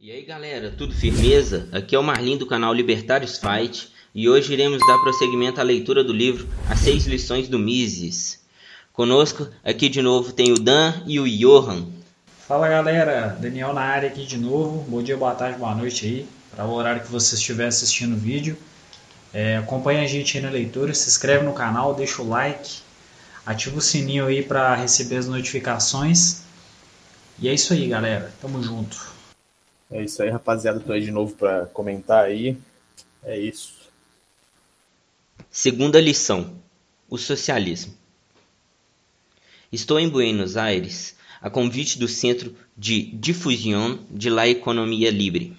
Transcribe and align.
E 0.00 0.12
aí 0.12 0.22
galera, 0.22 0.70
tudo 0.70 0.94
firmeza? 0.94 1.68
Aqui 1.72 1.96
é 1.96 1.98
o 1.98 2.04
Marlin 2.04 2.38
do 2.38 2.46
canal 2.46 2.72
Libertários 2.72 3.36
Fight 3.36 3.92
e 4.14 4.28
hoje 4.28 4.52
iremos 4.52 4.78
dar 4.86 4.96
prosseguimento 4.98 5.60
à 5.60 5.64
leitura 5.64 6.04
do 6.04 6.12
livro 6.12 6.48
As 6.70 6.78
Seis 6.78 7.04
Lições 7.04 7.48
do 7.48 7.58
Mises. 7.58 8.38
Conosco 8.92 9.48
aqui 9.64 9.88
de 9.88 10.00
novo 10.00 10.32
tem 10.32 10.52
o 10.52 10.54
Dan 10.54 10.94
e 11.04 11.18
o 11.18 11.28
Johan. 11.28 11.88
Fala 12.46 12.68
galera, 12.68 13.36
Daniel 13.40 13.74
na 13.74 13.80
área 13.80 14.08
aqui 14.08 14.24
de 14.24 14.38
novo. 14.38 14.88
Bom 14.88 15.02
dia, 15.02 15.16
boa 15.16 15.34
tarde, 15.34 15.58
boa 15.58 15.74
noite 15.74 16.06
aí, 16.06 16.28
para 16.54 16.64
o 16.64 16.74
horário 16.74 17.02
que 17.02 17.10
você 17.10 17.34
estiver 17.34 17.66
assistindo 17.66 18.14
o 18.14 18.18
vídeo. 18.18 18.56
É, 19.34 19.56
acompanha 19.56 20.02
a 20.02 20.06
gente 20.06 20.38
aí 20.38 20.44
na 20.44 20.50
leitura, 20.50 20.94
se 20.94 21.08
inscreve 21.08 21.44
no 21.44 21.52
canal, 21.52 21.92
deixa 21.92 22.22
o 22.22 22.28
like, 22.28 22.82
ativa 23.44 23.76
o 23.76 23.80
sininho 23.80 24.26
aí 24.26 24.44
para 24.44 24.76
receber 24.76 25.16
as 25.16 25.26
notificações. 25.26 26.42
E 27.36 27.48
é 27.48 27.52
isso 27.52 27.72
aí 27.72 27.88
galera, 27.88 28.32
tamo 28.40 28.62
junto. 28.62 29.17
É 29.90 30.02
isso 30.02 30.22
aí, 30.22 30.28
rapaziada. 30.28 30.80
Tô 30.80 30.92
aí 30.92 31.00
de 31.00 31.10
novo 31.10 31.34
para 31.34 31.66
comentar 31.66 32.24
aí. 32.24 32.56
É 33.22 33.38
isso. 33.38 33.74
Segunda 35.50 36.00
lição: 36.00 36.58
o 37.08 37.16
socialismo. 37.16 37.94
Estou 39.72 39.98
em 39.98 40.08
Buenos 40.08 40.56
Aires 40.56 41.16
a 41.40 41.48
convite 41.48 41.98
do 41.98 42.08
Centro 42.08 42.54
de 42.76 43.02
Difusão 43.02 44.04
de 44.10 44.28
la 44.28 44.48
Economia 44.48 45.10
Livre, 45.10 45.56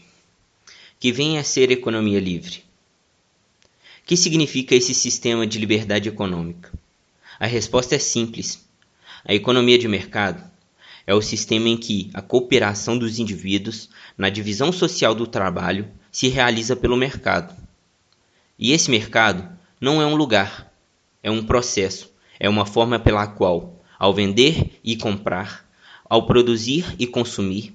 que 1.00 1.12
vem 1.12 1.38
a 1.38 1.44
ser 1.44 1.72
economia 1.72 2.20
livre. 2.20 2.64
Que 4.06 4.18
significa 4.18 4.76
esse 4.76 4.94
sistema 4.94 5.48
de 5.48 5.58
liberdade 5.60 6.10
econômica? 6.10 6.72
A 7.40 7.46
resposta 7.46 7.96
é 7.96 8.00
simples. 8.00 8.68
A 9.24 9.34
economia 9.34 9.78
de 9.78 9.88
mercado 9.88 10.44
é 11.10 11.14
o 11.16 11.24
sistema 11.24 11.68
em 11.68 11.76
que 11.76 12.12
a 12.14 12.22
cooperação 12.22 12.96
dos 12.96 13.18
indivíduos 13.18 13.90
na 14.16 14.30
divisão 14.30 14.72
social 14.72 15.16
do 15.16 15.26
trabalho 15.26 15.88
se 16.12 16.28
realiza 16.28 16.76
pelo 16.76 16.96
mercado. 16.96 17.52
E 18.60 18.74
esse 18.74 18.92
mercado 18.92 19.50
não 19.82 20.00
é 20.04 20.06
um 20.06 20.16
lugar, 20.16 20.72
é 21.24 21.32
um 21.32 21.44
processo, 21.44 22.14
é 22.40 22.48
uma 22.48 22.64
forma 22.64 23.00
pela 23.00 23.26
qual, 23.26 23.82
ao 23.98 24.14
vender 24.14 24.80
e 24.84 24.96
comprar, 24.96 25.68
ao 26.08 26.28
produzir 26.28 26.86
e 27.00 27.08
consumir, 27.08 27.74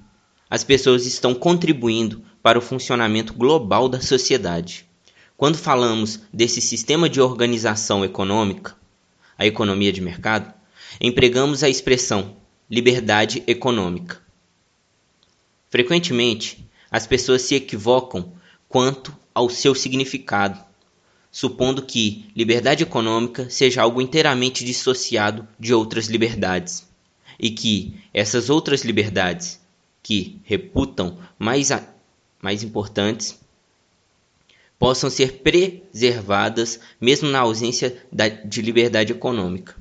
as 0.48 0.62
pessoas 0.62 1.04
estão 1.04 1.34
contribuindo 1.34 2.22
para 2.40 2.56
o 2.56 2.62
funcionamento 2.62 3.34
global 3.34 3.88
da 3.88 4.00
sociedade. 4.00 4.86
Quando 5.36 5.58
falamos 5.58 6.20
desse 6.32 6.60
sistema 6.60 7.08
de 7.08 7.20
organização 7.20 8.04
econômica, 8.04 8.76
a 9.36 9.44
economia 9.44 9.92
de 9.92 10.00
mercado, 10.00 10.54
empregamos 11.00 11.64
a 11.64 11.68
expressão 11.68 12.43
liberdade 12.70 13.42
econômica. 13.46 14.22
Frequentemente, 15.68 16.64
as 16.90 17.06
pessoas 17.06 17.42
se 17.42 17.54
equivocam 17.54 18.32
quanto 18.68 19.14
ao 19.34 19.50
seu 19.50 19.74
significado, 19.74 20.64
supondo 21.30 21.82
que 21.82 22.30
liberdade 22.36 22.84
econômica 22.84 23.50
seja 23.50 23.82
algo 23.82 24.00
inteiramente 24.00 24.64
dissociado 24.64 25.46
de 25.58 25.74
outras 25.74 26.06
liberdades, 26.06 26.88
e 27.38 27.50
que 27.50 28.00
essas 28.12 28.48
outras 28.48 28.82
liberdades, 28.82 29.60
que 30.02 30.38
reputam 30.44 31.18
mais, 31.38 31.72
a, 31.72 31.82
mais 32.40 32.62
importantes, 32.62 33.40
possam 34.78 35.08
ser 35.10 35.40
preservadas 35.42 36.78
mesmo 37.00 37.28
na 37.28 37.40
ausência 37.40 38.04
da, 38.12 38.28
de 38.28 38.60
liberdade 38.60 39.12
econômica. 39.12 39.74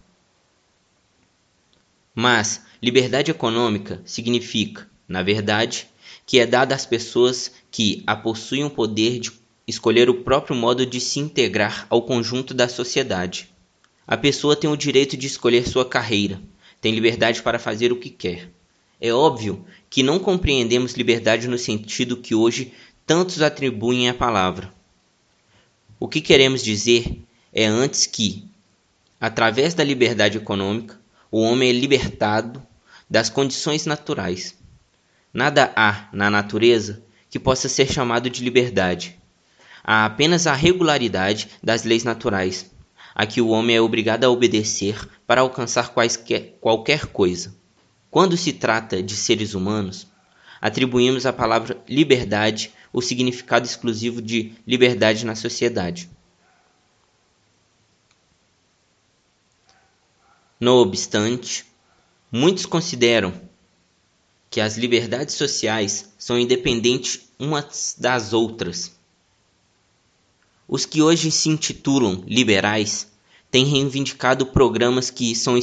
Mas 2.15 2.63
liberdade 2.83 3.31
econômica 3.31 4.01
significa, 4.03 4.85
na 5.07 5.23
verdade, 5.23 5.87
que 6.25 6.37
é 6.37 6.45
dada 6.45 6.75
às 6.75 6.85
pessoas 6.85 7.49
que 7.71 8.03
a 8.05 8.13
possuem 8.13 8.65
o 8.65 8.69
poder 8.69 9.19
de 9.19 9.31
escolher 9.65 10.09
o 10.09 10.15
próprio 10.15 10.53
modo 10.53 10.85
de 10.85 10.99
se 10.99 11.17
integrar 11.21 11.87
ao 11.89 12.01
conjunto 12.01 12.53
da 12.53 12.67
sociedade. 12.67 13.49
A 14.05 14.17
pessoa 14.17 14.53
tem 14.53 14.69
o 14.69 14.75
direito 14.75 15.15
de 15.15 15.27
escolher 15.27 15.65
sua 15.65 15.85
carreira, 15.85 16.41
tem 16.81 16.93
liberdade 16.93 17.41
para 17.41 17.57
fazer 17.57 17.93
o 17.93 17.95
que 17.95 18.09
quer. 18.09 18.49
É 18.99 19.13
óbvio 19.13 19.65
que 19.89 20.03
não 20.03 20.19
compreendemos 20.19 20.91
liberdade 20.91 21.47
no 21.47 21.57
sentido 21.57 22.17
que 22.17 22.35
hoje 22.35 22.73
tantos 23.05 23.41
atribuem 23.41 24.09
à 24.09 24.13
palavra. 24.13 24.73
O 25.97 26.09
que 26.09 26.19
queremos 26.19 26.61
dizer 26.61 27.17
é 27.53 27.65
antes 27.65 28.05
que, 28.05 28.43
através 29.21 29.73
da 29.73 29.85
liberdade 29.85 30.37
econômica, 30.37 30.99
o 31.31 31.39
homem 31.39 31.69
é 31.69 31.71
libertado 31.71 32.61
das 33.13 33.29
condições 33.29 33.85
naturais. 33.85 34.57
Nada 35.31 35.71
há 35.75 36.09
na 36.11 36.31
natureza 36.31 37.03
que 37.29 37.37
possa 37.37 37.69
ser 37.69 37.87
chamado 37.87 38.27
de 38.27 38.43
liberdade. 38.43 39.21
Há 39.83 40.05
apenas 40.05 40.47
a 40.47 40.55
regularidade 40.55 41.47
das 41.61 41.83
leis 41.83 42.03
naturais, 42.03 42.71
a 43.13 43.27
que 43.27 43.39
o 43.39 43.49
homem 43.49 43.75
é 43.75 43.81
obrigado 43.81 44.23
a 44.23 44.31
obedecer 44.31 45.07
para 45.27 45.41
alcançar 45.41 45.93
quaisquer, 45.93 46.57
qualquer 46.59 47.05
coisa. 47.05 47.55
Quando 48.09 48.35
se 48.35 48.51
trata 48.51 49.03
de 49.03 49.15
seres 49.15 49.53
humanos, 49.53 50.07
atribuímos 50.59 51.27
à 51.27 51.31
palavra 51.31 51.79
liberdade 51.87 52.71
o 52.91 52.99
significado 52.99 53.67
exclusivo 53.67 54.23
de 54.23 54.55
liberdade 54.65 55.23
na 55.23 55.35
sociedade. 55.35 56.09
No 60.59 60.77
obstante, 60.77 61.71
muitos 62.35 62.65
consideram 62.65 63.31
que 64.49 64.59
as 64.59 64.75
liberdades 64.75 65.35
sociais 65.35 66.11
são 66.17 66.39
independentes 66.39 67.29
umas 67.37 67.95
das 67.95 68.33
outras. 68.33 68.91
Os 70.67 70.83
que 70.83 70.99
hoje 70.99 71.29
se 71.29 71.49
intitulam 71.49 72.23
liberais 72.25 73.07
têm 73.51 73.65
reivindicado 73.65 74.47
programas 74.47 75.11
que 75.11 75.35
são 75.35 75.59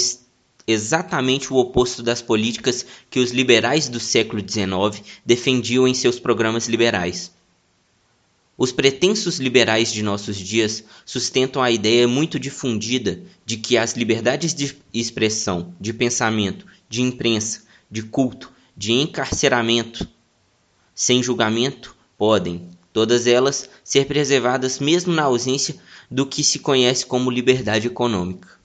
exatamente 0.64 1.52
o 1.52 1.56
oposto 1.56 2.04
das 2.04 2.22
políticas 2.22 2.86
que 3.10 3.18
os 3.18 3.32
liberais 3.32 3.88
do 3.88 3.98
século 3.98 4.40
XIX 4.40 5.04
defendiam 5.26 5.88
em 5.88 5.94
seus 5.94 6.20
programas 6.20 6.68
liberais. 6.68 7.32
Os 8.62 8.70
pretensos 8.72 9.38
liberais 9.38 9.90
de 9.90 10.02
nossos 10.02 10.36
dias 10.36 10.84
sustentam 11.06 11.62
a 11.62 11.70
ideia 11.70 12.06
muito 12.06 12.38
difundida 12.38 13.22
de 13.46 13.56
que 13.56 13.78
as 13.78 13.94
liberdades 13.94 14.52
de 14.52 14.76
expressão, 14.92 15.74
de 15.80 15.94
pensamento, 15.94 16.66
de 16.86 17.00
imprensa, 17.00 17.62
de 17.90 18.02
culto, 18.02 18.52
de 18.76 18.92
encarceramento, 18.92 20.06
sem 20.94 21.22
julgamento, 21.22 21.96
podem, 22.18 22.68
todas 22.92 23.26
elas, 23.26 23.70
ser 23.82 24.04
preservadas 24.04 24.78
mesmo 24.78 25.10
na 25.10 25.22
ausência 25.22 25.76
do 26.10 26.26
que 26.26 26.44
se 26.44 26.58
conhece 26.58 27.06
como 27.06 27.30
liberdade 27.30 27.86
econômica. 27.86 28.60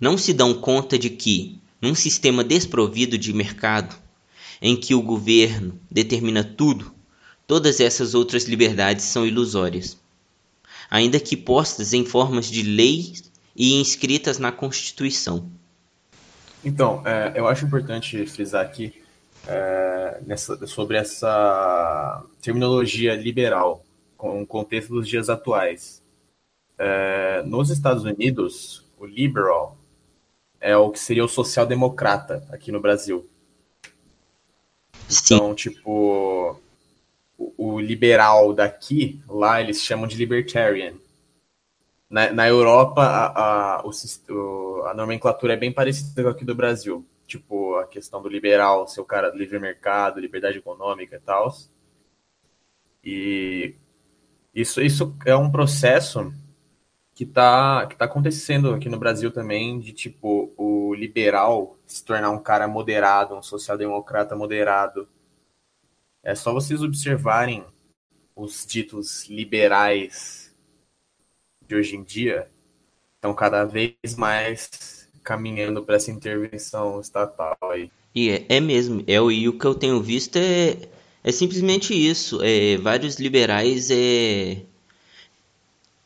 Não 0.00 0.18
se 0.18 0.32
dão 0.32 0.52
conta 0.52 0.98
de 0.98 1.10
que, 1.10 1.60
num 1.80 1.94
sistema 1.94 2.42
desprovido 2.42 3.16
de 3.16 3.32
mercado, 3.32 4.09
em 4.60 4.76
que 4.76 4.94
o 4.94 5.02
governo 5.02 5.78
determina 5.90 6.44
tudo, 6.44 6.92
todas 7.46 7.80
essas 7.80 8.14
outras 8.14 8.44
liberdades 8.44 9.04
são 9.04 9.26
ilusórias, 9.26 9.98
ainda 10.90 11.18
que 11.18 11.36
postas 11.36 11.92
em 11.92 12.04
formas 12.04 12.46
de 12.50 12.62
leis 12.62 13.30
e 13.56 13.80
inscritas 13.80 14.38
na 14.38 14.52
Constituição. 14.52 15.50
Então, 16.64 17.02
é, 17.06 17.32
eu 17.34 17.48
acho 17.48 17.64
importante 17.64 18.26
frisar 18.26 18.64
aqui 18.64 19.00
é, 19.46 20.20
nessa, 20.26 20.66
sobre 20.66 20.96
essa 20.96 22.22
terminologia 22.42 23.14
liberal, 23.14 23.82
com 24.16 24.42
o 24.42 24.46
contexto 24.46 24.94
dos 24.94 25.08
dias 25.08 25.30
atuais. 25.30 26.02
É, 26.78 27.42
nos 27.44 27.70
Estados 27.70 28.04
Unidos, 28.04 28.84
o 28.98 29.06
liberal 29.06 29.76
é 30.60 30.76
o 30.76 30.90
que 30.90 30.98
seria 30.98 31.24
o 31.24 31.28
social-democrata 31.28 32.46
aqui 32.50 32.70
no 32.70 32.80
Brasil. 32.80 33.26
Sim. 35.10 35.34
Então, 35.34 35.54
tipo, 35.54 36.60
o, 37.36 37.80
liberal 37.80 38.52
daqui, 38.52 39.20
lá 39.28 39.60
eles 39.60 39.82
chamam 39.82 40.06
de 40.06 40.16
libertarian. 40.16 40.94
Na, 42.08 42.32
na 42.32 42.48
Europa, 42.48 43.02
a, 43.02 43.80
a, 43.80 43.84
o, 43.84 44.82
a 44.86 44.94
nomenclatura 44.94 45.54
é 45.54 45.56
bem 45.56 45.72
parecida 45.72 46.22
com 46.22 46.28
aqui 46.28 46.44
do 46.44 46.54
Brasil. 46.54 47.04
Tipo, 47.26 47.76
a 47.76 47.86
questão 47.86 48.20
do 48.20 48.28
liberal, 48.28 48.88
seu 48.88 49.04
cara 49.04 49.30
livre 49.30 49.58
mercado, 49.58 50.20
liberdade 50.20 50.58
econômica 50.58 51.16
e 51.16 51.20
tal. 51.20 51.54
E 53.04 53.74
isso, 54.54 54.80
isso 54.80 55.16
é 55.24 55.34
um 55.34 55.50
processo 55.50 56.32
que 57.20 57.24
está 57.24 57.86
que 57.86 57.96
tá 57.96 58.06
acontecendo 58.06 58.72
aqui 58.72 58.88
no 58.88 58.98
Brasil 58.98 59.30
também, 59.30 59.78
de 59.78 59.92
tipo, 59.92 60.54
o 60.56 60.94
liberal 60.94 61.76
se 61.86 62.02
tornar 62.02 62.30
um 62.30 62.38
cara 62.38 62.66
moderado, 62.66 63.34
um 63.34 63.42
social-democrata 63.42 64.34
moderado. 64.34 65.06
É 66.22 66.34
só 66.34 66.50
vocês 66.50 66.82
observarem 66.82 67.62
os 68.34 68.64
ditos 68.64 69.28
liberais 69.28 70.56
de 71.66 71.74
hoje 71.74 71.94
em 71.94 72.02
dia, 72.02 72.50
estão 73.16 73.34
cada 73.34 73.66
vez 73.66 73.94
mais 74.16 75.06
caminhando 75.22 75.82
para 75.82 75.96
essa 75.96 76.10
intervenção 76.10 77.02
estatal 77.02 77.58
aí. 77.64 77.92
E 78.14 78.30
é, 78.30 78.46
é 78.48 78.60
mesmo, 78.60 79.04
é, 79.06 79.16
e 79.16 79.46
o 79.46 79.58
que 79.58 79.66
eu 79.66 79.74
tenho 79.74 80.00
visto 80.00 80.36
é, 80.36 80.88
é 81.22 81.30
simplesmente 81.30 81.92
isso. 81.92 82.42
É, 82.42 82.78
vários 82.78 83.16
liberais 83.16 83.90
é, 83.90 84.62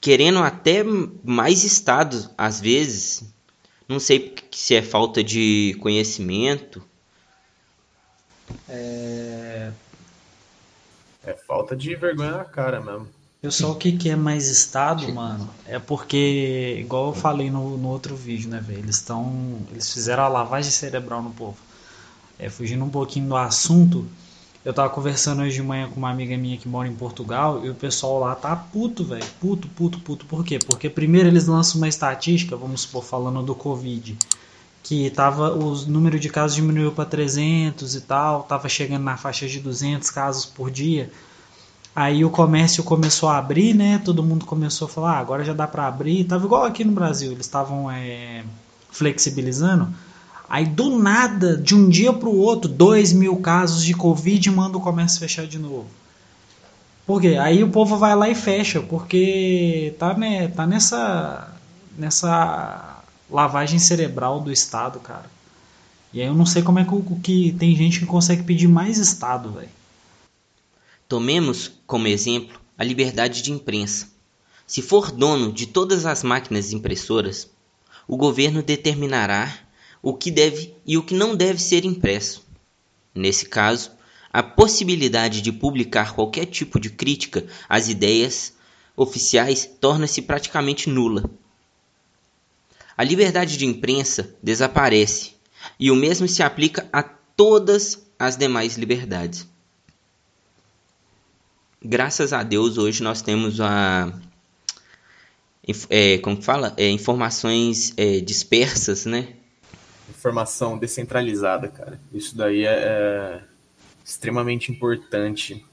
querendo 0.04 0.40
até 0.40 0.84
mais 1.24 1.64
Estado, 1.64 2.28
às 2.36 2.60
vezes. 2.60 3.24
Não 3.88 3.98
sei 3.98 4.34
se 4.50 4.74
é 4.74 4.82
falta 4.82 5.24
de 5.24 5.74
conhecimento. 5.80 6.82
É, 8.68 9.70
é 11.24 11.32
falta 11.32 11.74
de 11.74 11.94
vergonha 11.94 12.32
na 12.32 12.44
cara 12.44 12.82
mesmo. 12.82 13.08
Pessoal, 13.40 13.72
o 13.72 13.76
que, 13.76 13.92
que 13.92 14.10
é 14.10 14.16
mais 14.16 14.46
Estado, 14.48 15.10
mano? 15.10 15.48
É 15.66 15.78
porque, 15.78 16.76
igual 16.80 17.06
eu 17.06 17.14
falei 17.14 17.50
no, 17.50 17.78
no 17.78 17.88
outro 17.88 18.14
vídeo, 18.14 18.50
né, 18.50 18.60
velho? 18.60 18.80
Eles 18.80 18.96
estão. 18.96 19.58
Eles 19.70 19.90
fizeram 19.90 20.24
a 20.24 20.28
lavagem 20.28 20.70
cerebral 20.70 21.22
no 21.22 21.30
povo. 21.30 21.56
É, 22.38 22.50
fugindo 22.50 22.84
um 22.84 22.90
pouquinho 22.90 23.28
do 23.28 23.36
assunto, 23.36 24.06
eu 24.64 24.72
tava 24.72 24.88
conversando 24.88 25.42
hoje 25.42 25.56
de 25.56 25.62
manhã 25.62 25.88
com 25.88 25.96
uma 25.96 26.10
amiga 26.10 26.36
minha 26.36 26.56
que 26.56 26.66
mora 26.66 26.88
em 26.88 26.94
Portugal 26.94 27.64
e 27.64 27.68
o 27.68 27.74
pessoal 27.74 28.20
lá 28.20 28.34
tá 28.34 28.56
puto, 28.56 29.04
velho. 29.04 29.24
Puto, 29.38 29.68
puto, 29.68 29.98
puto. 30.00 30.24
Por 30.24 30.42
quê? 30.42 30.58
Porque 30.58 30.88
primeiro 30.88 31.28
eles 31.28 31.46
lançam 31.46 31.78
uma 31.78 31.88
estatística, 31.88 32.56
vamos 32.56 32.82
supor, 32.82 33.04
falando 33.04 33.42
do 33.42 33.54
Covid, 33.54 34.16
que 34.82 35.10
tava 35.10 35.52
o 35.54 35.74
número 35.86 36.18
de 36.18 36.30
casos 36.30 36.56
diminuiu 36.56 36.92
para 36.92 37.04
300 37.04 37.94
e 37.94 38.00
tal, 38.00 38.44
tava 38.44 38.68
chegando 38.68 39.02
na 39.02 39.18
faixa 39.18 39.46
de 39.46 39.60
200 39.60 40.08
casos 40.10 40.46
por 40.46 40.70
dia. 40.70 41.10
Aí 41.94 42.24
o 42.24 42.30
comércio 42.30 42.82
começou 42.82 43.28
a 43.28 43.38
abrir, 43.38 43.74
né? 43.74 44.00
Todo 44.02 44.22
mundo 44.22 44.46
começou 44.46 44.86
a 44.86 44.88
falar, 44.88 45.12
ah, 45.12 45.18
agora 45.18 45.44
já 45.44 45.52
dá 45.52 45.66
para 45.66 45.86
abrir. 45.86 46.24
Tava 46.24 46.44
igual 46.44 46.64
aqui 46.64 46.84
no 46.84 46.92
Brasil, 46.92 47.30
eles 47.30 47.46
estavam 47.46 47.90
é, 47.90 48.42
flexibilizando. 48.90 49.94
Aí 50.48 50.66
do 50.66 50.98
nada, 50.98 51.56
de 51.56 51.74
um 51.74 51.88
dia 51.88 52.12
para 52.12 52.28
o 52.28 52.36
outro, 52.36 52.70
2 52.70 53.12
mil 53.12 53.36
casos 53.36 53.84
de 53.84 53.94
Covid 53.94 54.50
manda 54.50 54.76
o 54.76 54.80
comércio 54.80 55.20
fechar 55.20 55.46
de 55.46 55.58
novo. 55.58 55.86
Por 57.06 57.20
quê? 57.20 57.36
Aí 57.40 57.62
o 57.62 57.70
povo 57.70 57.98
vai 57.98 58.14
lá 58.14 58.28
e 58.28 58.34
fecha, 58.34 58.80
porque 58.80 59.94
tá, 59.98 60.14
né, 60.14 60.48
tá 60.48 60.66
nessa, 60.66 61.54
nessa 61.98 63.02
lavagem 63.30 63.78
cerebral 63.78 64.40
do 64.40 64.52
Estado, 64.52 65.00
cara. 65.00 65.30
E 66.12 66.20
aí 66.20 66.26
eu 66.26 66.34
não 66.34 66.46
sei 66.46 66.62
como 66.62 66.78
é 66.78 66.84
que, 66.84 67.20
que 67.22 67.56
tem 67.58 67.74
gente 67.74 67.98
que 67.98 68.06
consegue 68.06 68.42
pedir 68.42 68.68
mais 68.68 68.98
Estado, 68.98 69.50
velho. 69.50 69.68
Tomemos 71.08 71.72
como 71.86 72.06
exemplo 72.06 72.58
a 72.78 72.84
liberdade 72.84 73.42
de 73.42 73.52
imprensa. 73.52 74.08
Se 74.66 74.80
for 74.80 75.10
dono 75.10 75.52
de 75.52 75.66
todas 75.66 76.06
as 76.06 76.22
máquinas 76.22 76.72
impressoras, 76.72 77.50
o 78.08 78.16
governo 78.16 78.62
determinará 78.62 79.63
o 80.04 80.14
que 80.14 80.30
deve 80.30 80.74
e 80.86 80.96
o 80.98 81.02
que 81.02 81.14
não 81.14 81.34
deve 81.34 81.60
ser 81.60 81.84
impresso. 81.84 82.46
Nesse 83.14 83.46
caso, 83.46 83.90
a 84.32 84.42
possibilidade 84.42 85.40
de 85.40 85.50
publicar 85.50 86.14
qualquer 86.14 86.46
tipo 86.46 86.78
de 86.78 86.90
crítica 86.90 87.46
às 87.68 87.88
ideias 87.88 88.52
oficiais 88.96 89.68
torna-se 89.80 90.22
praticamente 90.22 90.88
nula. 90.88 91.28
A 92.96 93.02
liberdade 93.02 93.56
de 93.56 93.66
imprensa 93.66 94.36
desaparece, 94.42 95.32
e 95.80 95.90
o 95.90 95.96
mesmo 95.96 96.28
se 96.28 96.42
aplica 96.42 96.88
a 96.92 97.02
todas 97.02 98.06
as 98.18 98.36
demais 98.36 98.76
liberdades 98.76 99.48
graças 101.84 102.32
a 102.32 102.42
Deus 102.42 102.78
hoje 102.78 103.02
nós 103.02 103.20
temos 103.20 103.60
a 103.60 104.10
é, 105.90 106.18
como 106.18 106.40
fala 106.40 106.72
é, 106.76 106.88
informações 106.88 107.92
é, 107.96 108.20
dispersas, 108.20 109.04
né? 109.04 109.28
Informação 110.08 110.78
descentralizada, 110.78 111.68
cara. 111.68 112.00
Isso 112.12 112.36
daí 112.36 112.64
é, 112.64 112.72
é 112.72 113.42
extremamente 114.04 114.70
importante. 114.70 115.64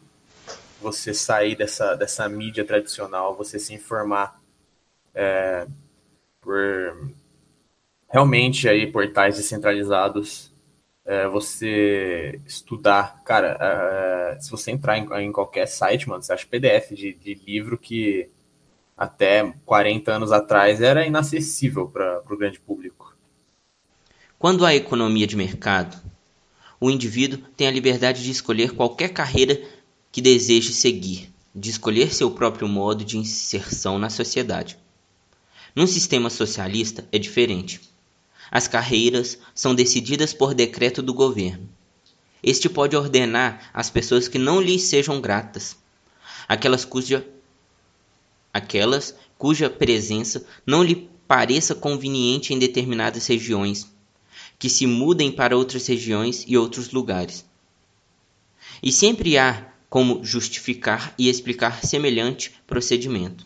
Você 0.82 1.14
sair 1.14 1.56
dessa, 1.56 1.96
dessa 1.96 2.28
mídia 2.28 2.66
tradicional, 2.66 3.36
você 3.36 3.60
se 3.60 3.74
informar 3.74 4.42
é, 5.14 5.68
por 6.40 7.12
realmente 8.10 8.68
aí 8.68 8.92
portais 8.92 9.38
descentralizados 9.38 10.52
é, 11.06 11.28
você 11.28 12.40
estudar. 12.46 13.24
Cara, 13.24 13.58
é, 13.60 14.40
se 14.40 14.52
você 14.52 14.72
entrar 14.72 14.98
em, 14.98 15.08
em, 15.26 15.32
qualquer 15.32 15.68
site, 15.68 16.08
mano, 16.08 16.22
você 16.22 16.34
acha 16.34 16.48
PDF 16.48 16.92
de, 16.94 17.14
de, 17.14 17.34
livro 17.36 17.78
que 17.78 18.30
até 18.96 19.54
40 19.66 20.12
anos 20.12 20.32
atrás 20.32 20.82
era 20.82 21.06
inacessível 21.06 21.88
para 21.88 22.22
o 22.30 22.38
grande 22.38 22.60
público. 22.60 23.11
Quando 24.42 24.66
há 24.66 24.74
economia 24.74 25.28
de 25.28 25.36
mercado, 25.36 26.02
o 26.80 26.90
indivíduo 26.90 27.44
tem 27.56 27.68
a 27.68 27.72
liberdade 27.72 28.24
de 28.24 28.32
escolher 28.32 28.72
qualquer 28.72 29.10
carreira 29.10 29.62
que 30.12 30.20
deseje 30.20 30.74
seguir, 30.74 31.32
de 31.54 31.70
escolher 31.70 32.12
seu 32.12 32.32
próprio 32.32 32.68
modo 32.68 33.06
de 33.06 33.20
inserção 33.20 34.00
na 34.00 34.10
sociedade. 34.10 34.80
Num 35.76 35.86
sistema 35.86 36.28
socialista 36.28 37.08
é 37.12 37.20
diferente. 37.20 37.82
As 38.50 38.68
carreiras 38.68 39.38
são 39.54 39.76
decididas 39.76 40.34
por 40.34 40.56
decreto 40.56 41.04
do 41.04 41.14
governo. 41.14 41.70
Este 42.42 42.68
pode 42.68 42.96
ordenar 42.96 43.70
às 43.72 43.92
pessoas 43.92 44.28
que 44.28 44.40
não 44.40 44.60
lhe 44.60 44.80
sejam 44.80 45.22
gratas, 45.22 45.78
aquelas 46.48 46.84
cuja, 46.84 47.24
aquelas 48.52 49.14
cuja 49.38 49.70
presença 49.70 50.44
não 50.66 50.82
lhe 50.82 51.08
pareça 51.28 51.76
conveniente 51.76 52.56
em 52.56 52.58
determinadas 52.58 53.28
regiões, 53.28 53.88
que 54.62 54.70
se 54.70 54.86
mudem 54.86 55.32
para 55.32 55.58
outras 55.58 55.88
regiões 55.88 56.46
e 56.48 56.56
outros 56.56 56.92
lugares. 56.92 57.44
E 58.82 58.92
sempre 58.92 59.36
há 59.36 59.74
como 59.90 60.24
justificar 60.24 61.16
e 61.18 61.28
explicar 61.28 61.84
semelhante 61.84 62.54
procedimento. 62.68 63.44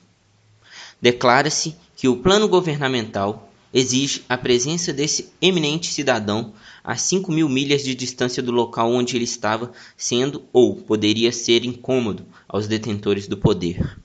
Declara-se 1.01 1.73
que 1.95 2.09
o 2.09 2.17
plano 2.17 2.49
governamental 2.49 3.49
exige 3.73 4.25
a 4.27 4.37
presença 4.37 4.91
desse 4.91 5.31
eminente 5.41 5.87
cidadão 5.87 6.53
a 6.83 6.97
cinco 6.97 7.31
mil 7.31 7.47
milhas 7.47 7.81
de 7.81 7.95
distância 7.95 8.43
do 8.43 8.51
local 8.51 8.91
onde 8.91 9.15
ele 9.15 9.23
estava, 9.23 9.71
sendo 9.95 10.43
ou 10.51 10.75
poderia 10.75 11.31
ser 11.31 11.63
incômodo 11.63 12.25
aos 12.45 12.67
detentores 12.67 13.25
do 13.25 13.37
poder. 13.37 13.97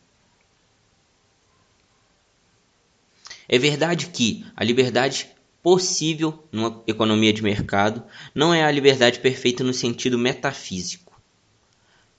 É 3.49 3.59
verdade 3.59 4.07
que 4.07 4.47
a 4.55 4.63
liberdade 4.63 5.29
possível 5.63 6.47
numa 6.51 6.83
economia 6.87 7.33
de 7.33 7.43
mercado 7.43 8.03
não 8.35 8.53
é 8.53 8.65
a 8.65 8.71
liberdade 8.71 9.21
perfeita 9.21 9.63
no 9.63 9.75
sentido 9.75 10.19
metafísico. 10.19 11.21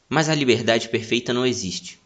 Mas 0.08 0.30
a 0.30 0.36
liberdade 0.36 0.90
perfeita 0.90 1.34
não 1.34 1.46
existe. 1.46 2.00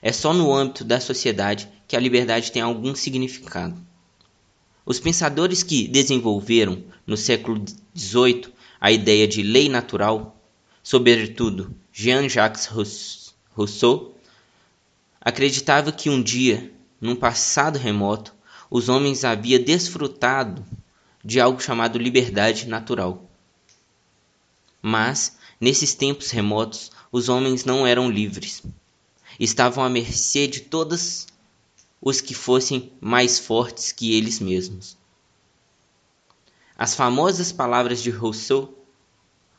É 0.00 0.12
só 0.12 0.32
no 0.32 0.52
âmbito 0.52 0.84
da 0.84 1.00
sociedade 1.00 1.68
que 1.88 1.96
a 1.96 2.00
liberdade 2.00 2.52
tem 2.52 2.62
algum 2.62 2.94
significado. 2.94 3.76
Os 4.84 5.00
pensadores 5.00 5.62
que 5.62 5.88
desenvolveram 5.88 6.84
no 7.06 7.16
século 7.16 7.64
XVIII 7.96 8.52
a 8.80 8.92
ideia 8.92 9.26
de 9.26 9.42
lei 9.42 9.68
natural, 9.68 10.40
sobretudo 10.82 11.74
Jean-Jacques 11.92 12.68
Rousseau, 13.52 14.16
acreditava 15.20 15.90
que 15.90 16.08
um 16.08 16.22
dia, 16.22 16.72
num 17.00 17.16
passado 17.16 17.80
remoto, 17.80 18.35
os 18.70 18.88
homens 18.88 19.24
haviam 19.24 19.62
desfrutado 19.62 20.64
de 21.24 21.40
algo 21.40 21.60
chamado 21.60 21.98
liberdade 21.98 22.66
natural. 22.68 23.28
Mas, 24.80 25.36
nesses 25.60 25.94
tempos 25.94 26.30
remotos, 26.30 26.90
os 27.10 27.28
homens 27.28 27.64
não 27.64 27.86
eram 27.86 28.10
livres. 28.10 28.62
Estavam 29.38 29.82
à 29.82 29.88
mercê 29.88 30.46
de 30.46 30.60
todas 30.60 31.26
os 32.00 32.20
que 32.20 32.34
fossem 32.34 32.92
mais 33.00 33.38
fortes 33.38 33.90
que 33.90 34.14
eles 34.14 34.38
mesmos. 34.38 34.96
As 36.78 36.94
famosas 36.94 37.52
palavras 37.52 38.02
de 38.02 38.10
Rousseau: 38.10 38.72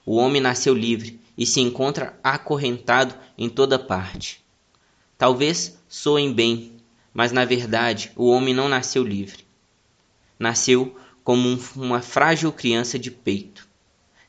o 0.05 0.15
homem 0.15 0.41
nasceu 0.41 0.73
livre 0.73 1.19
e 1.37 1.45
se 1.45 1.59
encontra 1.59 2.17
acorrentado 2.23 3.15
em 3.37 3.49
toda 3.49 3.77
parte. 3.77 4.43
Talvez 5.17 5.77
soem 5.89 6.31
bem, 6.31 6.76
mas 7.17 7.31
na 7.31 7.43
verdade 7.45 8.11
o 8.15 8.27
homem 8.27 8.53
não 8.53 8.69
nasceu 8.69 9.03
livre. 9.03 9.43
Nasceu 10.37 10.95
como 11.23 11.49
um, 11.49 11.59
uma 11.75 11.99
frágil 11.99 12.53
criança 12.53 12.99
de 12.99 13.09
peito, 13.09 13.67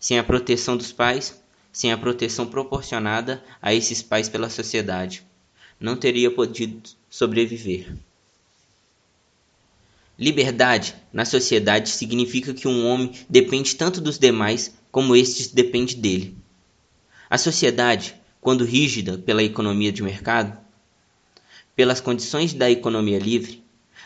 sem 0.01 0.19
a 0.19 0.25
proteção 0.25 0.75
dos 0.75 0.91
pais, 0.91 1.39
sem 1.71 1.93
a 1.93 1.99
proteção 1.99 2.47
proporcionada 2.47 3.45
a 3.61 3.75
esses 3.75 4.01
pais 4.01 4.27
pela 4.31 4.49
sociedade. 4.49 5.23
Não 5.79 5.97
teria 5.97 6.31
podido 6.31 6.89
sobreviver. 7.11 7.95
Liberdade 10.19 10.95
na 11.13 11.27
sociedade 11.27 11.91
significa 11.91 12.55
que 12.55 12.67
um 12.67 12.87
homem 12.87 13.13
depende 13.29 13.77
tanto 13.77 14.01
dos 14.01 14.19
demais 14.19 14.75
como 14.91 15.15
estes 15.15 15.49
dependem 15.49 16.01
dele. 16.01 16.39
A 17.29 17.37
sociedade, 17.37 18.17
quando 18.41 18.65
rígida 18.65 19.19
pela 19.19 19.43
economia 19.43 19.93
de 19.93 20.03
mercado, 20.03 20.57
pelas 21.79 22.01
condições 22.01 22.53
da 22.53 22.69
economia 22.69 23.21
livre, 23.21 23.63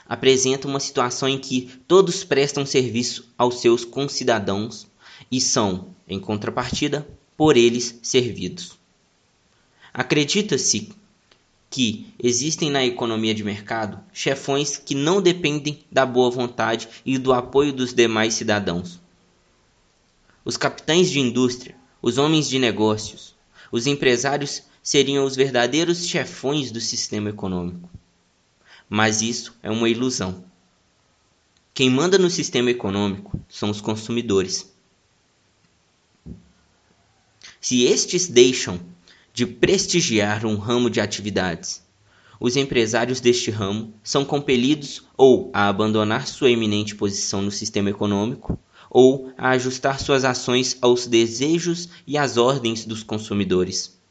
apresenta 0.06 0.68
uma 0.68 0.78
situação 0.78 1.26
em 1.26 1.38
que 1.38 1.70
todos 1.88 2.22
prestam 2.22 2.66
serviço 2.66 3.32
aos 3.38 3.62
seus 3.62 3.82
concidadãos 3.82 4.86
e 5.30 5.40
são, 5.40 5.86
em 6.06 6.20
contrapartida, 6.20 7.08
por 7.34 7.56
eles 7.56 7.98
servidos. 8.02 8.78
Acredita-se 9.90 10.92
que 11.70 12.12
existem 12.22 12.70
na 12.70 12.84
economia 12.84 13.34
de 13.34 13.42
mercado 13.42 13.98
chefões 14.12 14.76
que 14.76 14.94
não 14.94 15.22
dependem 15.22 15.82
da 15.90 16.04
boa 16.04 16.30
vontade 16.30 16.86
e 17.06 17.16
do 17.16 17.32
apoio 17.32 17.72
dos 17.72 17.94
demais 17.94 18.34
cidadãos. 18.34 19.00
Os 20.44 20.58
capitães 20.58 21.10
de 21.10 21.20
indústria, 21.20 21.74
os 22.02 22.18
homens 22.18 22.50
de 22.50 22.58
negócios, 22.58 23.34
os 23.72 23.86
empresários 23.86 24.64
seriam 24.82 25.24
os 25.24 25.36
verdadeiros 25.36 26.06
chefões 26.06 26.70
do 26.70 26.80
sistema 26.80 27.30
econômico. 27.30 27.88
Mas 28.88 29.22
isso 29.22 29.56
é 29.62 29.70
uma 29.70 29.88
ilusão. 29.88 30.44
Quem 31.72 31.88
manda 31.88 32.18
no 32.18 32.28
sistema 32.28 32.70
econômico 32.70 33.40
são 33.48 33.70
os 33.70 33.80
consumidores. 33.80 34.70
Se 37.60 37.84
estes 37.84 38.26
deixam 38.28 38.80
de 39.32 39.46
prestigiar 39.46 40.44
um 40.44 40.56
ramo 40.56 40.90
de 40.90 41.00
atividades, 41.00 41.82
os 42.38 42.56
empresários 42.56 43.20
deste 43.20 43.52
ramo 43.52 43.94
são 44.02 44.24
compelidos 44.24 45.04
ou 45.16 45.48
a 45.54 45.68
abandonar 45.68 46.26
sua 46.26 46.50
eminente 46.50 46.96
posição 46.96 47.40
no 47.40 47.52
sistema 47.52 47.88
econômico 47.88 48.58
ou 48.90 49.32
a 49.38 49.50
ajustar 49.50 50.00
suas 50.00 50.24
ações 50.24 50.76
aos 50.82 51.06
desejos 51.06 51.88
e 52.06 52.18
às 52.18 52.36
ordens 52.36 52.84
dos 52.84 53.02
consumidores. 53.02 54.01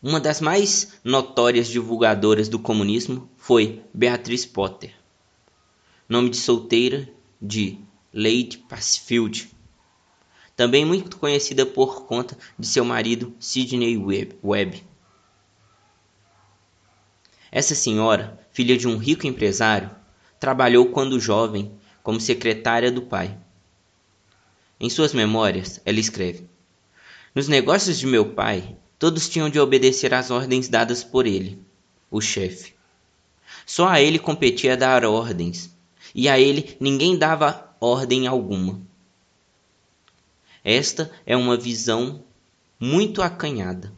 Uma 0.00 0.20
das 0.20 0.40
mais 0.40 0.92
notórias 1.02 1.66
divulgadoras 1.66 2.48
do 2.48 2.56
comunismo 2.56 3.28
foi 3.36 3.82
Beatrice 3.92 4.46
Potter, 4.46 4.94
nome 6.08 6.30
de 6.30 6.36
solteira 6.36 7.08
de 7.42 7.80
Lady 8.14 8.58
Passfield, 8.68 9.50
também 10.54 10.84
muito 10.84 11.16
conhecida 11.16 11.66
por 11.66 12.06
conta 12.06 12.38
de 12.56 12.68
seu 12.68 12.84
marido 12.84 13.34
Sidney 13.40 13.96
Webb. 14.40 14.84
Essa 17.50 17.74
senhora, 17.74 18.38
filha 18.52 18.78
de 18.78 18.86
um 18.86 18.98
rico 18.98 19.26
empresário, 19.26 19.90
trabalhou 20.38 20.86
quando 20.92 21.18
jovem 21.18 21.72
como 22.04 22.20
secretária 22.20 22.92
do 22.92 23.02
pai. 23.02 23.36
Em 24.78 24.88
suas 24.88 25.12
memórias, 25.12 25.80
ela 25.84 25.98
escreve: 25.98 26.48
Nos 27.34 27.48
negócios 27.48 27.98
de 27.98 28.06
meu 28.06 28.32
pai, 28.32 28.76
Todos 28.98 29.28
tinham 29.28 29.48
de 29.48 29.60
obedecer 29.60 30.12
às 30.12 30.28
ordens 30.28 30.68
dadas 30.68 31.04
por 31.04 31.24
ele, 31.24 31.62
o 32.10 32.20
chefe. 32.20 32.74
Só 33.64 33.86
a 33.86 34.00
ele 34.00 34.18
competia 34.18 34.76
dar 34.76 35.04
ordens, 35.04 35.70
e 36.12 36.28
a 36.28 36.38
ele 36.38 36.76
ninguém 36.80 37.16
dava 37.16 37.76
ordem 37.80 38.26
alguma. 38.26 38.80
Esta 40.64 41.12
é 41.24 41.36
uma 41.36 41.56
visão 41.56 42.24
muito 42.80 43.22
acanhada. 43.22 43.92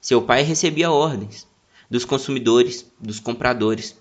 Seu 0.00 0.20
pai 0.22 0.42
recebia 0.42 0.90
ordens 0.90 1.46
dos 1.88 2.04
consumidores, 2.04 2.84
dos 2.98 3.20
compradores. 3.20 3.96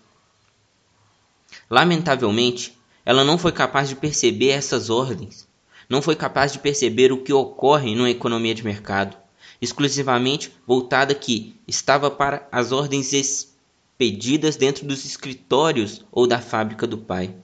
Lamentavelmente, 1.69 2.75
ela 3.05 3.23
não 3.23 3.37
foi 3.37 3.51
capaz 3.51 3.89
de 3.89 3.95
perceber 3.95 4.49
essas 4.49 4.89
ordens, 4.89 5.47
não 5.87 6.01
foi 6.01 6.15
capaz 6.15 6.51
de 6.51 6.57
perceber 6.57 7.11
o 7.11 7.21
que 7.21 7.31
ocorre 7.31 7.93
numa 7.93 8.09
economia 8.09 8.55
de 8.55 8.63
mercado 8.63 9.24
exclusivamente 9.65 10.53
voltada 10.65 11.13
que 11.13 11.59
estava 11.67 12.09
para 12.09 12.47
as 12.51 12.71
ordens 12.71 13.11
expedidas 13.11 14.55
dentro 14.55 14.85
dos 14.85 15.03
escritórios 15.03 16.05
ou 16.11 16.25
da 16.27 16.39
fábrica 16.39 16.87
do 16.87 16.97
pai. 16.97 17.35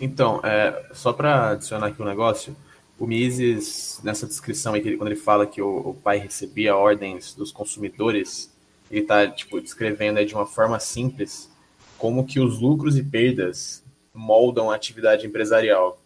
Então, 0.00 0.40
é, 0.42 0.90
só 0.92 1.12
para 1.12 1.50
adicionar 1.50 1.88
aqui 1.88 2.00
um 2.00 2.06
negócio, 2.06 2.56
o 2.98 3.06
Mises, 3.06 4.00
nessa 4.02 4.26
descrição 4.26 4.74
aí, 4.74 4.96
quando 4.96 5.10
ele 5.10 5.20
fala 5.20 5.46
que 5.46 5.60
o, 5.60 5.90
o 5.90 5.94
pai 5.94 6.18
recebia 6.18 6.76
ordens 6.76 7.34
dos 7.34 7.52
consumidores, 7.52 8.50
ele 8.90 9.02
está 9.02 9.28
tipo, 9.28 9.60
descrevendo 9.60 10.18
aí, 10.18 10.26
de 10.26 10.34
uma 10.34 10.46
forma 10.46 10.78
simples 10.80 11.50
como 11.98 12.26
que 12.26 12.40
os 12.40 12.60
lucros 12.60 12.96
e 12.96 13.02
perdas 13.02 13.84
moldam 14.12 14.70
a 14.70 14.74
atividade 14.74 15.26
empresarial. 15.26 16.00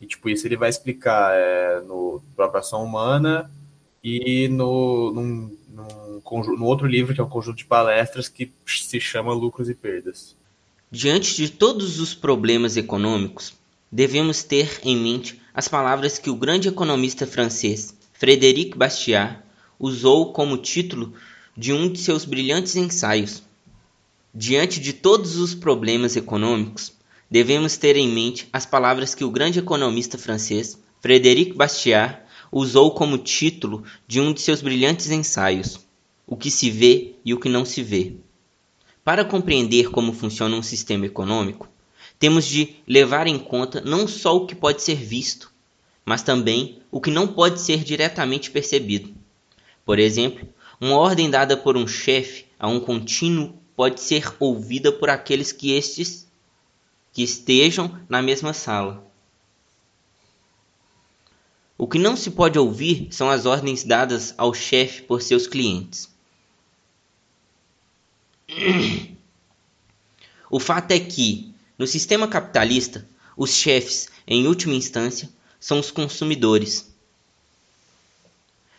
E 0.00 0.06
tipo, 0.06 0.28
isso 0.28 0.46
ele 0.46 0.56
vai 0.56 0.68
explicar 0.68 1.32
é, 1.34 1.80
no 1.80 2.22
própria 2.36 2.60
ação 2.60 2.84
humana 2.84 3.50
e 4.02 4.48
no, 4.48 5.12
num, 5.12 5.56
num, 5.68 6.64
outro 6.64 6.86
livro, 6.86 7.14
que 7.14 7.20
é 7.20 7.24
um 7.24 7.28
conjunto 7.28 7.56
de 7.56 7.64
palestras, 7.64 8.28
que 8.28 8.52
se 8.66 9.00
chama 9.00 9.32
Lucros 9.32 9.68
e 9.68 9.74
Perdas. 9.74 10.36
Diante 10.90 11.36
de 11.36 11.50
todos 11.50 12.00
os 12.00 12.14
problemas 12.14 12.76
econômicos, 12.76 13.54
devemos 13.90 14.42
ter 14.42 14.80
em 14.82 14.96
mente 14.96 15.40
as 15.52 15.68
palavras 15.68 16.18
que 16.18 16.30
o 16.30 16.36
grande 16.36 16.68
economista 16.68 17.26
francês 17.26 17.96
Frédéric 18.12 18.76
Bastiat 18.76 19.42
usou 19.78 20.32
como 20.32 20.56
título 20.56 21.12
de 21.56 21.72
um 21.72 21.90
de 21.90 21.98
seus 21.98 22.24
brilhantes 22.24 22.76
ensaios. 22.76 23.42
Diante 24.34 24.80
de 24.80 24.92
todos 24.92 25.36
os 25.36 25.54
problemas 25.54 26.16
econômicos, 26.16 26.92
devemos 27.30 27.76
ter 27.76 27.96
em 27.96 28.08
mente 28.08 28.48
as 28.52 28.64
palavras 28.64 29.14
que 29.14 29.24
o 29.24 29.30
grande 29.30 29.58
economista 29.58 30.16
francês 30.16 30.78
Frédéric 31.00 31.54
Bastiat 31.54 32.20
usou 32.50 32.90
como 32.92 33.18
título 33.18 33.84
de 34.06 34.20
um 34.20 34.32
de 34.32 34.40
seus 34.40 34.60
brilhantes 34.60 35.10
ensaios, 35.10 35.80
O 36.26 36.36
que 36.36 36.50
se 36.50 36.70
vê 36.70 37.14
e 37.24 37.32
o 37.32 37.40
que 37.40 37.48
não 37.48 37.64
se 37.64 37.82
vê. 37.82 38.14
Para 39.04 39.24
compreender 39.24 39.90
como 39.90 40.12
funciona 40.12 40.56
um 40.56 40.62
sistema 40.62 41.06
econômico, 41.06 41.68
temos 42.18 42.44
de 42.46 42.74
levar 42.86 43.26
em 43.26 43.38
conta 43.38 43.80
não 43.80 44.06
só 44.06 44.36
o 44.36 44.46
que 44.46 44.54
pode 44.54 44.82
ser 44.82 44.96
visto, 44.96 45.50
mas 46.04 46.22
também 46.22 46.78
o 46.90 47.00
que 47.00 47.10
não 47.10 47.26
pode 47.26 47.60
ser 47.60 47.84
diretamente 47.84 48.50
percebido. 48.50 49.14
Por 49.84 49.98
exemplo, 49.98 50.48
uma 50.80 50.96
ordem 50.96 51.30
dada 51.30 51.56
por 51.56 51.76
um 51.76 51.86
chefe 51.86 52.46
a 52.58 52.68
um 52.68 52.80
contínuo 52.80 53.54
pode 53.74 54.00
ser 54.00 54.34
ouvida 54.38 54.90
por 54.90 55.08
aqueles 55.08 55.52
que 55.52 55.72
estes 55.72 56.28
que 57.12 57.22
estejam 57.22 57.98
na 58.08 58.20
mesma 58.20 58.52
sala. 58.52 59.07
O 61.78 61.86
que 61.86 61.96
não 61.96 62.16
se 62.16 62.32
pode 62.32 62.58
ouvir 62.58 63.06
são 63.12 63.30
as 63.30 63.46
ordens 63.46 63.84
dadas 63.84 64.34
ao 64.36 64.52
chefe 64.52 65.02
por 65.02 65.22
seus 65.22 65.46
clientes. 65.46 66.10
O 70.50 70.58
fato 70.58 70.92
é 70.92 70.98
que, 70.98 71.52
no 71.76 71.86
sistema 71.86 72.26
capitalista, 72.26 73.06
os 73.36 73.52
chefes, 73.52 74.08
em 74.26 74.46
última 74.46 74.74
instância, 74.74 75.28
são 75.60 75.78
os 75.78 75.90
consumidores. 75.90 76.90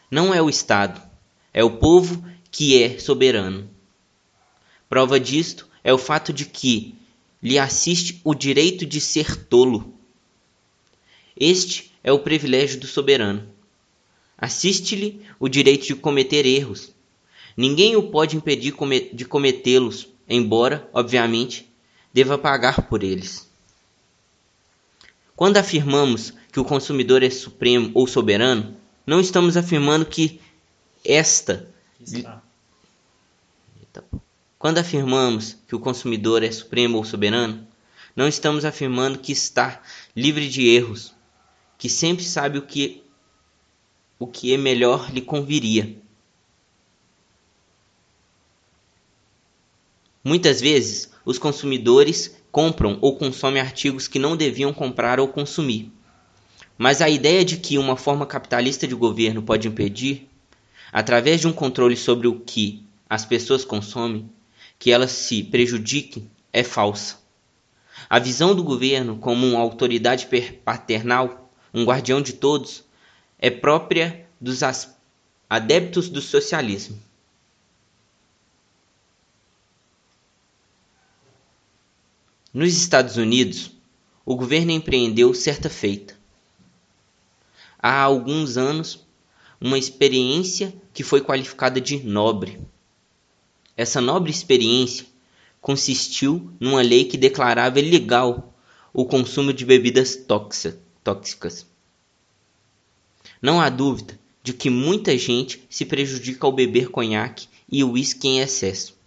Não 0.10 0.34
é 0.34 0.42
o 0.42 0.50
Estado, 0.50 1.00
é 1.54 1.64
o 1.64 1.78
povo 1.78 2.26
que 2.50 2.82
é 2.82 2.98
soberano. 2.98 3.70
Prova 4.90 5.20
disto 5.20 5.68
é 5.84 5.94
o 5.94 5.98
fato 6.00 6.34
de 6.34 6.46
que 6.46 6.96
lhe 7.42 7.60
assiste 7.60 8.20
o 8.24 8.34
direito 8.34 8.84
de 8.84 9.00
ser 9.00 9.36
tolo. 9.46 9.94
Este 11.40 11.89
é 12.04 12.12
o 12.12 12.20
privilégio 12.20 12.80
do 12.80 12.88
soberano. 12.88 13.48
Assiste-lhe 14.38 15.22
o 15.40 15.50
direito 15.50 15.86
de 15.86 15.96
cometer 15.96 16.46
erros. 16.46 16.92
Ninguém 17.58 17.96
o 17.96 18.04
pode 18.04 18.38
impedir 18.38 18.74
de 19.14 19.26
cometê-los, 19.26 20.08
embora, 20.28 20.90
obviamente, 20.94 21.70
deva 22.14 22.38
pagar 22.38 22.88
por 22.88 23.04
eles. 23.04 23.50
Quando 25.36 25.58
afirmamos 25.58 26.34
que 26.52 26.60
o 26.60 26.66
consumidor 26.66 27.24
é 27.24 27.30
supremo 27.30 27.92
ou 27.94 28.08
soberano, 28.08 28.76
não 29.06 29.20
estamos 29.20 29.58
afirmando 29.58 30.06
que 30.06 30.40
esta. 31.04 31.70
Está. 32.00 32.42
Quando 34.58 34.78
afirmamos 34.78 35.56
que 35.68 35.76
o 35.76 35.80
consumidor 35.80 36.44
é 36.44 36.52
supremo 36.52 36.98
ou 36.98 37.06
soberano, 37.06 37.66
não 38.16 38.28
estamos 38.28 38.66
afirmando 38.66 39.20
que 39.20 39.32
está 39.32 39.82
livre 40.14 40.50
de 40.50 40.68
erros, 40.68 41.14
que 41.80 41.90
sempre 41.90 42.26
sabe 42.26 42.60
o 42.60 42.62
que 42.62 43.02
o 44.20 44.28
que 44.28 44.54
é 44.54 44.58
melhor 44.58 45.10
lhe 45.10 45.22
conviria. 45.22 45.96
Muitas 50.22 50.60
vezes, 50.60 51.10
os 51.24 51.40
consumidores 51.40 52.38
compram 52.52 53.00
ou 53.00 53.16
consomem 53.16 53.62
artigos 53.62 54.10
que 54.10 54.20
não 54.20 54.36
deviam 54.36 54.74
comprar 54.74 55.22
ou 55.22 55.30
consumir. 55.30 55.90
Mas 56.78 57.02
a 57.02 57.10
ideia 57.10 57.46
de 57.46 57.56
que 57.56 57.78
uma 57.78 57.96
forma 57.96 58.26
capitalista 58.26 58.86
de 58.86 58.94
governo 58.94 59.42
pode 59.42 59.70
impedir, 59.70 60.28
através 60.92 61.40
de 61.40 61.48
um 61.48 61.54
controle 61.54 61.96
sobre 61.96 62.28
o 62.28 62.42
que 62.42 62.84
as 63.10 63.24
pessoas 63.24 63.64
consomem, 63.64 64.30
que 64.78 64.92
elas 64.92 65.12
se 65.12 65.44
prejudiquem, 65.44 66.30
é 66.52 66.62
falsa. 66.62 67.20
A 68.10 68.20
visão 68.20 68.54
do 68.54 68.66
governo 68.66 69.18
como 69.18 69.48
uma 69.48 69.60
autoridade 69.60 70.28
paternal 70.66 71.49
um 71.74 71.84
guardião 71.84 72.22
de 72.22 72.34
todos, 72.34 72.84
é 73.38 73.50
própria 73.50 74.28
dos 74.40 74.62
adeptos 75.50 76.10
do 76.10 76.22
socialismo. 76.22 77.00
Nos 82.54 82.76
Estados 82.76 83.16
Unidos, 83.18 83.72
o 84.26 84.36
governo 84.36 84.72
empreendeu 84.72 85.34
certa 85.34 85.70
feita. 85.70 86.18
há 87.82 88.02
alguns 88.02 88.58
anos 88.58 89.06
uma 89.62 89.78
experiência 89.78 90.74
que 90.94 91.04
foi 91.04 91.22
qualificada 91.22 91.80
de 91.80 92.00
nobre. 92.04 92.60
Essa 93.76 94.02
nobre 94.02 94.32
experiência 94.32 95.06
consistiu 95.62 96.52
numa 96.60 96.82
lei 96.82 97.06
que 97.06 97.18
declarava 97.18 97.80
ilegal 97.80 98.54
o 98.94 99.06
consumo 99.06 99.54
de 99.54 99.66
bebidas 99.66 100.16
tóxicas. 100.16 100.89
Não 103.42 103.62
há 103.62 103.70
dúvida 103.70 104.20
de 104.44 104.54
que 104.54 104.70
muita 104.70 105.18
gente 105.18 105.66
se 105.70 105.86
prejudica 105.86 106.46
ao 106.46 106.52
beber 106.52 106.90
conhaque 106.90 107.48
e 107.72 107.84
uísque 107.84 108.28
em 108.28 108.40
excesso. 108.40 108.98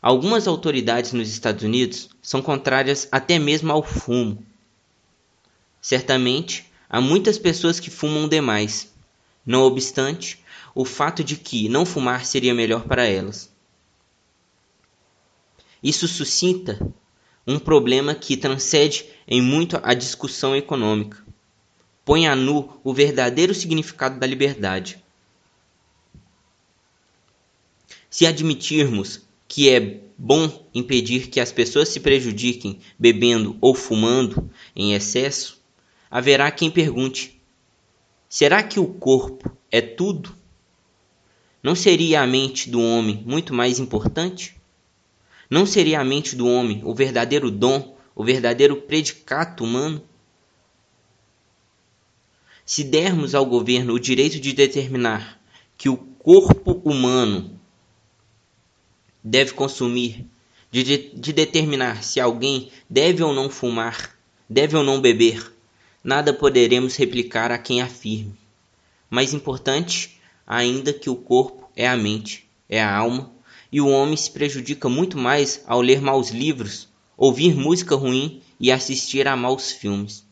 Algumas 0.00 0.46
autoridades 0.46 1.12
nos 1.12 1.28
Estados 1.28 1.64
Unidos 1.64 2.10
são 2.20 2.42
contrárias 2.42 3.08
até 3.10 3.38
mesmo 3.38 3.72
ao 3.72 3.82
fumo. 3.82 4.44
Certamente, 5.80 6.70
há 6.88 7.00
muitas 7.00 7.38
pessoas 7.38 7.80
que 7.80 7.90
fumam 7.90 8.28
demais. 8.28 8.92
Não 9.46 9.62
obstante, 9.62 10.42
o 10.74 10.84
fato 10.84 11.22
de 11.22 11.36
que 11.36 11.68
não 11.68 11.86
fumar 11.86 12.26
seria 12.26 12.54
melhor 12.54 12.84
para 12.84 13.04
elas. 13.04 13.50
Isso 15.82 16.08
suscita 16.08 16.78
um 17.46 17.58
problema 17.58 18.14
que 18.14 18.36
transcende 18.36 19.06
em 19.26 19.40
muito 19.40 19.78
a 19.82 19.94
discussão 19.94 20.56
econômica. 20.56 21.22
Põe 22.04 22.26
a 22.26 22.36
nu 22.36 22.80
o 22.82 22.92
verdadeiro 22.92 23.54
significado 23.54 24.18
da 24.18 24.26
liberdade. 24.26 25.02
Se 28.10 28.26
admitirmos 28.26 29.22
que 29.48 29.68
é 29.68 30.00
bom 30.16 30.68
impedir 30.74 31.28
que 31.28 31.40
as 31.40 31.52
pessoas 31.52 31.88
se 31.88 32.00
prejudiquem 32.00 32.78
bebendo 32.98 33.56
ou 33.60 33.74
fumando 33.74 34.50
em 34.74 34.94
excesso, 34.94 35.60
haverá 36.10 36.50
quem 36.50 36.70
pergunte: 36.70 37.40
será 38.28 38.62
que 38.62 38.78
o 38.78 38.86
corpo 38.86 39.56
é 39.70 39.80
tudo? 39.80 40.34
Não 41.62 41.74
seria 41.74 42.20
a 42.20 42.26
mente 42.26 42.68
do 42.68 42.80
homem 42.80 43.22
muito 43.26 43.54
mais 43.54 43.78
importante? 43.78 44.54
Não 45.50 45.66
seria 45.66 46.00
a 46.00 46.04
mente 46.04 46.34
do 46.34 46.46
homem 46.46 46.80
o 46.84 46.94
verdadeiro 46.94 47.50
dom, 47.50 47.96
o 48.14 48.24
verdadeiro 48.24 48.76
predicato 48.76 49.64
humano? 49.64 50.02
Se 52.64 52.82
dermos 52.82 53.34
ao 53.34 53.44
governo 53.44 53.94
o 53.94 54.00
direito 54.00 54.40
de 54.40 54.52
determinar 54.52 55.38
que 55.76 55.88
o 55.88 55.96
corpo 55.96 56.80
humano 56.84 57.60
deve 59.22 59.52
consumir, 59.52 60.26
de, 60.70 60.82
de, 60.82 61.32
determinar 61.32 62.02
se 62.02 62.18
alguém 62.18 62.70
deve 62.88 63.22
ou 63.22 63.34
não 63.34 63.50
fumar, 63.50 64.16
deve 64.48 64.76
ou 64.76 64.82
não 64.82 65.00
beber, 65.00 65.52
nada 66.02 66.32
poderemos 66.32 66.96
replicar 66.96 67.52
a 67.52 67.58
quem 67.58 67.82
afirme. 67.82 68.34
Mais 69.10 69.34
importante 69.34 70.18
ainda 70.46 70.92
que 70.92 71.08
o 71.08 71.16
corpo 71.16 71.70
é 71.76 71.86
a 71.86 71.96
mente, 71.96 72.48
é 72.68 72.82
a 72.82 72.96
alma, 72.96 73.33
e 73.74 73.80
o 73.80 73.88
homem 73.88 74.16
se 74.16 74.30
prejudica 74.30 74.88
muito 74.88 75.18
mais 75.18 75.64
ao 75.66 75.80
ler 75.80 76.00
maus 76.00 76.30
livros, 76.30 76.86
ouvir 77.16 77.56
música 77.56 77.96
ruim 77.96 78.40
e 78.60 78.70
assistir 78.70 79.26
a 79.26 79.34
maus 79.34 79.72
filmes. 79.72 80.24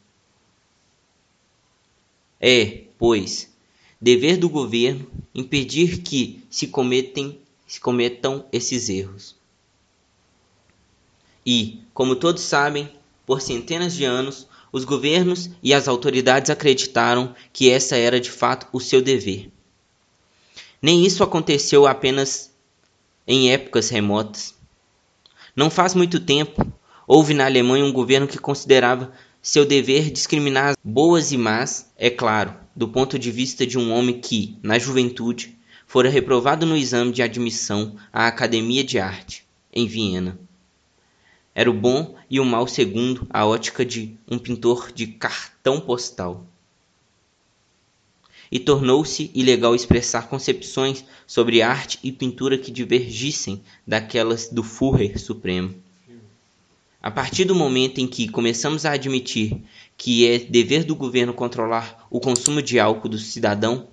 É, 2.41 2.85
pois, 2.97 3.53
dever 4.01 4.37
do 4.37 4.49
governo 4.49 5.11
impedir 5.35 6.03
que 6.03 6.41
se, 6.49 6.69
cometem, 6.69 7.37
se 7.67 7.81
cometam 7.81 8.47
esses 8.53 8.89
erros. 8.89 9.35
E, 11.45 11.81
como 11.93 12.15
todos 12.15 12.45
sabem, 12.45 12.89
por 13.27 13.41
centenas 13.41 13.93
de 13.93 14.05
anos, 14.05 14.47
os 14.71 14.85
governos 14.85 15.51
e 15.61 15.75
as 15.75 15.89
autoridades 15.89 16.49
acreditaram 16.49 17.35
que 17.53 17.69
essa 17.69 17.97
era 17.97 18.21
de 18.21 18.31
fato 18.31 18.69
o 18.73 18.79
seu 18.79 19.03
dever. 19.03 19.51
Nem 20.81 21.05
isso 21.05 21.25
aconteceu 21.25 21.89
apenas 21.89 22.52
em 23.27 23.53
épocas 23.53 23.89
remotas. 23.89 24.55
Não 25.55 25.71
faz 25.71 25.95
muito 25.95 26.19
tempo, 26.19 26.67
houve 27.07 27.35
na 27.35 27.45
Alemanha 27.45 27.85
um 27.85 27.93
governo 27.93 28.27
que 28.27 28.39
considerava 28.39 29.13
seu 29.41 29.65
dever 29.65 30.11
discriminar 30.11 30.77
boas 30.83 31.33
e 31.33 31.37
más, 31.37 31.93
é 31.97 32.09
claro, 32.09 32.55
do 32.75 32.89
ponto 32.89 33.19
de 33.19 33.31
vista 33.31 33.67
de 33.67 33.77
um 33.77 33.93
homem 33.93 34.21
que, 34.21 34.57
na 34.63 34.79
juventude, 34.79 35.59
fora 35.87 36.09
reprovado 36.09 36.65
no 36.65 36.77
exame 36.77 37.13
de 37.13 37.23
admissão 37.23 37.97
à 38.13 38.27
Academia 38.27 38.85
de 38.85 38.99
Arte, 38.99 39.45
em 39.73 39.87
Viena. 39.87 40.39
Era 41.55 41.71
o 41.71 41.75
bom 41.75 42.15
e 42.31 42.41
o 42.41 42.45
mal 42.45 42.67
segundo 42.67 43.27
a 43.29 43.45
ótica 43.45 43.85
de 43.85 44.17
um 44.31 44.39
pintor 44.39 44.91
de 44.93 45.07
cartão 45.07 45.81
postal 45.81 46.47
e 48.53 48.59
tornou-se 48.59 49.31
ilegal 49.35 49.75
expressar 49.75 50.29
concepções 50.29 51.03
sobre 51.27 51.63
arte 51.63 51.99
e 52.05 52.13
pintura 52.13 52.59
que 52.59 52.71
divergissem 52.71 53.63
daquelas 53.87 54.51
do 54.51 54.63
Führer 54.63 55.19
Supremo. 55.19 55.75
A 57.03 57.11
partir 57.11 57.47
do 57.47 57.55
momento 57.55 57.99
em 57.99 58.07
que 58.07 58.29
começamos 58.29 58.85
a 58.85 58.93
admitir 58.93 59.57
que 59.97 60.29
é 60.29 60.39
dever 60.39 60.85
do 60.85 60.95
governo 60.95 61.33
controlar 61.33 62.07
o 62.11 62.21
consumo 62.21 62.61
de 62.61 62.79
álcool 62.79 63.09
do 63.09 63.19
cidadão, 63.19 63.89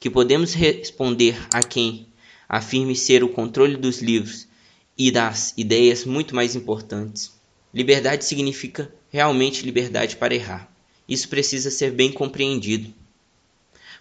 que 0.00 0.08
podemos 0.08 0.54
responder 0.54 1.38
a 1.52 1.62
quem 1.62 2.06
afirme 2.48 2.96
ser 2.96 3.22
o 3.22 3.28
controle 3.28 3.76
dos 3.76 4.00
livros 4.00 4.48
e 4.96 5.10
das 5.10 5.52
ideias 5.54 6.06
muito 6.06 6.34
mais 6.34 6.56
importantes. 6.56 7.30
Liberdade 7.74 8.24
significa 8.24 8.90
realmente 9.10 9.66
liberdade 9.66 10.16
para 10.16 10.34
errar. 10.34 10.72
Isso 11.06 11.28
precisa 11.28 11.70
ser 11.70 11.92
bem 11.92 12.10
compreendido 12.10 12.92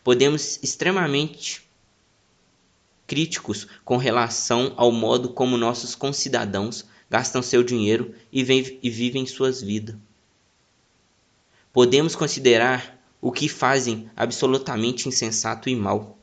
podemos 0.08 0.58
extremamente 0.63 1.67
críticos 3.06 3.67
com 3.84 3.98
relação 3.98 4.74
ao 4.78 4.89
modo 4.89 5.34
como 5.34 5.58
nossos 5.58 5.96
concidadãos 5.96 6.86
gastam 7.10 7.41
seu 7.41 7.62
dinheiro 7.62 8.15
e, 8.32 8.39
e 8.82 8.89
vivem 8.89 9.26
suas 9.26 9.62
vidas. 9.62 9.98
Podemos 11.74 12.15
considerar 12.15 12.98
o 13.20 13.34
que 13.34 13.50
fazem 13.50 14.10
absolutamente 14.15 15.10
insensato 15.10 15.67
e 15.67 15.76
mal. 15.76 16.17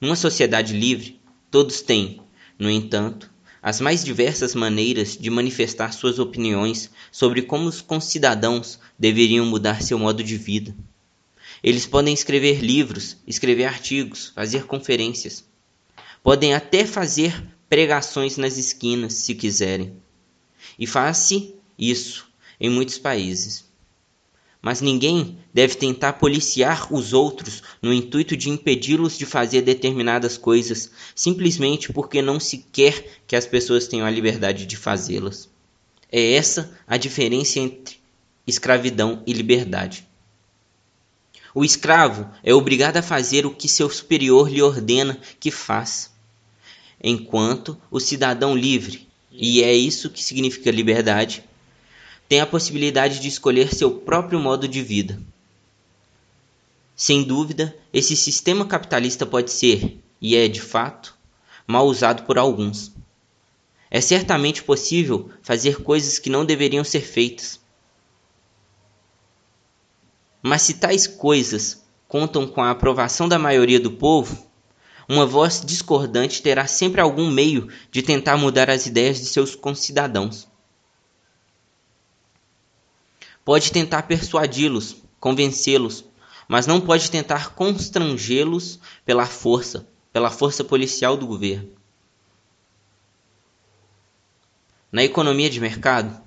Numa 0.00 0.14
sociedade 0.14 0.78
livre, 0.78 1.20
todos 1.50 1.80
têm, 1.80 2.20
no 2.56 2.70
entanto, 2.70 3.28
as 3.60 3.80
mais 3.80 4.04
diversas 4.04 4.54
maneiras 4.54 5.16
de 5.16 5.28
manifestar 5.28 5.92
suas 5.92 6.20
opiniões 6.20 6.88
sobre 7.10 7.42
como 7.42 7.66
os 7.66 7.80
concidadãos 7.80 8.78
deveriam 8.96 9.44
mudar 9.44 9.82
seu 9.82 9.98
modo 9.98 10.22
de 10.22 10.36
vida. 10.36 10.72
Eles 11.64 11.86
podem 11.86 12.12
escrever 12.12 12.62
livros, 12.62 13.16
escrever 13.26 13.64
artigos, 13.64 14.30
fazer 14.34 14.66
conferências. 14.66 15.42
Podem 16.22 16.52
até 16.52 16.84
fazer 16.84 17.42
pregações 17.70 18.36
nas 18.36 18.58
esquinas, 18.58 19.14
se 19.14 19.34
quiserem. 19.34 19.96
E 20.78 20.86
faz-se 20.86 21.54
isso 21.78 22.28
em 22.60 22.68
muitos 22.68 22.98
países. 22.98 23.64
Mas 24.60 24.82
ninguém 24.82 25.38
deve 25.54 25.76
tentar 25.76 26.12
policiar 26.14 26.92
os 26.92 27.14
outros 27.14 27.62
no 27.80 27.94
intuito 27.94 28.36
de 28.36 28.50
impedi-los 28.50 29.16
de 29.16 29.24
fazer 29.24 29.62
determinadas 29.62 30.36
coisas, 30.36 30.90
simplesmente 31.14 31.90
porque 31.94 32.20
não 32.20 32.38
se 32.38 32.58
quer 32.58 33.22
que 33.26 33.34
as 33.34 33.46
pessoas 33.46 33.88
tenham 33.88 34.06
a 34.06 34.10
liberdade 34.10 34.66
de 34.66 34.76
fazê-las. 34.76 35.48
É 36.12 36.34
essa 36.34 36.78
a 36.86 36.98
diferença 36.98 37.58
entre 37.58 37.96
escravidão 38.46 39.22
e 39.26 39.32
liberdade. 39.32 40.06
O 41.54 41.64
escravo 41.64 42.28
é 42.42 42.52
obrigado 42.52 42.96
a 42.96 43.02
fazer 43.02 43.46
o 43.46 43.54
que 43.54 43.68
seu 43.68 43.88
superior 43.88 44.50
lhe 44.50 44.60
ordena 44.60 45.16
que 45.38 45.52
faça, 45.52 46.10
enquanto 47.00 47.80
o 47.92 48.00
cidadão 48.00 48.56
livre, 48.56 49.06
e 49.30 49.62
é 49.62 49.72
isso 49.72 50.10
que 50.10 50.22
significa 50.22 50.72
liberdade, 50.72 51.44
tem 52.28 52.40
a 52.40 52.46
possibilidade 52.46 53.20
de 53.20 53.28
escolher 53.28 53.72
seu 53.72 53.92
próprio 53.92 54.40
modo 54.40 54.66
de 54.66 54.82
vida. 54.82 55.22
Sem 56.96 57.22
dúvida, 57.22 57.76
esse 57.92 58.16
sistema 58.16 58.66
capitalista 58.66 59.24
pode 59.24 59.52
ser, 59.52 59.96
e 60.20 60.34
é 60.34 60.48
de 60.48 60.60
fato, 60.60 61.14
mal 61.68 61.86
usado 61.86 62.24
por 62.24 62.36
alguns. 62.36 62.90
É 63.88 64.00
certamente 64.00 64.60
possível 64.64 65.30
fazer 65.40 65.82
coisas 65.82 66.18
que 66.18 66.30
não 66.30 66.44
deveriam 66.44 66.82
ser 66.82 67.02
feitas 67.02 67.60
mas 70.46 70.60
se 70.60 70.74
tais 70.74 71.06
coisas 71.06 71.82
contam 72.06 72.46
com 72.46 72.62
a 72.62 72.70
aprovação 72.70 73.26
da 73.26 73.38
maioria 73.38 73.80
do 73.80 73.92
povo, 73.92 74.46
uma 75.08 75.24
voz 75.24 75.62
discordante 75.64 76.42
terá 76.42 76.66
sempre 76.66 77.00
algum 77.00 77.30
meio 77.30 77.70
de 77.90 78.02
tentar 78.02 78.36
mudar 78.36 78.68
as 78.68 78.84
ideias 78.84 79.18
de 79.18 79.24
seus 79.24 79.54
concidadãos. 79.54 80.46
Pode 83.42 83.72
tentar 83.72 84.02
persuadi-los, 84.02 84.96
convencê-los, 85.18 86.04
mas 86.46 86.66
não 86.66 86.78
pode 86.78 87.10
tentar 87.10 87.54
constrangê-los 87.54 88.78
pela 89.02 89.24
força, 89.24 89.88
pela 90.12 90.30
força 90.30 90.62
policial 90.62 91.16
do 91.16 91.26
governo. 91.26 91.70
Na 94.92 95.02
economia 95.02 95.48
de 95.48 95.58
mercado, 95.58 96.22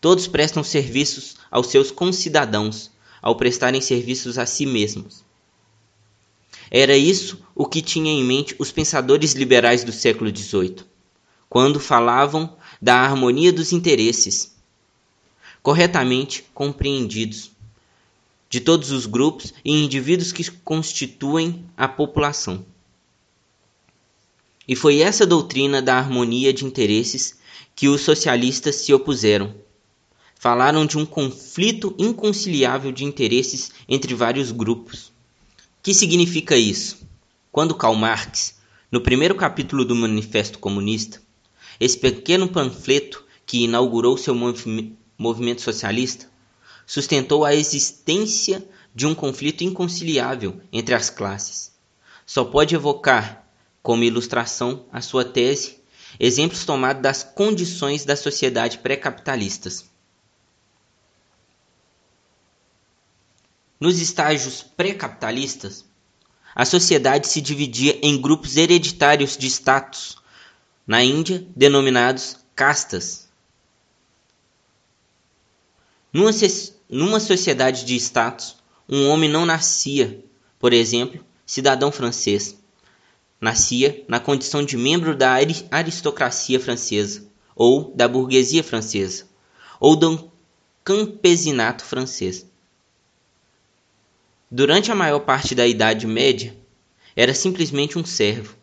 todos 0.00 0.26
prestam 0.26 0.64
serviços 0.64 1.36
aos 1.52 1.68
seus 1.68 1.92
concidadãos 1.92 2.90
ao 3.20 3.36
prestarem 3.36 3.80
serviços 3.80 4.38
a 4.38 4.46
si 4.46 4.66
mesmos. 4.66 5.24
Era 6.70 6.96
isso 6.96 7.42
o 7.54 7.66
que 7.66 7.82
tinha 7.82 8.12
em 8.12 8.24
mente 8.24 8.54
os 8.58 8.70
pensadores 8.70 9.32
liberais 9.32 9.82
do 9.82 9.92
século 9.92 10.34
XVIII, 10.34 10.84
quando 11.48 11.80
falavam 11.80 12.56
da 12.80 12.96
harmonia 12.96 13.52
dos 13.52 13.72
interesses, 13.72 14.56
corretamente 15.62 16.44
compreendidos, 16.54 17.50
de 18.48 18.60
todos 18.60 18.90
os 18.90 19.06
grupos 19.06 19.52
e 19.64 19.72
indivíduos 19.72 20.32
que 20.32 20.48
constituem 20.50 21.64
a 21.76 21.86
população. 21.86 22.64
E 24.66 24.76
foi 24.76 25.00
essa 25.00 25.26
doutrina 25.26 25.82
da 25.82 25.96
harmonia 25.96 26.52
de 26.52 26.64
interesses 26.64 27.38
que 27.74 27.88
os 27.88 28.02
socialistas 28.02 28.76
se 28.76 28.92
opuseram. 28.92 29.54
Falaram 30.42 30.86
de 30.86 30.96
um 30.96 31.04
conflito 31.04 31.94
inconciliável 31.98 32.90
de 32.90 33.04
interesses 33.04 33.72
entre 33.86 34.14
vários 34.14 34.50
grupos. 34.50 35.12
Que 35.82 35.92
significa 35.92 36.56
isso? 36.56 37.06
Quando 37.52 37.74
Karl 37.74 37.94
Marx, 37.94 38.54
no 38.90 39.02
primeiro 39.02 39.34
capítulo 39.34 39.84
do 39.84 39.94
Manifesto 39.94 40.58
Comunista, 40.58 41.20
esse 41.78 41.98
pequeno 41.98 42.48
panfleto 42.48 43.22
que 43.44 43.64
inaugurou 43.64 44.16
seu 44.16 44.34
movimento 44.34 45.60
socialista, 45.60 46.26
sustentou 46.86 47.44
a 47.44 47.54
existência 47.54 48.66
de 48.94 49.06
um 49.06 49.14
conflito 49.14 49.62
inconciliável 49.62 50.58
entre 50.72 50.94
as 50.94 51.10
classes. 51.10 51.70
Só 52.24 52.44
pode 52.46 52.74
evocar, 52.74 53.46
como 53.82 54.04
ilustração, 54.04 54.86
a 54.90 55.02
sua 55.02 55.22
tese, 55.22 55.80
exemplos 56.18 56.64
tomados 56.64 57.02
das 57.02 57.22
condições 57.22 58.06
da 58.06 58.16
sociedade 58.16 58.78
pré-capitalistas. 58.78 59.89
Nos 63.80 63.98
estágios 63.98 64.62
pré-capitalistas, 64.62 65.86
a 66.54 66.66
sociedade 66.66 67.26
se 67.26 67.40
dividia 67.40 67.98
em 68.02 68.20
grupos 68.20 68.58
hereditários 68.58 69.38
de 69.38 69.46
status, 69.46 70.18
na 70.86 71.02
Índia 71.02 71.46
denominados 71.56 72.36
castas. 72.54 73.30
Numa, 76.12 76.30
numa 76.90 77.20
sociedade 77.20 77.86
de 77.86 77.96
status, 77.96 78.56
um 78.86 79.08
homem 79.08 79.30
não 79.30 79.46
nascia, 79.46 80.22
por 80.58 80.74
exemplo, 80.74 81.24
cidadão 81.46 81.90
francês. 81.90 82.58
Nascia 83.40 84.04
na 84.06 84.20
condição 84.20 84.62
de 84.62 84.76
membro 84.76 85.16
da 85.16 85.38
aristocracia 85.70 86.60
francesa, 86.60 87.26
ou 87.56 87.94
da 87.94 88.06
burguesia 88.06 88.62
francesa, 88.62 89.26
ou 89.78 89.96
do 89.96 90.30
campesinato 90.84 91.82
francês. 91.82 92.49
Durante 94.52 94.90
a 94.90 94.96
maior 94.96 95.20
parte 95.20 95.54
da 95.54 95.64
Idade 95.64 96.08
Média, 96.08 96.56
era 97.14 97.32
simplesmente 97.32 97.96
um 97.96 98.04
servo. 98.04 98.56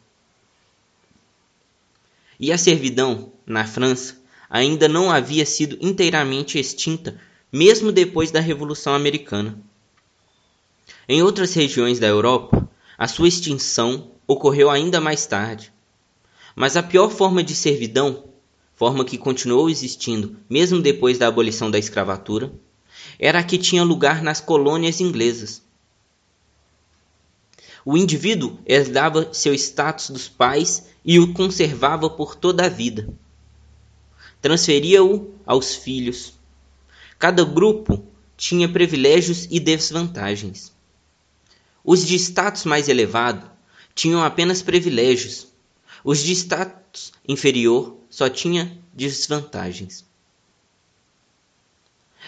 E 2.38 2.52
a 2.52 2.58
servidão, 2.58 3.32
na 3.45 3.65
França, 3.65 4.17
ainda 4.50 4.89
não 4.89 5.10
havia 5.10 5.45
sido 5.45 5.78
inteiramente 5.80 6.60
extinta 6.60 7.17
mesmo 7.50 7.93
depois 7.93 8.32
da 8.32 8.41
Revolução 8.41 8.93
Americana. 8.93 9.58
Em 11.08 11.23
outras 11.23 11.54
regiões 11.54 12.00
da 12.00 12.08
Europa, 12.08 12.69
a 12.97 13.08
sua 13.08 13.30
extinção 13.30 14.12
ocorreu 14.28 14.69
ainda 14.69 15.00
mais 15.00 15.26
tarde. 15.26 15.71
Mas 16.54 16.76
a 16.76 16.84
pior 16.84 17.10
forma 17.10 17.41
de 17.41 17.56
servidão, 17.56 18.26
forma 18.76 19.06
que 19.06 19.17
continuou 19.17 19.69
existindo 19.69 20.36
mesmo 20.50 20.82
depois 20.82 21.17
da 21.17 21.28
abolição 21.28 21.71
da 21.71 21.80
escravatura, 21.80 22.52
era 23.17 23.39
a 23.39 23.43
que 23.43 23.58
tinha 23.58 23.86
lugar 23.86 24.21
nas 24.21 24.41
colônias 24.41 25.00
inglesas. 25.00 25.65
O 27.89 27.95
indivíduo 27.95 28.60
herdava 28.65 29.34
seu 29.34 29.54
status 29.54 30.10
dos 30.10 30.28
pais 30.28 30.89
e 31.06 31.19
o 31.19 31.34
conservava 31.34 32.10
por 32.10 32.36
toda 32.36 32.65
a 32.65 32.69
vida. 32.69 33.08
Transferia-o 34.41 35.34
aos 35.45 35.73
filhos, 35.73 36.34
Cada 37.17 37.45
grupo 37.45 38.04
tinha 38.36 38.67
privilégios 38.67 39.47
e 39.50 39.58
desvantagens. 39.58 40.73
Os 41.82 42.06
de 42.06 42.15
status 42.15 42.65
mais 42.65 42.89
elevado 42.89 43.50
tinham 43.95 44.21
apenas 44.21 44.62
privilégios. 44.62 45.47
Os 46.04 46.19
de 46.19 46.34
status 46.34 47.13
inferior 47.26 47.97
só 48.10 48.30
tinham 48.30 48.69
desvantagens. 48.93 50.04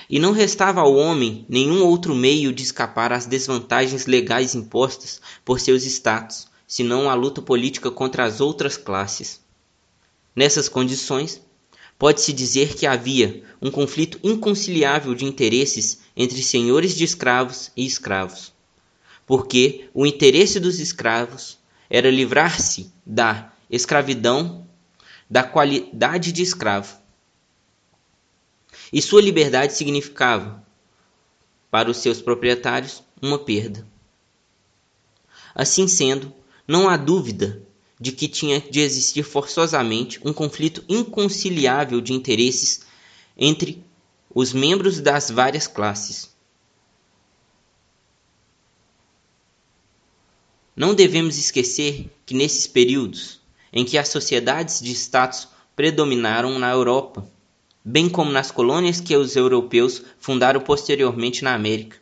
E 0.07 0.19
não 0.19 0.31
restava 0.31 0.81
ao 0.81 0.93
homem 0.95 1.45
nenhum 1.49 1.83
outro 1.83 2.13
meio 2.13 2.53
de 2.53 2.62
escapar 2.62 3.12
às 3.12 3.25
desvantagens 3.25 4.05
legais 4.05 4.53
impostas 4.53 5.19
por 5.43 5.59
seus 5.59 5.83
status, 5.83 6.47
senão 6.67 7.09
a 7.09 7.15
luta 7.15 7.41
política 7.41 7.89
contra 7.89 8.25
as 8.25 8.39
outras 8.39 8.77
classes. 8.77 9.41
Nessas 10.35 10.69
condições, 10.69 11.41
Pode-se 11.99 12.31
dizer 12.31 12.77
que 12.77 12.88
havia 12.88 13.43
um 13.62 13.69
conflito 13.69 14.17
inconciliável 14.23 15.13
de 15.13 15.25
interesses 15.25 15.99
entre 16.15 16.41
senhores 16.41 16.95
de 16.95 17.03
escravos 17.03 17.71
e 17.75 17.85
escravos, 17.85 18.53
porque 19.27 19.89
o 19.93 20.05
interesse 20.05 20.62
dos 20.62 20.79
escravos 20.79 21.57
era 21.89 22.09
livrar-se 22.09 22.89
da 23.05 23.51
escravidão, 23.69 24.65
da 25.29 25.43
qualidade 25.43 26.31
de 26.31 26.41
escravo. 26.41 26.98
E 28.91 29.02
sua 29.02 29.21
liberdade 29.21 29.73
significava, 29.73 30.63
para 31.69 31.89
os 31.89 31.97
seus 31.97 32.21
proprietários, 32.21 33.04
uma 33.21 33.38
perda. 33.38 33.88
Assim 35.54 35.88
sendo, 35.88 36.34
não 36.67 36.89
há 36.89 36.97
dúvida 36.97 37.62
de 37.99 38.12
que 38.12 38.28
tinha 38.28 38.62
de 38.62 38.80
existir 38.80 39.23
forçosamente 39.23 40.19
um 40.23 40.32
conflito 40.32 40.84
inconciliável 40.88 41.99
de 41.99 42.13
interesses 42.13 42.82
entre 43.38 43.84
os 44.34 44.54
membros 44.54 45.02
das 45.02 45.30
várias 45.30 45.67
classes. 45.67 46.30
Não 50.75 50.95
devemos 50.95 51.38
esquecer 51.38 52.10
que 52.25 52.34
nesses 52.34 52.65
períodos 52.65 53.41
em 53.73 53.84
que 53.84 53.97
as 53.97 54.08
sociedades 54.08 54.80
de 54.80 54.91
status 54.93 55.49
predominaram 55.75 56.58
na 56.58 56.71
Europa, 56.71 57.30
bem 57.83 58.09
como 58.09 58.31
nas 58.31 58.51
colônias 58.51 58.99
que 58.99 59.15
os 59.15 59.35
europeus 59.35 60.01
fundaram 60.19 60.61
posteriormente 60.61 61.43
na 61.43 61.53
América, 61.53 61.97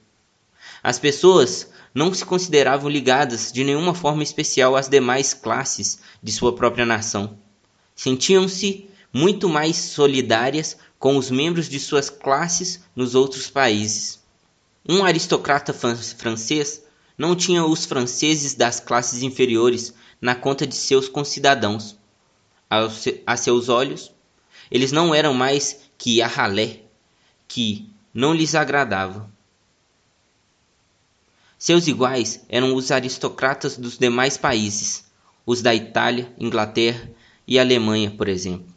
as 0.84 1.00
pessoas 1.00 1.70
não 1.94 2.14
se 2.14 2.24
consideravam 2.24 2.90
ligadas 2.90 3.52
de 3.52 3.64
nenhuma 3.64 3.94
forma 3.94 4.22
especial 4.22 4.76
às 4.76 4.88
demais 4.88 5.34
classes 5.34 6.00
de 6.22 6.32
sua 6.32 6.54
própria 6.54 6.86
nação. 6.86 7.38
Sentiam-se 7.96 8.88
muito 9.12 9.50
mais 9.50 9.76
solidárias 9.76 10.78
com 11.00 11.18
os 11.18 11.32
membros 11.32 11.68
de 11.68 11.80
suas 11.80 12.10
classes 12.10 12.82
nos 12.96 13.16
outros 13.16 13.50
países. 13.50 14.20
Um 14.88 15.04
aristocrata 15.04 15.74
francês 15.74 16.84
não 17.18 17.36
tinha 17.36 17.66
os 17.66 17.86
franceses 17.86 18.54
das 18.54 18.80
classes 18.80 19.24
inferiores 19.24 19.94
na 20.22 20.36
conta 20.36 20.68
de 20.68 20.76
seus 20.76 21.10
concidadãos. 21.10 21.98
A 23.26 23.38
seus 23.38 23.70
olhos, 23.70 24.12
eles 24.70 24.92
não 24.92 25.14
eram 25.14 25.34
mais 25.34 25.82
que 25.98 26.22
a 26.22 26.28
ralé, 26.28 26.82
que 27.48 27.90
não 28.14 28.34
lhes 28.34 28.56
agradava. 28.56 29.30
Seus 31.58 31.88
iguais 31.88 32.46
eram 32.50 32.76
os 32.76 32.92
aristocratas 32.92 33.78
dos 33.78 33.98
demais 33.98 34.38
países, 34.38 35.06
os 35.46 35.62
da 35.62 35.74
Itália, 35.74 36.32
Inglaterra 36.38 37.10
e 37.48 37.58
Alemanha, 37.58 38.12
por 38.12 38.28
exemplo. 38.28 38.68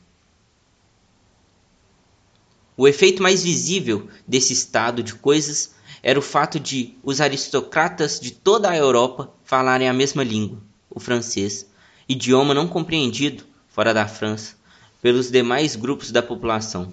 O 2.77 2.89
efeito 2.89 3.23
mais 3.23 3.43
visível 3.43 4.09
desse 4.27 4.55
estado 4.55 5.03
de 5.03 5.15
coisas 5.15 5.75
era 6.03 6.19
o 6.19 6.23
fato 6.23 6.59
de 6.59 6.97
os 7.03 7.21
aristocratas 7.21 8.19
de 8.19 8.31
toda 8.31 8.71
a 8.71 8.77
Europa 8.77 9.31
falarem 9.45 9.87
a 9.87 9.93
mesma 9.93 10.25
língua, 10.25 10.63
o 10.89 10.99
francês, 10.99 11.67
idioma 12.09 12.55
não 12.55 12.67
compreendido, 12.67 13.45
fora 13.69 13.93
da 13.93 14.09
França, 14.09 14.57
pelos 15.01 15.31
demais 15.31 15.77
grupos 15.77 16.11
da 16.11 16.23
população. 16.23 16.93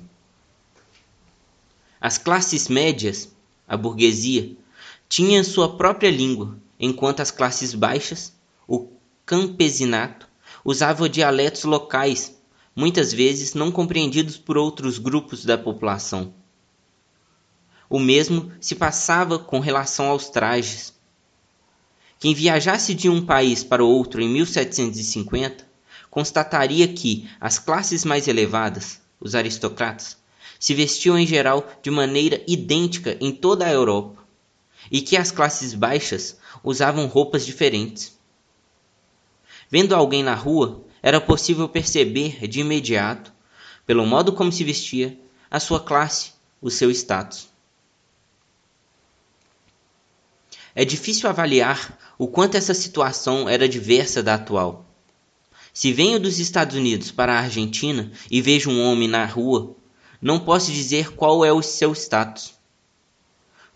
As 1.99 2.17
classes 2.17 2.67
médias, 2.67 3.35
a 3.67 3.75
burguesia, 3.75 4.55
tinha 5.09 5.43
sua 5.43 5.75
própria 5.75 6.11
língua, 6.11 6.57
enquanto 6.79 7.21
as 7.21 7.31
classes 7.31 7.73
baixas, 7.73 8.33
o 8.67 8.89
campesinato, 9.25 10.27
usavam 10.63 11.09
dialetos 11.09 11.63
locais, 11.63 12.37
muitas 12.75 13.11
vezes 13.11 13.53
não 13.53 13.71
compreendidos 13.71 14.37
por 14.37 14.57
outros 14.57 14.99
grupos 14.99 15.43
da 15.43 15.57
população. 15.57 16.33
O 17.89 17.99
mesmo 17.99 18.51
se 18.59 18.75
passava 18.75 19.39
com 19.39 19.59
relação 19.59 20.07
aos 20.07 20.29
trajes. 20.29 20.93
Quem 22.19 22.33
viajasse 22.33 22.93
de 22.93 23.09
um 23.09 23.25
país 23.25 23.63
para 23.63 23.83
outro 23.83 24.21
em 24.21 24.29
1750 24.29 25.66
constataria 26.09 26.87
que 26.87 27.29
as 27.39 27.59
classes 27.59 28.03
mais 28.05 28.27
elevadas, 28.27 29.01
os 29.19 29.35
aristocratas, 29.35 30.17
se 30.59 30.73
vestiam 30.73 31.17
em 31.17 31.27
geral 31.27 31.67
de 31.81 31.91
maneira 31.91 32.41
idêntica 32.47 33.17
em 33.21 33.31
toda 33.31 33.65
a 33.65 33.71
Europa 33.71 34.25
e 34.91 35.01
que 35.01 35.17
as 35.17 35.31
classes 35.31 35.73
baixas 35.73 36.37
usavam 36.63 37.05
roupas 37.07 37.45
diferentes. 37.45 38.17
Vendo 39.69 39.93
alguém 39.93 40.23
na 40.23 40.33
rua, 40.33 40.83
era 41.01 41.19
possível 41.19 41.67
perceber 41.67 42.47
de 42.47 42.61
imediato, 42.61 43.33
pelo 43.85 44.05
modo 44.05 44.33
como 44.33 44.51
se 44.51 44.63
vestia, 44.63 45.17
a 45.49 45.59
sua 45.59 45.79
classe, 45.79 46.31
o 46.61 46.69
seu 46.69 46.89
status. 46.91 47.49
É 50.73 50.85
difícil 50.85 51.29
avaliar 51.29 51.97
o 52.17 52.27
quanto 52.27 52.55
essa 52.55 52.73
situação 52.73 53.49
era 53.49 53.67
diversa 53.67 54.21
da 54.21 54.35
atual. 54.35 54.86
Se 55.77 55.93
venho 55.93 56.19
dos 56.19 56.39
Estados 56.39 56.75
Unidos 56.75 57.11
para 57.11 57.33
a 57.33 57.39
Argentina 57.41 58.11
e 58.31 58.41
vejo 58.41 58.67
um 58.67 58.81
homem 58.83 59.07
na 59.07 59.23
rua, 59.27 59.75
não 60.19 60.39
posso 60.39 60.71
dizer 60.71 61.11
qual 61.11 61.45
é 61.45 61.53
o 61.53 61.61
seu 61.61 61.93
status. 61.93 62.55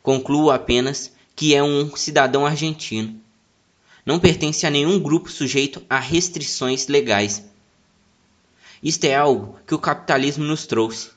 Concluo 0.01 0.49
apenas 0.49 1.11
que 1.35 1.53
é 1.53 1.61
um 1.61 1.95
cidadão 1.95 2.43
argentino. 2.43 3.21
Não 4.03 4.19
pertence 4.19 4.65
a 4.65 4.71
nenhum 4.71 4.99
grupo 4.99 5.29
sujeito 5.29 5.85
a 5.87 5.99
restrições 5.99 6.87
legais. 6.87 7.43
Isto 8.81 9.03
é 9.03 9.13
algo 9.13 9.59
que 9.67 9.75
o 9.75 9.79
capitalismo 9.79 10.43
nos 10.43 10.65
trouxe. 10.65 11.11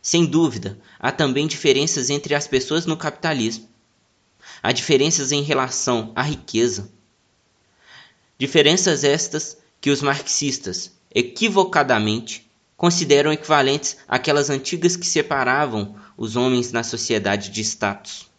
Sem 0.00 0.24
dúvida, 0.24 0.80
há 0.98 1.12
também 1.12 1.46
diferenças 1.46 2.08
entre 2.08 2.34
as 2.34 2.48
pessoas 2.48 2.86
no 2.86 2.96
capitalismo. 2.96 3.68
Há 4.62 4.72
diferenças 4.72 5.32
em 5.32 5.42
relação 5.42 6.12
à 6.16 6.22
riqueza. 6.22 6.90
Diferenças 8.38 9.04
estas 9.04 9.60
que 9.82 9.90
os 9.90 10.00
marxistas, 10.00 10.92
equivocadamente, 11.12 12.48
consideram 12.76 13.32
equivalentes 13.32 13.96
àquelas 14.06 14.48
antigas 14.48 14.94
que 14.94 15.04
separavam 15.04 15.96
os 16.16 16.36
homens 16.36 16.70
na 16.70 16.84
sociedade 16.84 17.50
de 17.50 17.60
status. 17.62 18.30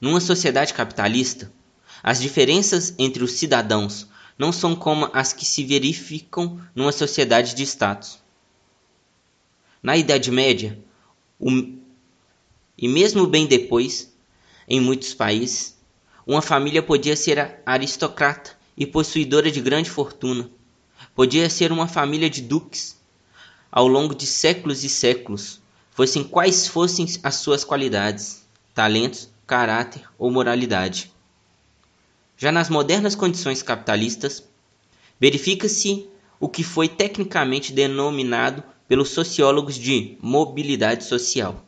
Numa 0.00 0.20
sociedade 0.20 0.72
capitalista, 0.72 1.52
as 2.04 2.20
diferenças 2.20 2.94
entre 2.96 3.24
os 3.24 3.32
cidadãos 3.32 4.06
não 4.38 4.52
são 4.52 4.76
como 4.76 5.10
as 5.12 5.32
que 5.32 5.44
se 5.44 5.64
verificam 5.64 6.60
numa 6.72 6.92
sociedade 6.92 7.56
de 7.56 7.64
status. 7.64 8.22
Na 9.82 9.96
Idade 9.96 10.30
Média, 10.30 10.78
o... 11.36 11.50
e 12.78 12.86
mesmo 12.86 13.26
bem 13.26 13.48
depois, 13.48 14.16
em 14.68 14.80
muitos 14.80 15.14
países, 15.14 15.76
uma 16.26 16.42
família 16.42 16.82
podia 16.82 17.16
ser 17.16 17.62
aristocrata 17.64 18.50
e 18.76 18.86
possuidora 18.86 19.50
de 19.50 19.60
grande 19.60 19.88
fortuna. 19.88 20.50
Podia 21.14 21.48
ser 21.48 21.72
uma 21.72 21.88
família 21.88 22.28
de 22.28 22.42
duques. 22.42 22.98
Ao 23.72 23.88
longo 23.88 24.14
de 24.14 24.26
séculos 24.26 24.84
e 24.84 24.88
séculos, 24.88 25.60
fossem 25.90 26.22
quais 26.22 26.68
fossem 26.68 27.06
as 27.22 27.36
suas 27.36 27.64
qualidades, 27.64 28.46
talentos, 28.74 29.30
caráter 29.46 30.02
ou 30.18 30.30
moralidade. 30.30 31.10
Já 32.36 32.52
nas 32.52 32.68
modernas 32.68 33.14
condições 33.14 33.62
capitalistas, 33.62 34.44
verifica-se 35.18 36.06
o 36.38 36.48
que 36.48 36.62
foi 36.62 36.88
tecnicamente 36.88 37.72
denominado 37.72 38.62
pelos 38.86 39.08
sociólogos 39.10 39.76
de 39.76 40.16
mobilidade 40.22 41.04
social. 41.04 41.64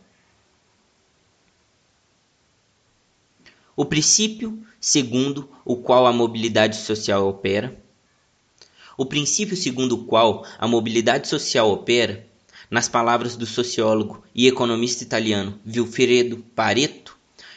O 3.81 3.85
princípio 3.87 4.63
segundo 4.79 5.49
o 5.65 5.75
qual 5.75 6.07
a 6.07 6.13
mobilidade 6.13 6.77
social 6.77 7.27
opera. 7.27 7.83
O 8.95 9.07
princípio 9.07 9.57
segundo 9.57 9.93
o 9.93 10.05
qual 10.05 10.45
a 10.59 10.69
mobilidade 10.69 11.27
social 11.27 11.71
opera, 11.73 12.27
nas 12.71 12.91
palavras 12.91 13.37
do 13.37 13.47
sociólogo 13.47 14.23
e 14.35 14.47
economista 14.47 15.03
italiano 15.03 15.59
Vilfredo 15.65 16.45
Pareto, 16.55 17.17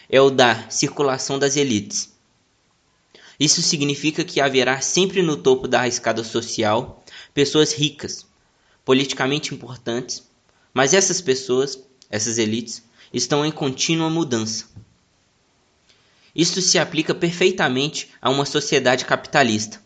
é 0.09 0.21
o 0.21 0.29
da 0.29 0.69
circulação 0.69 1.37
das 1.37 1.57
elites 1.57 2.13
isso 3.37 3.61
significa 3.61 4.23
que 4.23 4.39
haverá 4.39 4.79
sempre 4.79 5.21
no 5.21 5.35
topo 5.35 5.67
da 5.67 5.85
escada 5.85 6.23
social 6.23 7.03
pessoas 7.33 7.73
ricas, 7.73 8.25
politicamente 8.85 9.53
importantes, 9.53 10.23
mas 10.73 10.93
essas 10.93 11.19
pessoas, 11.19 11.77
essas 12.09 12.37
elites, 12.37 12.81
estão 13.11 13.45
em 13.45 13.51
contínua 13.51 14.09
mudança. 14.09 14.67
Isto 16.35 16.61
se 16.61 16.79
aplica 16.79 17.13
perfeitamente 17.13 18.09
a 18.21 18.29
uma 18.29 18.45
sociedade 18.45 19.05
capitalista. 19.05 19.81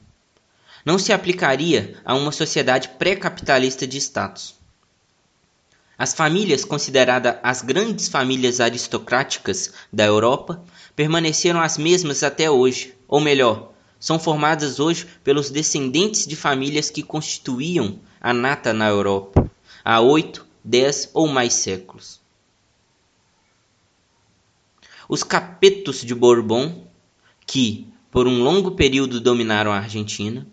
Não 0.86 0.98
se 0.98 1.12
aplicaria 1.12 1.96
a 2.06 2.16
uma 2.16 2.32
sociedade 2.32 2.90
pré-capitalista 2.98 3.86
de 3.86 3.98
status. 3.98 4.56
As 5.98 6.14
famílias 6.14 6.64
consideradas 6.64 7.38
as 7.44 7.62
grandes 7.62 8.08
famílias 8.08 8.60
aristocráticas 8.60 9.74
da 9.92 10.06
Europa 10.06 10.64
permaneceram 10.96 11.60
as 11.60 11.78
mesmas 11.78 12.24
até 12.24 12.50
hoje, 12.50 12.94
ou 13.08 13.20
melhor, 13.20 13.74
são 14.00 14.20
formadas 14.20 14.80
hoje 14.80 15.08
pelos 15.24 15.50
descendentes 15.50 16.28
de 16.28 16.36
famílias 16.36 16.90
que 16.90 17.02
constituíam 17.02 18.00
a 18.22 18.32
nata 18.32 18.72
na 18.74 18.88
Europa 18.88 19.50
há 19.90 20.02
oito, 20.02 20.46
dez 20.62 21.10
ou 21.14 21.28
mais 21.28 21.54
séculos. 21.54 22.17
Os 25.10 25.24
capetos 25.24 26.02
de 26.02 26.14
Bourbon, 26.14 26.86
que 27.46 27.88
por 28.12 28.28
um 28.28 28.44
longo 28.44 28.72
período 28.72 29.22
dominaram 29.22 29.72
a 29.72 29.78
Argentina, 29.78 30.46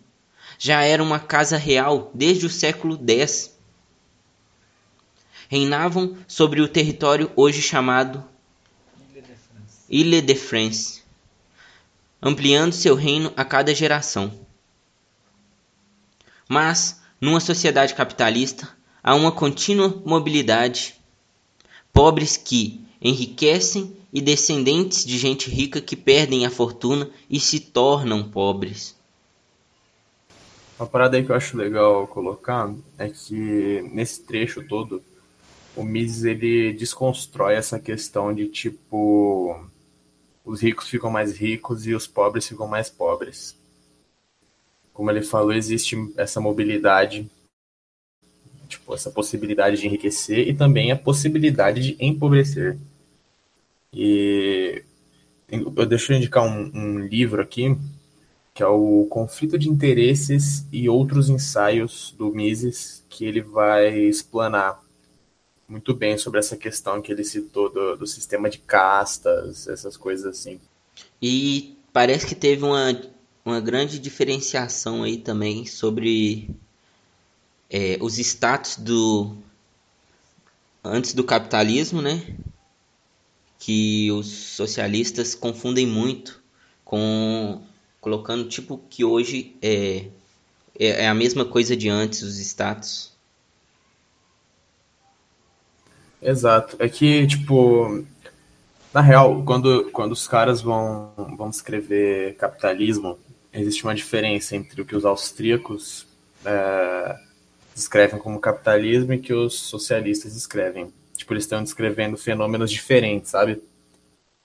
já 0.59 0.83
eram 0.83 1.05
uma 1.05 1.19
casa 1.19 1.57
real 1.57 2.11
desde 2.14 2.47
o 2.47 2.51
século 2.51 2.99
X. 3.09 3.59
Reinavam 5.49 6.17
sobre 6.29 6.61
o 6.61 6.69
território 6.69 7.31
hoje 7.35 7.61
chamado 7.61 8.25
Ile 9.88 10.21
de 10.21 10.35
France, 10.35 11.03
ampliando 12.23 12.73
seu 12.73 12.95
reino 12.95 13.33
a 13.37 13.45
cada 13.45 13.75
geração. 13.75 14.33
Mas, 16.49 17.03
numa 17.21 17.40
sociedade 17.40 17.95
capitalista, 17.95 18.69
há 19.03 19.14
uma 19.14 19.33
contínua 19.33 20.03
mobilidade, 20.05 20.95
pobres 21.93 22.37
que 22.37 22.85
enriquecem 23.01 23.97
e 24.14 24.22
descendentes 24.22 25.05
de 25.05 25.18
gente 25.18 25.50
rica 25.50 25.81
que 25.81 25.96
perdem 25.96 26.46
a 26.46 26.50
fortuna 26.50 27.11
e 27.29 27.40
se 27.40 27.59
tornam 27.59 28.31
pobres. 28.31 28.96
Uma 30.79 30.87
parada 30.87 31.16
aí 31.16 31.24
que 31.24 31.33
eu 31.33 31.37
acho 31.37 31.57
legal 31.57 32.07
colocar 32.07 32.72
é 32.96 33.09
que 33.09 33.83
nesse 33.92 34.22
trecho 34.22 34.66
todo 34.68 35.03
o 35.74 35.83
Mises 35.83 36.22
ele 36.22 36.72
desconstrói 36.72 37.55
essa 37.55 37.81
questão 37.81 38.33
de 38.33 38.46
tipo 38.46 39.61
os 40.44 40.61
ricos 40.61 40.88
ficam 40.88 41.11
mais 41.11 41.37
ricos 41.37 41.85
e 41.85 41.94
os 41.94 42.07
pobres 42.07 42.46
ficam 42.46 42.68
mais 42.68 42.88
pobres. 42.88 43.57
Como 44.92 45.11
ele 45.11 45.22
falou, 45.22 45.53
existe 45.53 45.96
essa 46.16 46.40
mobilidade, 46.40 47.29
tipo, 48.68 48.94
essa 48.94 49.11
possibilidade 49.11 49.79
de 49.79 49.87
enriquecer 49.87 50.46
e 50.46 50.55
também 50.55 50.92
a 50.92 50.96
possibilidade 50.96 51.81
de 51.81 51.96
empobrecer. 51.98 52.79
E 53.95 54.83
eu 55.51 55.87
deixo 55.87 56.13
eu 56.13 56.17
indicar 56.17 56.45
um, 56.45 56.71
um 56.75 56.99
livro 57.07 57.41
aqui, 57.41 57.77
que 58.53 58.63
é 58.63 58.67
o 58.67 59.07
Conflito 59.09 59.59
de 59.59 59.69
Interesses 59.69 60.67
e 60.73 60.89
Outros 60.89 61.29
Ensaios 61.29 62.15
do 62.19 62.33
Mises, 62.33 63.05
que 63.09 63.25
ele 63.25 63.41
vai 63.41 63.97
explanar 63.97 64.83
muito 65.69 65.95
bem 65.95 66.19
sobre 66.19 66.41
essa 66.41 66.57
questão 66.57 67.01
que 67.01 67.11
ele 67.11 67.25
citou 67.25 67.73
do, 67.73 67.97
do 67.97 68.07
sistema 68.07 68.51
de 68.51 68.59
castas, 68.59 69.67
essas 69.69 69.97
coisas 69.97 70.27
assim. 70.27 70.61
E 71.21 71.77
parece 71.93 72.27
que 72.27 72.35
teve 72.35 72.65
uma, 72.65 73.01
uma 73.45 73.61
grande 73.61 73.99
diferenciação 73.99 75.03
aí 75.03 75.19
também 75.19 75.65
sobre 75.67 76.51
é, 77.71 77.97
os 78.01 78.19
status 78.19 78.77
do 78.77 79.37
antes 80.83 81.15
do 81.15 81.25
capitalismo, 81.25 82.03
né? 82.03 82.37
Que 83.64 84.12
os 84.12 84.27
socialistas 84.27 85.35
confundem 85.35 85.87
muito 85.87 86.42
com 86.85 87.62
colocando 87.98 88.46
tipo 88.46 88.77
que 88.90 89.03
hoje 89.03 89.57
é, 89.62 90.09
é, 90.79 91.05
é 91.05 91.09
a 91.09 91.14
mesma 91.14 91.46
coisa 91.46 91.74
de 91.74 91.88
antes 91.88 92.20
os 92.20 92.38
status. 92.38 93.11
Exato. 96.20 96.77
É 96.79 96.90
que, 96.90 97.27
tipo, 97.27 98.05
na 98.92 99.00
real, 99.00 99.42
quando, 99.44 99.90
quando 99.92 100.12
os 100.12 100.29
caras 100.29 100.61
vão, 100.61 101.11
vão 101.35 101.48
escrever 101.48 102.37
capitalismo, 102.37 103.18
existe 103.50 103.83
uma 103.85 103.94
diferença 103.94 104.55
entre 104.55 104.83
o 104.83 104.85
que 104.85 104.94
os 104.94 105.07
austríacos 105.07 106.07
é, 106.44 107.16
descrevem 107.74 108.18
como 108.20 108.38
capitalismo 108.38 109.14
e 109.14 109.18
que 109.18 109.33
os 109.33 109.59
socialistas 109.59 110.35
descrevem. 110.35 110.92
Tipo, 111.25 111.33
eles 111.33 111.45
estão 111.45 111.63
descrevendo 111.63 112.19
fenômenos 112.19 112.71
diferentes, 112.71 113.31
sabe? 113.31 113.63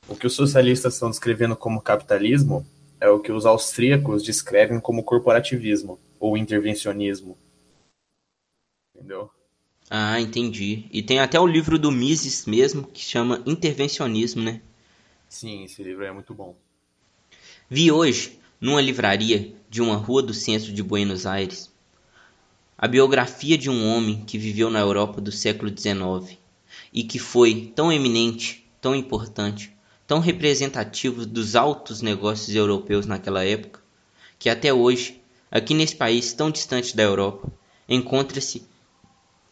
O 0.08 0.16
que 0.16 0.26
os 0.26 0.34
socialistas 0.34 0.94
estão 0.94 1.10
descrevendo 1.10 1.54
como 1.54 1.82
capitalismo 1.82 2.66
é 3.02 3.10
o 3.10 3.20
que 3.20 3.34
os 3.34 3.46
austríacos 3.46 4.24
descrevem 4.24 4.80
como 4.80 5.04
corporativismo 5.04 6.00
ou 6.18 6.38
intervencionismo. 6.38 7.38
Entendeu? 8.96 9.30
Ah, 9.90 10.22
entendi. 10.22 10.86
E 10.90 11.04
tem 11.04 11.20
até 11.20 11.38
o 11.38 11.46
livro 11.46 11.78
do 11.78 11.92
Mises 11.92 12.46
mesmo, 12.46 12.88
que 12.88 13.02
chama 13.02 13.44
Intervencionismo, 13.46 14.42
né? 14.42 14.62
Sim, 15.28 15.66
esse 15.66 15.84
livro 15.84 16.06
é 16.06 16.14
muito 16.14 16.34
bom. 16.34 16.56
Vi 17.70 17.92
hoje, 17.92 18.40
numa 18.62 18.80
livraria 18.80 19.54
de 19.70 19.82
uma 19.82 19.98
rua 19.98 20.24
do 20.24 20.34
centro 20.34 20.72
de 20.72 20.82
Buenos 20.82 21.26
Aires, 21.26 21.70
a 22.78 22.88
biografia 22.88 23.58
de 23.58 23.70
um 23.70 23.86
homem 23.86 24.24
que 24.24 24.38
viveu 24.38 24.70
na 24.70 24.80
Europa 24.80 25.20
do 25.20 25.30
século 25.30 25.70
XIX 25.78 26.40
e 26.94 27.04
que 27.04 27.20
foi 27.20 27.72
tão 27.76 27.92
eminente, 27.92 28.68
tão 28.82 28.96
importante, 28.96 29.76
tão 30.08 30.20
representativo 30.20 31.26
dos 31.26 31.56
altos 31.56 32.02
negócios 32.02 32.56
europeus 32.56 33.06
naquela 33.06 33.44
época, 33.46 33.80
que 34.38 34.50
até 34.50 34.74
hoje, 34.74 35.22
aqui 35.52 35.74
nesse 35.74 35.96
país 35.96 36.34
tão 36.34 36.50
distante 36.50 36.96
da 36.96 37.04
Europa, 37.04 37.52
encontra-se 37.88 38.64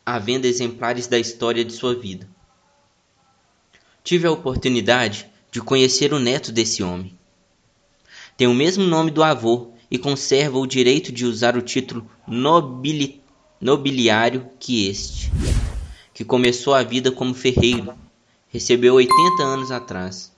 à 0.05 0.17
venda 0.17 0.47
exemplares 0.47 1.07
da 1.07 1.19
história 1.19 1.65
de 1.65 1.73
sua 1.73 1.93
vida. 1.93 2.27
Tive 4.03 4.25
a 4.27 4.31
oportunidade 4.31 5.29
de 5.51 5.61
conhecer 5.61 6.13
o 6.13 6.19
neto 6.19 6.51
desse 6.51 6.81
homem. 6.81 7.17
Tem 8.37 8.47
o 8.47 8.53
mesmo 8.53 8.85
nome 8.85 9.11
do 9.11 9.21
avô 9.23 9.73
e 9.91 9.97
conserva 9.97 10.57
o 10.57 10.67
direito 10.67 11.11
de 11.11 11.25
usar 11.25 11.57
o 11.57 11.61
título 11.61 12.09
nobili 12.27 13.21
nobiliário 13.59 14.49
que 14.59 14.87
este, 14.87 15.31
que 16.17 16.25
começou 16.25 16.73
a 16.73 16.81
vida 16.81 17.11
como 17.11 17.31
ferreiro, 17.31 17.93
recebeu 18.49 18.95
80 18.95 19.43
anos 19.43 19.69
atrás. 19.69 20.31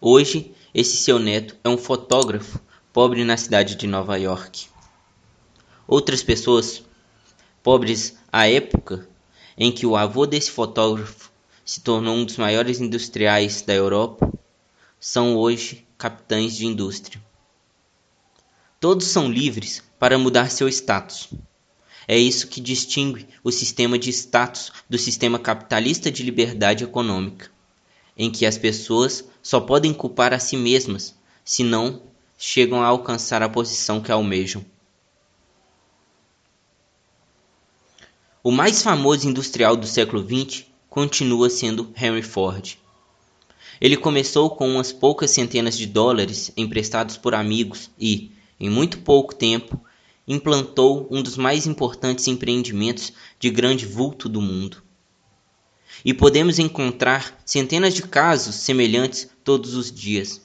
Hoje, 0.00 0.52
esse 0.74 0.96
seu 0.96 1.20
neto 1.20 1.56
é 1.62 1.68
um 1.68 1.78
fotógrafo 1.78 2.58
pobre 2.92 3.22
na 3.22 3.36
cidade 3.36 3.76
de 3.76 3.86
Nova 3.86 4.16
York. 4.16 4.66
Outras 5.86 6.20
pessoas, 6.20 6.82
pobres 7.62 8.18
à 8.32 8.48
época 8.48 9.08
em 9.56 9.70
que 9.70 9.86
o 9.86 9.96
avô 9.96 10.26
desse 10.26 10.50
fotógrafo 10.50 11.30
se 11.64 11.80
tornou 11.80 12.16
um 12.16 12.24
dos 12.24 12.38
maiores 12.38 12.80
industriais 12.80 13.62
da 13.62 13.72
Europa, 13.72 14.32
são 14.98 15.36
hoje 15.36 15.86
capitães 15.96 16.56
de 16.56 16.66
indústria. 16.66 17.22
Todos 18.80 19.06
são 19.06 19.30
livres 19.30 19.80
para 19.96 20.18
mudar 20.18 20.50
seu 20.50 20.68
status. 20.68 21.28
É 22.06 22.18
isso 22.18 22.48
que 22.48 22.60
distingue 22.60 23.26
o 23.42 23.50
sistema 23.50 23.98
de 23.98 24.10
status 24.10 24.72
do 24.88 24.98
sistema 24.98 25.38
capitalista 25.38 26.10
de 26.10 26.22
liberdade 26.22 26.84
econômica 26.84 27.54
em 28.16 28.30
que 28.30 28.46
as 28.46 28.56
pessoas 28.56 29.24
só 29.42 29.60
podem 29.60 29.92
culpar 29.92 30.32
a 30.32 30.38
si 30.38 30.56
mesmas 30.56 31.14
se 31.44 31.62
não 31.62 32.02
chegam 32.38 32.82
a 32.82 32.86
alcançar 32.86 33.42
a 33.42 33.48
posição 33.48 34.00
que 34.00 34.12
almejam. 34.12 34.64
O 38.42 38.50
mais 38.50 38.82
famoso 38.82 39.28
industrial 39.28 39.76
do 39.76 39.86
século 39.86 40.22
XX 40.22 40.66
continua 40.88 41.48
sendo 41.48 41.92
Henry 41.96 42.22
Ford. 42.22 42.78
Ele 43.80 43.96
começou 43.96 44.50
com 44.50 44.68
umas 44.68 44.92
poucas 44.92 45.30
centenas 45.30 45.76
de 45.76 45.86
dólares 45.86 46.52
emprestados 46.56 47.16
por 47.16 47.34
amigos 47.34 47.90
e, 47.98 48.30
em 48.60 48.70
muito 48.70 48.98
pouco 48.98 49.34
tempo, 49.34 49.80
implantou 50.26 51.06
um 51.10 51.22
dos 51.22 51.36
mais 51.36 51.66
importantes 51.66 52.26
empreendimentos 52.28 53.12
de 53.38 53.50
grande 53.50 53.86
vulto 53.86 54.28
do 54.28 54.40
mundo. 54.40 54.82
E 56.04 56.12
podemos 56.12 56.58
encontrar 56.58 57.40
centenas 57.44 57.94
de 57.94 58.02
casos 58.02 58.56
semelhantes 58.56 59.28
todos 59.42 59.74
os 59.74 59.92
dias. 59.92 60.40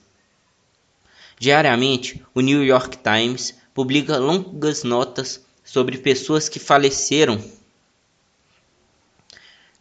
Diariamente, 1.38 2.24
o 2.34 2.42
New 2.42 2.64
York 2.64 2.98
Times 2.98 3.56
publica 3.74 4.18
longas 4.18 4.84
notas 4.84 5.46
sobre 5.64 5.98
pessoas 5.98 6.50
que 6.50 6.60
faleceram. 6.60 7.42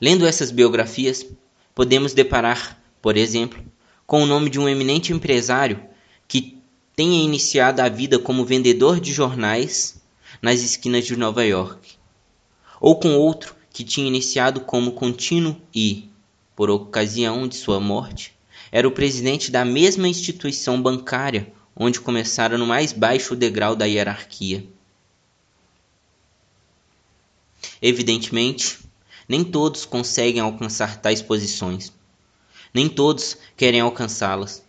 Lendo 0.00 0.26
essas 0.26 0.50
biografias, 0.50 1.26
podemos 1.74 2.12
deparar, 2.12 2.80
por 3.02 3.16
exemplo, 3.16 3.60
com 4.06 4.22
o 4.22 4.26
nome 4.26 4.50
de 4.50 4.60
um 4.60 4.68
eminente 4.68 5.12
empresário 5.12 5.82
que 6.28 6.57
tenha 6.98 7.22
iniciado 7.22 7.80
a 7.80 7.88
vida 7.88 8.18
como 8.18 8.44
vendedor 8.44 8.98
de 8.98 9.12
jornais 9.12 10.02
nas 10.42 10.62
esquinas 10.62 11.06
de 11.06 11.16
Nova 11.16 11.44
York, 11.44 11.92
ou 12.80 12.98
com 12.98 13.14
outro 13.14 13.54
que 13.70 13.84
tinha 13.84 14.08
iniciado 14.08 14.62
como 14.62 14.90
contínuo 14.90 15.56
e, 15.72 16.10
por 16.56 16.68
ocasião 16.68 17.46
de 17.46 17.54
sua 17.54 17.78
morte, 17.78 18.36
era 18.72 18.88
o 18.88 18.90
presidente 18.90 19.48
da 19.48 19.64
mesma 19.64 20.08
instituição 20.08 20.82
bancária 20.82 21.52
onde 21.76 22.00
começara 22.00 22.58
no 22.58 22.66
mais 22.66 22.92
baixo 22.92 23.36
degrau 23.36 23.76
da 23.76 23.84
hierarquia. 23.84 24.66
Evidentemente, 27.80 28.80
nem 29.28 29.44
todos 29.44 29.84
conseguem 29.84 30.40
alcançar 30.40 31.00
tais 31.00 31.22
posições. 31.22 31.92
Nem 32.74 32.88
todos 32.88 33.38
querem 33.56 33.80
alcançá-las. 33.80 34.66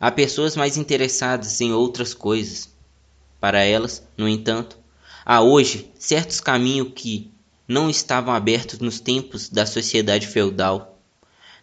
Há 0.00 0.10
pessoas 0.10 0.56
mais 0.56 0.76
interessadas 0.76 1.60
em 1.60 1.72
outras 1.72 2.14
coisas. 2.14 2.68
Para 3.40 3.62
elas, 3.62 4.02
no 4.16 4.28
entanto, 4.28 4.78
há 5.24 5.40
hoje 5.40 5.90
certos 5.98 6.40
caminhos 6.40 6.92
que, 6.94 7.30
não 7.66 7.88
estavam 7.88 8.34
abertos 8.34 8.78
nos 8.78 9.00
tempos 9.00 9.48
da 9.48 9.64
sociedade 9.64 10.26
feudal, 10.26 10.98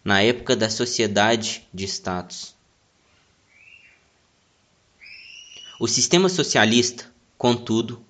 na 0.04 0.20
época 0.20 0.56
da 0.56 0.68
sociedade 0.68 1.66
de 1.72 1.84
status. 1.84 2.56
O 5.78 5.86
sistema 5.86 6.28
socialista, 6.28 7.06
contudo, 7.38 8.04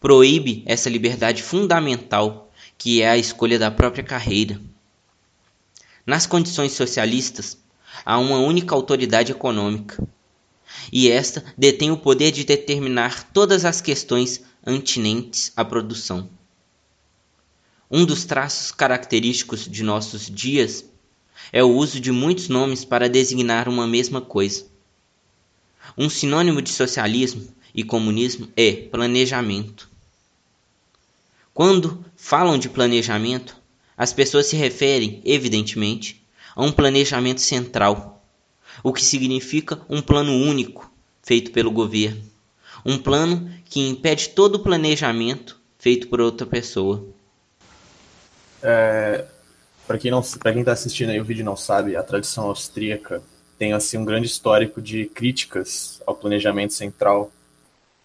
proíbe 0.00 0.62
essa 0.66 0.90
liberdade 0.90 1.42
fundamental 1.42 2.50
que 2.76 3.02
é 3.02 3.08
a 3.08 3.18
escolha 3.18 3.58
da 3.58 3.70
própria 3.70 4.04
carreira. 4.04 4.60
Nas 6.06 6.26
condições 6.26 6.72
socialistas, 6.72 7.58
há 8.04 8.18
uma 8.18 8.38
única 8.38 8.74
autoridade 8.74 9.32
econômica, 9.32 10.02
e 10.92 11.10
esta 11.10 11.44
detém 11.56 11.90
o 11.90 11.96
poder 11.96 12.30
de 12.32 12.44
determinar 12.44 13.32
todas 13.32 13.64
as 13.64 13.80
questões 13.80 14.42
antinentes 14.66 15.52
à 15.56 15.64
produção. 15.64 16.28
Um 17.90 18.04
dos 18.04 18.24
traços 18.24 18.70
característicos 18.70 19.66
de 19.66 19.82
nossos 19.82 20.26
dias 20.30 20.84
é 21.52 21.64
o 21.64 21.70
uso 21.70 21.98
de 22.00 22.12
muitos 22.12 22.48
nomes 22.48 22.84
para 22.84 23.08
designar 23.08 23.68
uma 23.68 23.86
mesma 23.86 24.20
coisa. 24.20 24.66
Um 25.96 26.10
sinônimo 26.10 26.60
de 26.60 26.70
socialismo 26.70 27.48
e 27.74 27.82
comunismo 27.82 28.48
é 28.56 28.72
planejamento. 28.72 29.88
Quando 31.54 32.04
falam 32.14 32.58
de 32.58 32.68
planejamento, 32.68 33.56
as 33.96 34.12
pessoas 34.12 34.46
se 34.46 34.56
referem, 34.56 35.20
evidentemente, 35.24 36.22
a 36.58 36.64
um 36.64 36.72
planejamento 36.72 37.40
central, 37.40 38.20
o 38.82 38.92
que 38.92 39.04
significa 39.04 39.80
um 39.88 40.02
plano 40.02 40.32
único 40.32 40.92
feito 41.22 41.52
pelo 41.52 41.70
governo, 41.70 42.20
um 42.84 42.98
plano 42.98 43.48
que 43.66 43.88
impede 43.88 44.30
todo 44.30 44.56
o 44.56 44.58
planejamento 44.58 45.60
feito 45.78 46.08
por 46.08 46.20
outra 46.20 46.44
pessoa. 46.44 47.06
É, 48.60 49.24
para 49.86 49.98
quem 49.98 50.10
não, 50.10 50.20
para 50.20 50.50
quem 50.50 50.62
está 50.62 50.72
assistindo 50.72 51.10
aí 51.10 51.20
o 51.20 51.24
vídeo 51.24 51.44
não 51.44 51.56
sabe, 51.56 51.94
a 51.94 52.02
tradição 52.02 52.46
austríaca 52.46 53.22
tem 53.56 53.72
assim 53.72 53.96
um 53.96 54.04
grande 54.04 54.26
histórico 54.26 54.82
de 54.82 55.06
críticas 55.06 56.02
ao 56.04 56.16
planejamento 56.16 56.74
central. 56.74 57.30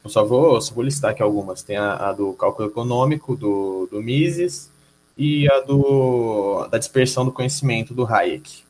Eu 0.04 0.12
só 0.12 0.24
vou, 0.24 0.62
só 0.62 0.76
vou 0.76 0.84
listar 0.84 1.10
aqui 1.10 1.24
algumas. 1.24 1.64
Tem 1.64 1.78
a, 1.78 2.10
a 2.10 2.14
do 2.14 2.34
cálculo 2.34 2.68
econômico 2.68 3.36
do, 3.36 3.88
do 3.90 4.00
Mises 4.00 4.70
e 5.18 5.50
a 5.52 5.60
do, 5.60 6.68
da 6.68 6.78
dispersão 6.78 7.26
do 7.26 7.32
conhecimento 7.32 7.94
do 7.94 8.06
Hayek. 8.06 8.64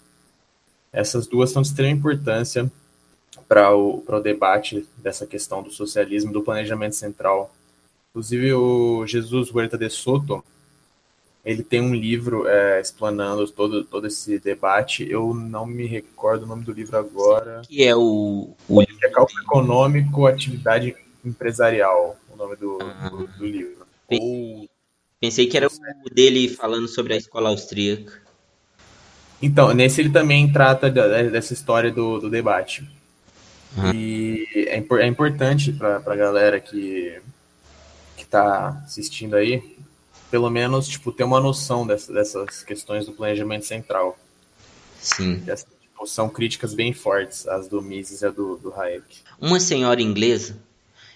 Essas 0.91 1.25
duas 1.25 1.51
são 1.51 1.61
de 1.61 1.69
extrema 1.69 1.97
importância 1.97 2.71
para 3.47 3.75
o, 3.75 4.01
para 4.01 4.17
o 4.17 4.21
debate 4.21 4.87
dessa 4.97 5.25
questão 5.25 5.63
do 5.63 5.71
socialismo 5.71 6.31
do 6.31 6.43
planejamento 6.43 6.95
central. 6.95 7.53
Inclusive, 8.09 8.53
o 8.53 9.07
Jesus 9.07 9.51
Huerta 9.51 9.77
de 9.77 9.89
Soto, 9.89 10.43
ele 11.43 11.63
tem 11.63 11.81
um 11.81 11.95
livro 11.95 12.47
é, 12.47 12.79
explanando 12.79 13.49
todo, 13.49 13.83
todo 13.83 14.07
esse 14.07 14.37
debate. 14.39 15.09
Eu 15.09 15.33
não 15.33 15.65
me 15.65 15.85
recordo 15.85 16.43
o 16.43 16.45
nome 16.47 16.63
do 16.63 16.71
livro 16.71 16.97
agora. 16.97 17.63
Que 17.67 17.83
é 17.83 17.95
o. 17.95 18.51
o... 18.69 18.81
É 18.81 19.09
Cálculo 19.09 19.41
Econômico, 19.41 20.27
Atividade 20.27 20.95
Empresarial, 21.25 22.15
o 22.31 22.35
nome 22.35 22.55
do, 22.55 22.77
ah. 22.81 23.09
do, 23.09 23.27
do, 23.27 23.45
livro. 23.45 23.85
Ou... 24.11 24.69
Pensei 25.23 25.47
que 25.47 25.55
era 25.55 25.67
o 25.67 26.09
dele 26.13 26.49
falando 26.49 26.85
sobre 26.85 27.13
a 27.13 27.15
escola 27.15 27.47
austríaca. 27.47 28.21
Então, 29.41 29.73
nesse 29.73 30.01
ele 30.01 30.09
também 30.09 30.51
trata 30.51 30.89
dessa 30.89 31.53
história 31.53 31.89
do, 31.89 32.19
do 32.19 32.29
debate. 32.29 32.85
Uhum. 33.77 33.93
E 33.93 34.45
é, 34.67 34.83
é 34.99 35.07
importante 35.07 35.71
para 35.71 36.03
a 36.05 36.15
galera 36.17 36.59
que 36.59 37.21
está 38.17 38.83
assistindo 38.83 39.37
aí 39.37 39.77
pelo 40.29 40.49
menos, 40.49 40.89
tipo, 40.89 41.09
ter 41.09 41.23
uma 41.23 41.39
noção 41.39 41.87
dessa, 41.87 42.11
dessas 42.11 42.61
questões 42.61 43.05
do 43.05 43.13
planejamento 43.13 43.65
central. 43.65 44.19
Sim. 44.99 45.39
tipo, 45.39 46.05
são 46.05 46.27
críticas 46.27 46.73
bem 46.73 46.91
fortes, 46.91 47.47
as 47.47 47.69
do 47.69 47.81
Mises 47.81 48.23
e 48.23 48.25
a 48.25 48.29
do, 48.29 48.57
do 48.57 48.73
Hayek. 48.73 49.19
Uma 49.39 49.61
senhora 49.61 50.01
inglesa, 50.01 50.57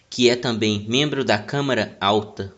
que 0.10 0.30
é 0.30 0.36
também 0.38 0.86
membro 0.88 1.26
da 1.26 1.38
Câmara 1.38 1.98
Alta 2.00 2.56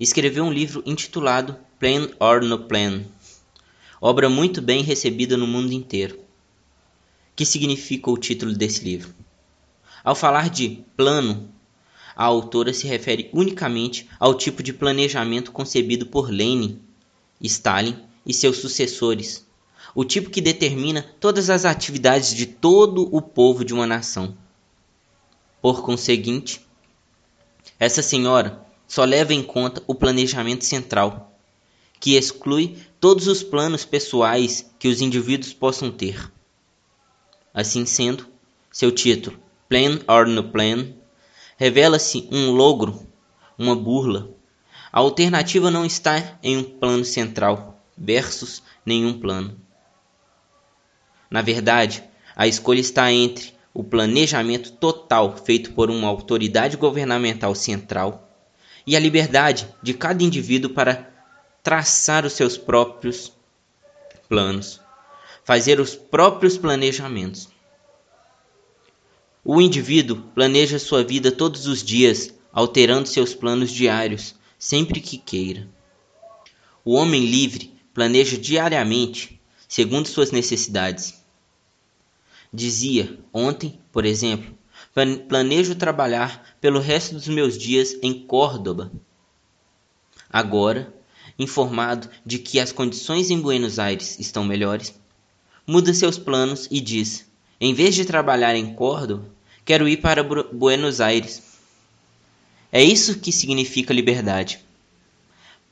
escreveu 0.00 0.44
um 0.44 0.50
livro 0.50 0.82
intitulado 0.86 1.58
Plan 1.78 2.08
or 2.18 2.42
No 2.42 2.60
Plan, 2.60 3.04
obra 4.00 4.30
muito 4.30 4.62
bem 4.62 4.82
recebida 4.82 5.36
no 5.36 5.46
mundo 5.46 5.74
inteiro. 5.74 6.18
Que 7.36 7.44
significa 7.44 8.10
o 8.10 8.16
título 8.16 8.54
desse 8.54 8.82
livro? 8.82 9.14
Ao 10.02 10.14
falar 10.14 10.48
de 10.48 10.82
plano, 10.96 11.52
a 12.16 12.24
autora 12.24 12.72
se 12.72 12.86
refere 12.86 13.28
unicamente 13.30 14.08
ao 14.18 14.34
tipo 14.34 14.62
de 14.62 14.72
planejamento 14.72 15.52
concebido 15.52 16.06
por 16.06 16.30
Lenin, 16.30 16.80
Stalin 17.38 17.96
e 18.24 18.32
seus 18.32 18.56
sucessores, 18.56 19.46
o 19.94 20.02
tipo 20.02 20.30
que 20.30 20.40
determina 20.40 21.02
todas 21.20 21.50
as 21.50 21.66
atividades 21.66 22.34
de 22.34 22.46
todo 22.46 23.14
o 23.14 23.20
povo 23.20 23.66
de 23.66 23.74
uma 23.74 23.86
nação. 23.86 24.34
Por 25.60 25.82
conseguinte, 25.82 26.64
essa 27.78 28.02
senhora 28.02 28.69
só 28.90 29.04
leva 29.04 29.32
em 29.32 29.40
conta 29.40 29.80
o 29.86 29.94
planejamento 29.94 30.64
central, 30.64 31.32
que 32.00 32.16
exclui 32.16 32.76
todos 32.98 33.28
os 33.28 33.40
planos 33.40 33.84
pessoais 33.84 34.68
que 34.80 34.88
os 34.88 35.00
indivíduos 35.00 35.52
possam 35.52 35.92
ter. 35.92 36.28
Assim 37.54 37.86
sendo, 37.86 38.26
seu 38.68 38.90
título, 38.90 39.38
Plan 39.68 40.00
or 40.08 40.26
No 40.26 40.42
Plan, 40.42 40.88
revela-se 41.56 42.28
um 42.32 42.50
logro, 42.50 43.06
uma 43.56 43.76
burla. 43.76 44.28
A 44.92 44.98
alternativa 44.98 45.70
não 45.70 45.86
está 45.86 46.36
em 46.42 46.56
um 46.56 46.64
plano 46.64 47.04
central 47.04 47.80
versus 47.96 48.60
nenhum 48.84 49.20
plano. 49.20 49.56
Na 51.30 51.42
verdade, 51.42 52.02
a 52.34 52.48
escolha 52.48 52.80
está 52.80 53.12
entre 53.12 53.54
o 53.72 53.84
planejamento 53.84 54.72
total 54.72 55.36
feito 55.36 55.74
por 55.74 55.92
uma 55.92 56.08
autoridade 56.08 56.76
governamental 56.76 57.54
central 57.54 58.26
e 58.86 58.96
a 58.96 59.00
liberdade 59.00 59.68
de 59.82 59.94
cada 59.94 60.22
indivíduo 60.22 60.70
para 60.70 61.08
traçar 61.62 62.24
os 62.24 62.32
seus 62.32 62.56
próprios 62.56 63.32
planos, 64.28 64.80
fazer 65.44 65.80
os 65.80 65.94
próprios 65.94 66.56
planejamentos. 66.56 67.48
O 69.44 69.60
indivíduo 69.60 70.22
planeja 70.34 70.78
sua 70.78 71.02
vida 71.02 71.32
todos 71.32 71.66
os 71.66 71.82
dias, 71.82 72.32
alterando 72.52 73.08
seus 73.08 73.34
planos 73.34 73.70
diários, 73.70 74.34
sempre 74.58 75.00
que 75.00 75.16
queira. 75.16 75.68
O 76.84 76.94
homem 76.94 77.24
livre 77.24 77.74
planeja 77.94 78.36
diariamente, 78.36 79.40
segundo 79.66 80.08
suas 80.08 80.30
necessidades. 80.30 81.24
Dizia 82.52 83.18
ontem, 83.32 83.78
por 83.92 84.04
exemplo, 84.04 84.56
planejo 85.28 85.74
trabalhar 85.74 86.56
pelo 86.60 86.80
resto 86.80 87.14
dos 87.14 87.28
meus 87.28 87.56
dias 87.56 87.96
em 88.02 88.12
Córdoba. 88.12 88.90
Agora, 90.28 90.92
informado 91.38 92.08
de 92.24 92.38
que 92.38 92.60
as 92.60 92.72
condições 92.72 93.30
em 93.30 93.40
Buenos 93.40 93.78
Aires 93.78 94.18
estão 94.18 94.44
melhores, 94.44 94.94
muda 95.66 95.94
seus 95.94 96.18
planos 96.18 96.68
e 96.70 96.80
diz: 96.80 97.26
em 97.60 97.74
vez 97.74 97.94
de 97.94 98.04
trabalhar 98.04 98.56
em 98.56 98.74
Córdoba, 98.74 99.28
quero 99.64 99.86
ir 99.86 99.98
para 99.98 100.22
Buenos 100.22 101.00
Aires. 101.00 101.42
É 102.72 102.82
isso 102.82 103.18
que 103.18 103.30
significa 103.30 103.92
liberdade. 103.92 104.60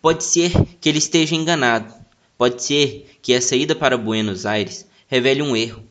Pode 0.03 0.23
ser 0.23 0.53
que 0.81 0.89
ele 0.89 0.99
esteja 0.99 1.35
enganado. 1.35 1.95
Pode 2.37 2.63
ser 2.63 3.19
que 3.23 3.33
essa 3.33 3.57
ida 3.57 3.75
para 3.75 3.97
Buenos 3.97 4.45
Aires 4.45 4.87
revele 5.09 5.43
um 5.43 5.57
erro. 5.57 5.88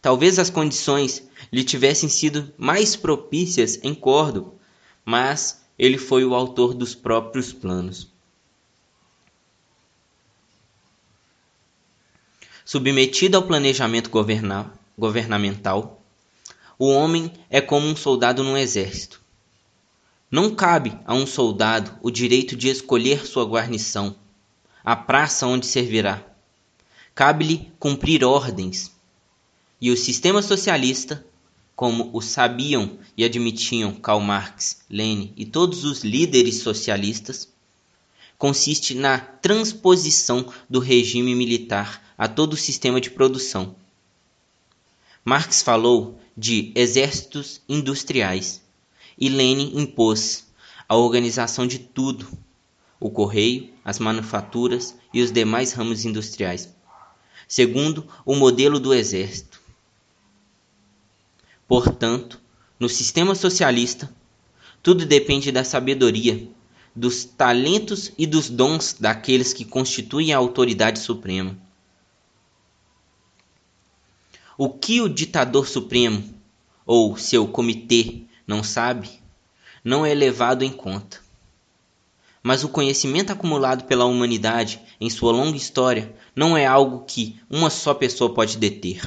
Talvez 0.00 0.38
as 0.38 0.48
condições 0.48 1.28
lhe 1.52 1.64
tivessem 1.64 2.08
sido 2.08 2.52
mais 2.56 2.94
propícias 2.94 3.78
em 3.82 3.94
Córdoba, 3.94 4.54
mas 5.04 5.64
ele 5.78 5.98
foi 5.98 6.24
o 6.24 6.34
autor 6.34 6.74
dos 6.74 6.94
próprios 6.94 7.52
planos. 7.52 8.08
Submetido 12.64 13.36
ao 13.36 13.42
planejamento 13.42 14.10
governamental, 14.96 16.02
o 16.78 16.88
homem 16.90 17.32
é 17.48 17.60
como 17.60 17.86
um 17.86 17.96
soldado 17.96 18.44
no 18.44 18.56
exército. 18.56 19.20
Não 20.30 20.54
cabe 20.54 20.96
a 21.06 21.14
um 21.14 21.26
soldado 21.26 21.98
o 22.02 22.10
direito 22.10 22.54
de 22.54 22.68
escolher 22.68 23.26
sua 23.26 23.44
guarnição, 23.44 24.14
a 24.84 24.94
praça 24.94 25.46
onde 25.46 25.64
servirá. 25.64 26.22
Cabe-lhe 27.14 27.72
cumprir 27.78 28.22
ordens. 28.22 28.97
E 29.80 29.90
o 29.90 29.96
sistema 29.96 30.42
socialista, 30.42 31.24
como 31.76 32.10
o 32.12 32.20
sabiam 32.20 32.98
e 33.16 33.24
admitiam 33.24 33.92
Karl 33.94 34.20
Marx, 34.20 34.80
Lenin 34.90 35.32
e 35.36 35.46
todos 35.46 35.84
os 35.84 36.02
líderes 36.02 36.56
socialistas, 36.56 37.48
consiste 38.36 38.94
na 38.94 39.18
transposição 39.18 40.52
do 40.68 40.80
regime 40.80 41.34
militar 41.34 42.02
a 42.18 42.26
todo 42.26 42.54
o 42.54 42.56
sistema 42.56 43.00
de 43.00 43.10
produção. 43.10 43.76
Marx 45.24 45.62
falou 45.62 46.18
de 46.36 46.72
exércitos 46.74 47.60
industriais 47.68 48.60
e 49.16 49.28
Lenin 49.28 49.78
impôs 49.78 50.46
a 50.88 50.96
organização 50.96 51.66
de 51.66 51.78
tudo: 51.78 52.26
o 52.98 53.10
correio, 53.10 53.70
as 53.84 54.00
manufaturas 54.00 54.96
e 55.14 55.22
os 55.22 55.30
demais 55.30 55.72
ramos 55.72 56.04
industriais, 56.04 56.74
segundo 57.46 58.06
o 58.24 58.34
modelo 58.34 58.80
do 58.80 58.92
exército. 58.92 59.57
Portanto, 61.68 62.40
no 62.80 62.88
sistema 62.88 63.34
socialista, 63.34 64.10
tudo 64.82 65.04
depende 65.04 65.52
da 65.52 65.62
sabedoria, 65.62 66.48
dos 66.96 67.24
talentos 67.24 68.10
e 68.16 68.26
dos 68.26 68.48
dons 68.48 68.96
daqueles 68.98 69.52
que 69.52 69.66
constituem 69.66 70.32
a 70.32 70.38
autoridade 70.38 70.98
suprema. 70.98 71.56
O 74.56 74.70
que 74.70 75.02
o 75.02 75.08
ditador 75.10 75.68
supremo 75.68 76.34
ou 76.86 77.16
seu 77.18 77.46
comitê 77.46 78.22
não 78.46 78.64
sabe, 78.64 79.10
não 79.84 80.06
é 80.06 80.14
levado 80.14 80.64
em 80.64 80.72
conta. 80.72 81.20
Mas 82.42 82.64
o 82.64 82.68
conhecimento 82.70 83.30
acumulado 83.30 83.84
pela 83.84 84.06
humanidade 84.06 84.80
em 84.98 85.10
sua 85.10 85.32
longa 85.32 85.56
história 85.56 86.16
não 86.34 86.56
é 86.56 86.64
algo 86.64 87.04
que 87.04 87.38
uma 87.50 87.68
só 87.68 87.92
pessoa 87.92 88.32
pode 88.32 88.56
deter. 88.56 89.06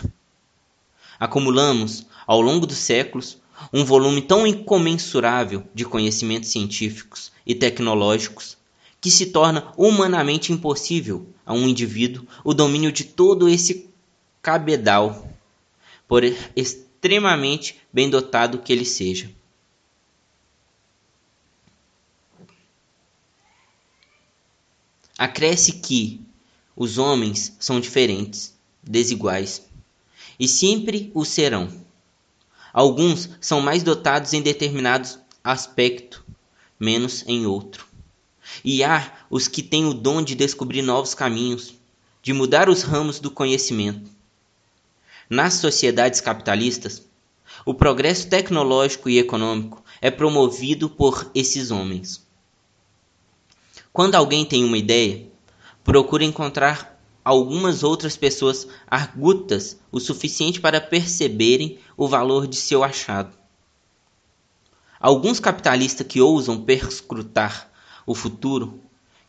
Acumulamos, 1.19 2.05
ao 2.25 2.41
longo 2.41 2.65
dos 2.65 2.77
séculos, 2.77 3.37
um 3.71 3.83
volume 3.83 4.21
tão 4.21 4.47
incomensurável 4.47 5.63
de 5.73 5.85
conhecimentos 5.85 6.49
científicos 6.49 7.31
e 7.45 7.53
tecnológicos 7.53 8.57
que 8.99 9.09
se 9.09 9.27
torna 9.27 9.73
humanamente 9.77 10.53
impossível 10.53 11.27
a 11.45 11.53
um 11.53 11.67
indivíduo 11.67 12.25
o 12.43 12.53
domínio 12.53 12.91
de 12.91 13.03
todo 13.03 13.49
esse 13.49 13.89
cabedal 14.41 15.27
por 16.07 16.23
extremamente 16.55 17.79
bem 17.91 18.09
dotado 18.09 18.59
que 18.59 18.71
ele 18.71 18.85
seja. 18.85 19.31
Acresce 25.17 25.73
que 25.73 26.21
os 26.75 26.97
homens 26.97 27.55
são 27.59 27.79
diferentes, 27.79 28.55
desiguais, 28.81 29.67
e 30.39 30.47
sempre 30.47 31.11
o 31.13 31.23
serão. 31.23 31.80
Alguns 32.73 33.29
são 33.39 33.61
mais 33.61 33.83
dotados 33.83 34.33
em 34.33 34.41
determinado 34.41 35.09
aspecto, 35.43 36.23
menos 36.79 37.23
em 37.27 37.45
outro. 37.45 37.85
E 38.63 38.83
há 38.83 39.11
os 39.29 39.47
que 39.47 39.61
têm 39.61 39.85
o 39.85 39.93
dom 39.93 40.21
de 40.21 40.35
descobrir 40.35 40.81
novos 40.81 41.13
caminhos, 41.13 41.73
de 42.21 42.33
mudar 42.33 42.69
os 42.69 42.83
ramos 42.83 43.19
do 43.19 43.31
conhecimento 43.31 44.11
nas 45.31 45.53
sociedades 45.53 46.19
capitalistas, 46.19 47.07
o 47.65 47.73
progresso 47.73 48.27
tecnológico 48.27 49.09
e 49.09 49.17
econômico 49.17 49.81
é 50.01 50.11
promovido 50.11 50.89
por 50.89 51.31
esses 51.33 51.71
homens. 51.71 52.27
Quando 53.93 54.15
alguém 54.15 54.43
tem 54.43 54.65
uma 54.65 54.77
ideia, 54.77 55.25
procura 55.85 56.25
encontrar 56.25 56.90
algumas 57.23 57.83
outras 57.83 58.17
pessoas 58.17 58.67
argutas 58.87 59.79
o 59.91 59.99
suficiente 59.99 60.59
para 60.59 60.81
perceberem 60.81 61.79
o 61.95 62.07
valor 62.07 62.47
de 62.47 62.55
seu 62.55 62.83
achado. 62.83 63.35
Alguns 64.99 65.39
capitalistas 65.39 66.05
que 66.05 66.21
ousam 66.21 66.63
perscrutar 66.63 67.71
o 68.05 68.15
futuro, 68.15 68.79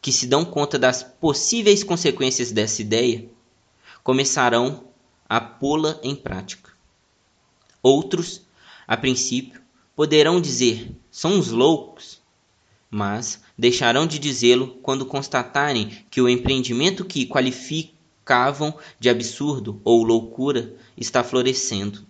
que 0.01 0.13
se 0.13 0.27
dão 0.27 0.45
conta 0.45 0.79
das 0.79 1.03
possíveis 1.03 1.85
consequências 1.85 2.51
dessa 2.51 2.83
ideia, 2.83 3.29
começarão 4.03 4.85
a 5.29 5.41
pô-la 5.41 5.99
em 6.03 6.15
prática. 6.15 6.71
Outros, 7.83 8.43
a 8.87 8.97
princípio, 8.97 9.61
poderão 9.95 10.41
dizer: 10.41 10.91
somos 11.11 11.49
loucos, 11.49 12.22
mas 12.95 13.41
deixarão 13.57 14.07
de 14.07 14.19
dizê-lo 14.19 14.69
quando 14.83 15.07
constatarem 15.07 16.05
que 16.11 16.21
o 16.21 16.29
empreendimento 16.29 17.07
que 17.07 17.25
qualificavam 17.25 18.77
de 19.01 19.09
absurdo 19.09 19.81
ou 19.83 20.05
loucura 20.05 20.77
está 20.95 21.25
florescendo 21.25 22.07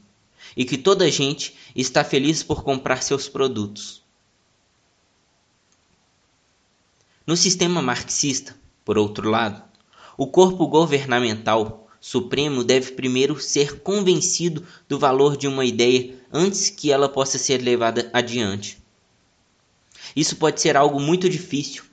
e 0.57 0.65
que 0.65 0.77
toda 0.77 1.05
a 1.05 1.11
gente 1.11 1.55
está 1.77 2.03
feliz 2.03 2.43
por 2.43 2.65
comprar 2.65 3.01
seus 3.01 3.29
produtos. 3.29 4.03
No 7.25 7.37
sistema 7.37 7.81
marxista, 7.81 8.57
por 8.85 8.99
outro 8.99 9.31
lado, 9.31 9.63
o 10.19 10.27
corpo 10.27 10.67
governamental 10.67 11.89
supremo 12.01 12.65
deve 12.65 12.91
primeiro 12.91 13.41
ser 13.41 13.81
convencido 13.83 14.67
do 14.89 14.99
valor 14.99 15.37
de 15.37 15.47
uma 15.47 15.65
ideia 15.65 16.17
antes 16.33 16.69
que 16.69 16.91
ela 16.91 17.09
possa 17.09 17.39
ser 17.39 17.59
levada 17.63 18.11
adiante. 18.13 18.82
Isso 20.15 20.37
pode 20.37 20.61
ser 20.61 20.77
algo 20.77 21.01
muito 21.01 21.29
difícil, 21.29 21.85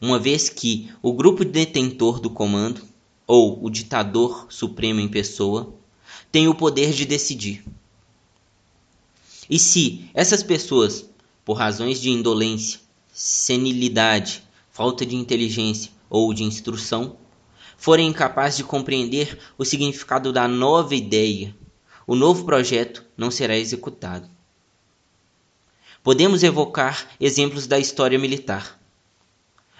uma 0.00 0.18
vez 0.18 0.48
que 0.48 0.90
o 1.02 1.12
grupo 1.12 1.44
detentor 1.44 2.20
do 2.20 2.30
comando, 2.30 2.82
ou 3.26 3.62
o 3.64 3.68
ditador 3.68 4.46
supremo 4.48 5.00
em 5.00 5.08
pessoa, 5.08 5.74
tem 6.30 6.48
o 6.48 6.54
poder 6.54 6.92
de 6.92 7.04
decidir. 7.04 7.64
E 9.50 9.58
se 9.58 10.08
essas 10.14 10.42
pessoas, 10.42 11.08
por 11.44 11.54
razões 11.54 12.00
de 12.00 12.10
indolência, 12.10 12.80
senilidade, 13.12 14.42
falta 14.70 15.04
de 15.04 15.16
inteligência 15.16 15.90
ou 16.08 16.32
de 16.32 16.44
instrução, 16.44 17.16
forem 17.76 18.08
incapazes 18.08 18.58
de 18.58 18.64
compreender 18.64 19.38
o 19.56 19.64
significado 19.64 20.32
da 20.32 20.46
nova 20.46 20.94
ideia, 20.94 21.54
o 22.06 22.14
novo 22.14 22.44
projeto 22.44 23.04
não 23.16 23.30
será 23.30 23.56
executado. 23.56 24.28
Podemos 26.08 26.42
evocar 26.42 27.06
exemplos 27.20 27.66
da 27.66 27.78
história 27.78 28.18
militar. 28.18 28.80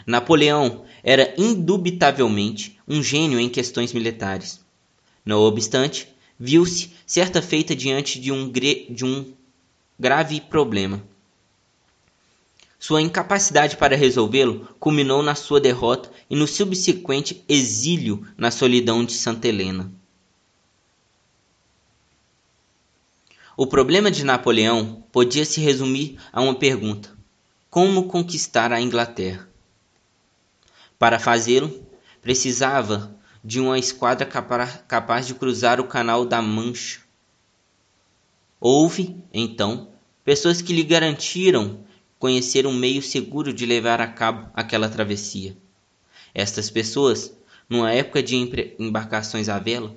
Napoleão 0.06 0.84
era 1.02 1.34
indubitavelmente 1.38 2.78
um 2.86 3.02
gênio 3.02 3.40
em 3.40 3.48
questões 3.48 3.94
militares. 3.94 4.60
Não 5.24 5.40
obstante, 5.40 6.06
viu-se 6.38 6.92
certa 7.06 7.40
feita 7.40 7.74
diante 7.74 8.20
de 8.20 8.30
um, 8.30 8.52
de 8.52 9.06
um 9.06 9.32
grave 9.98 10.38
problema. 10.38 11.02
Sua 12.78 13.00
incapacidade 13.00 13.78
para 13.78 13.96
resolvê-lo 13.96 14.68
culminou 14.78 15.22
na 15.22 15.34
sua 15.34 15.58
derrota 15.58 16.10
e 16.28 16.36
no 16.36 16.46
subsequente 16.46 17.42
exílio 17.48 18.22
na 18.36 18.50
solidão 18.50 19.02
de 19.02 19.14
Santa 19.14 19.48
Helena. 19.48 19.90
O 23.60 23.66
problema 23.66 24.08
de 24.08 24.22
Napoleão 24.22 25.02
podia 25.10 25.44
se 25.44 25.60
resumir 25.60 26.16
a 26.32 26.40
uma 26.40 26.54
pergunta: 26.54 27.10
como 27.68 28.06
conquistar 28.06 28.72
a 28.72 28.80
Inglaterra? 28.80 29.48
Para 30.96 31.18
fazê-lo, 31.18 31.84
precisava 32.22 33.12
de 33.42 33.58
uma 33.58 33.76
esquadra 33.76 34.24
capaz 34.24 35.26
de 35.26 35.34
cruzar 35.34 35.80
o 35.80 35.88
Canal 35.88 36.24
da 36.24 36.40
Mancha. 36.40 37.00
Houve, 38.60 39.16
então, 39.34 39.88
pessoas 40.24 40.62
que 40.62 40.72
lhe 40.72 40.84
garantiram 40.84 41.80
conhecer 42.16 42.64
um 42.64 42.72
meio 42.72 43.02
seguro 43.02 43.52
de 43.52 43.66
levar 43.66 44.00
a 44.00 44.06
cabo 44.06 44.48
aquela 44.54 44.88
travessia. 44.88 45.56
Estas 46.32 46.70
pessoas, 46.70 47.36
numa 47.68 47.90
época 47.90 48.22
de 48.22 48.36
embarcações 48.78 49.48
à 49.48 49.58
vela, 49.58 49.96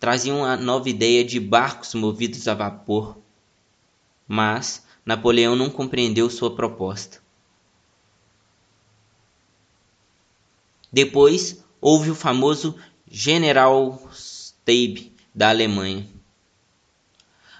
traziam 0.00 0.42
a 0.44 0.56
nova 0.56 0.88
ideia 0.88 1.22
de 1.22 1.38
barcos 1.38 1.94
movidos 1.94 2.48
a 2.48 2.54
vapor. 2.54 3.18
Mas 4.26 4.84
Napoleão 5.04 5.54
não 5.54 5.68
compreendeu 5.68 6.30
sua 6.30 6.54
proposta. 6.54 7.18
Depois 10.90 11.62
houve 11.80 12.10
o 12.10 12.14
famoso 12.14 12.74
General 13.08 14.00
Stabe 14.12 15.12
da 15.34 15.50
Alemanha. 15.50 16.06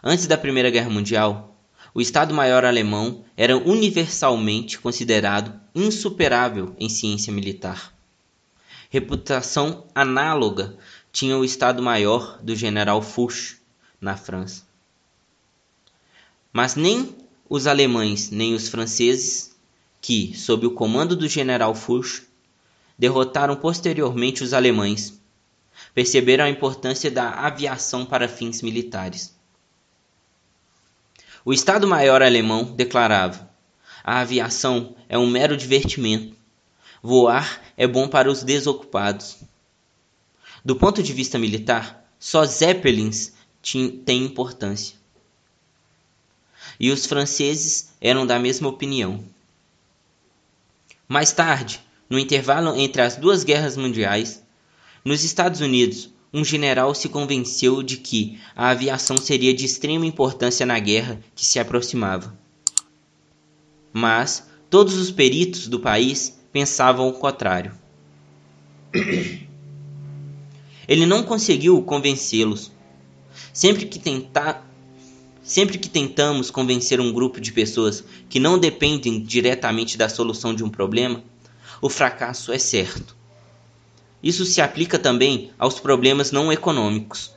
Antes 0.03 0.27
da 0.27 0.39
Primeira 0.39 0.71
Guerra 0.71 0.91
Mundial, 0.91 1.57
o 1.93 2.01
Estado-Maior 2.01 2.65
alemão 2.65 3.25
era 3.37 3.57
universalmente 3.57 4.79
considerado 4.79 5.61
insuperável 5.75 6.75
em 6.79 6.89
ciência 6.89 7.33
militar. 7.33 7.93
Reputação 8.89 9.87
análoga 9.95 10.77
tinha 11.13 11.37
o 11.37 11.45
Estado-Maior 11.45 12.39
do 12.43 12.55
general 12.55 13.03
Foch, 13.03 13.57
na 14.01 14.17
França. 14.17 14.65
Mas 16.53 16.75
nem 16.75 17.15
os 17.49 17.67
alemães 17.67 18.31
nem 18.31 18.55
os 18.55 18.69
franceses, 18.69 19.57
que, 20.01 20.35
sob 20.37 20.67
o 20.67 20.71
comando 20.71 21.15
do 21.15 21.29
general 21.29 21.75
Foch, 21.75 22.23
derrotaram 22.99 23.57
posteriormente 23.57 24.43
os 24.43 24.53
alemães, 24.53 25.21
perceberam 25.95 26.45
a 26.45 26.51
importância 26.51 27.11
da 27.11 27.31
aviação 27.31 28.07
para 28.07 28.29
fins 28.29 28.63
militares. 28.63 29.35
O 31.45 31.53
Estado-Maior 31.53 32.23
alemão 32.23 32.65
declarava: 32.65 33.51
a 34.05 34.21
aviação 34.21 34.95
é 35.09 35.19
um 35.19 35.27
mero 35.27 35.57
divertimento. 35.57 36.37
Voar 37.03 37.61
é 37.77 37.87
bom 37.87 38.09
para 38.09 38.31
os 38.31 38.43
desocupados. 38.43 39.39
Do 40.65 40.77
ponto 40.77 41.03
de 41.03 41.13
vista 41.13 41.39
militar, 41.39 42.05
só 42.19 42.45
Zeppelins 42.45 43.33
têm 44.05 44.25
importância. 44.25 44.97
E 46.79 46.91
os 46.91 47.07
franceses 47.07 47.91
eram 48.01 48.27
da 48.27 48.39
mesma 48.39 48.69
opinião. 48.69 49.25
Mais 51.09 51.33
tarde, 51.33 51.81
no 52.09 52.19
intervalo 52.19 52.77
entre 52.77 53.03
as 53.03 53.17
duas 53.17 53.43
guerras 53.43 53.77
mundiais, 53.77 54.43
nos 55.05 55.25
Estados 55.25 55.61
Unidos, 55.61 56.11
um 56.33 56.45
general 56.45 56.95
se 56.95 57.09
convenceu 57.09 57.83
de 57.83 57.97
que 57.97 58.39
a 58.55 58.69
aviação 58.69 59.17
seria 59.17 59.53
de 59.53 59.65
extrema 59.65 60.07
importância 60.07 60.65
na 60.65 60.79
guerra 60.79 61.21
que 61.35 61.45
se 61.45 61.59
aproximava. 61.59 62.39
Mas 63.93 64.47
todos 64.69 64.95
os 64.97 65.11
peritos 65.11 65.67
do 65.67 65.81
país 65.81 66.39
pensavam 66.53 67.09
o 67.09 67.15
contrário. 67.15 67.73
Ele 70.91 71.07
não 71.07 71.23
conseguiu 71.23 71.81
convencê-los. 71.83 72.73
Sempre 73.53 73.87
que 73.87 74.01
tentar 74.01 74.69
Sempre 75.41 75.79
que 75.79 75.89
tentamos 75.89 76.51
convencer 76.51 77.01
um 77.01 77.13
grupo 77.13 77.41
de 77.41 77.51
pessoas 77.51 78.05
que 78.29 78.39
não 78.39 78.57
dependem 78.59 79.21
diretamente 79.21 79.99
da 79.99 80.09
solução 80.09 80.55
de 80.55 80.63
um 80.63 80.69
problema, 80.69 81.25
o 81.83 81.89
fracasso 81.89 82.53
é 82.53 82.59
certo. 82.59 83.17
Isso 84.23 84.45
se 84.45 84.61
aplica 84.61 84.97
também 84.97 85.51
aos 85.59 85.81
problemas 85.81 86.31
não 86.31 86.53
econômicos. 86.53 87.35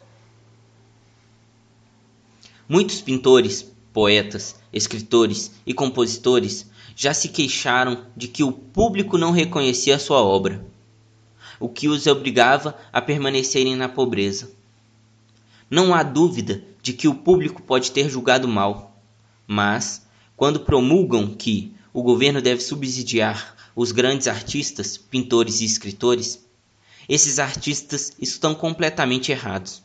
Muitos 2.69 3.01
pintores, 3.01 3.71
poetas, 3.91 4.57
escritores 4.71 5.51
e 5.65 5.73
compositores 5.73 6.69
já 6.95 7.15
se 7.15 7.29
queixaram 7.29 8.05
de 8.15 8.27
que 8.27 8.43
o 8.43 8.51
público 8.51 9.17
não 9.17 9.31
reconhecia 9.31 9.97
sua 9.97 10.21
obra, 10.21 10.63
o 11.59 11.69
que 11.69 11.87
os 11.87 12.07
obrigava 12.07 12.77
a 12.91 13.01
permanecerem 13.01 13.75
na 13.75 13.89
pobreza. 13.89 14.51
Não 15.69 15.93
há 15.93 16.03
dúvida 16.03 16.63
de 16.81 16.93
que 16.93 17.07
o 17.07 17.15
público 17.15 17.61
pode 17.61 17.91
ter 17.91 18.09
julgado 18.09 18.47
mal, 18.47 18.99
mas, 19.47 20.05
quando 20.35 20.59
promulgam 20.59 21.33
que 21.33 21.73
o 21.93 22.03
governo 22.03 22.41
deve 22.41 22.61
subsidiar 22.61 23.55
os 23.75 23.91
grandes 23.91 24.27
artistas, 24.27 24.97
pintores 24.97 25.61
e 25.61 25.65
escritores, 25.65 26.43
esses 27.07 27.39
artistas 27.39 28.13
estão 28.19 28.53
completamente 28.53 29.31
errados. 29.31 29.81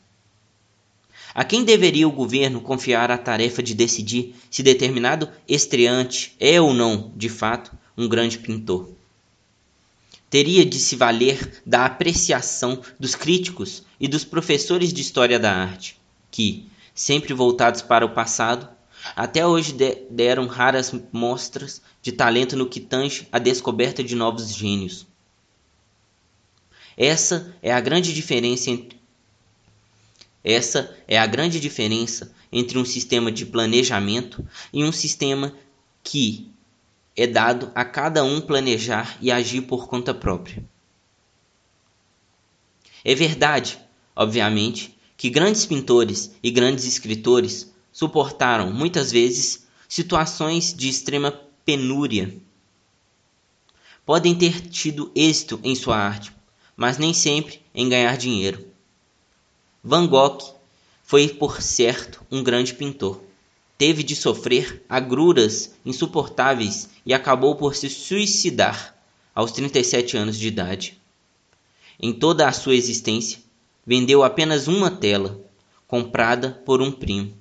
A 1.35 1.45
quem 1.45 1.65
deveria 1.65 2.09
o 2.09 2.13
governo 2.13 2.61
confiar 2.61 3.11
a 3.11 3.19
tarefa 3.19 3.63
de 3.63 3.75
decidir 3.75 4.35
se 4.51 4.63
determinado 4.63 5.29
estreante 5.47 6.35
é 6.41 6.61
ou 6.61 6.75
não, 6.75 7.13
de 7.17 7.29
fato, 7.29 7.71
um 7.97 8.09
grande 8.09 8.39
pintor? 8.39 8.98
Teria 10.31 10.65
de 10.65 10.79
se 10.79 10.95
valer 10.95 11.63
da 11.65 11.87
apreciação 11.87 12.83
dos 13.01 13.15
críticos 13.15 13.83
e 13.99 14.07
dos 14.07 14.25
professores 14.25 14.93
de 14.93 15.01
história 15.01 15.39
da 15.39 15.53
arte, 15.53 15.99
que, 16.31 16.69
sempre 16.95 17.33
voltados 17.33 17.81
para 17.81 18.05
o 18.05 18.11
passado, 18.11 18.69
até 19.17 19.47
hoje 19.47 19.75
deram 20.11 20.47
raras 20.47 20.93
mostras 21.13 21.81
de 22.03 22.13
talento 22.13 22.57
no 22.57 22.69
que 22.69 22.81
tange 22.81 23.27
à 23.33 23.39
descoberta 23.39 24.03
de 24.05 24.15
novos 24.15 24.55
gênios. 24.55 25.07
Essa 26.97 27.55
é 27.63 27.73
a 27.73 27.81
grande 27.81 28.13
diferença 28.13 28.71
entre 28.71 28.99
essa 30.45 30.97
é 31.07 31.19
a 31.19 31.27
grande 31.27 31.61
diferença 31.61 32.33
entre 32.51 32.79
um 32.79 32.85
sistema 32.85 33.31
de 33.31 33.45
planejamento 33.45 34.47
e 34.73 34.85
um 34.85 34.93
sistema 34.93 35.55
que 36.03 36.51
é 37.19 37.27
dado 37.27 37.73
a 37.75 37.85
cada 37.85 38.23
um 38.23 38.41
planejar 38.41 39.19
e 39.21 39.33
agir 39.33 39.63
por 39.63 39.89
conta 39.89 40.15
própria. 40.15 40.65
É 43.05 43.13
verdade, 43.13 43.77
obviamente, 44.15 44.97
que 45.17 45.29
grandes 45.29 45.67
pintores 45.67 46.31
e 46.41 46.49
grandes 46.49 46.85
escritores 46.85 47.75
suportaram 47.91 48.73
muitas 48.73 49.11
vezes 49.11 49.67
situações 49.89 50.73
de 50.73 50.89
extrema 50.89 51.33
penúria. 51.65 52.33
Podem 54.07 54.37
ter 54.37 54.61
tido 54.61 55.11
êxito 55.13 55.59
em 55.65 55.75
sua 55.75 55.97
arte, 55.97 56.33
mas 56.77 56.99
nem 56.99 57.13
sempre 57.13 57.61
em 57.75 57.89
ganhar 57.89 58.17
dinheiro. 58.17 58.65
Van 59.83 60.07
Gogh 60.07 60.55
foi, 61.03 61.27
por 61.27 61.61
certo, 61.61 62.25
um 62.31 62.45
grande 62.45 62.75
pintor. 62.75 63.28
Teve 63.79 64.03
de 64.03 64.17
sofrer 64.17 64.85
agruras 64.89 65.73
insuportáveis 65.87 66.91
e 67.07 67.15
acabou 67.15 67.55
por 67.55 67.77
se 67.77 67.89
suicidar 67.89 68.99
aos 69.33 69.53
37 69.53 70.17
anos 70.17 70.37
de 70.37 70.49
idade. 70.49 71.01
Em 72.01 72.13
toda 72.13 72.49
a 72.49 72.53
sua 72.53 72.75
existência, 72.75 73.39
vendeu 73.87 74.25
apenas 74.25 74.67
uma 74.67 74.91
tela, 74.91 75.41
comprada 75.87 76.51
por 76.67 76.83
um 76.83 76.91
primo. 76.91 77.33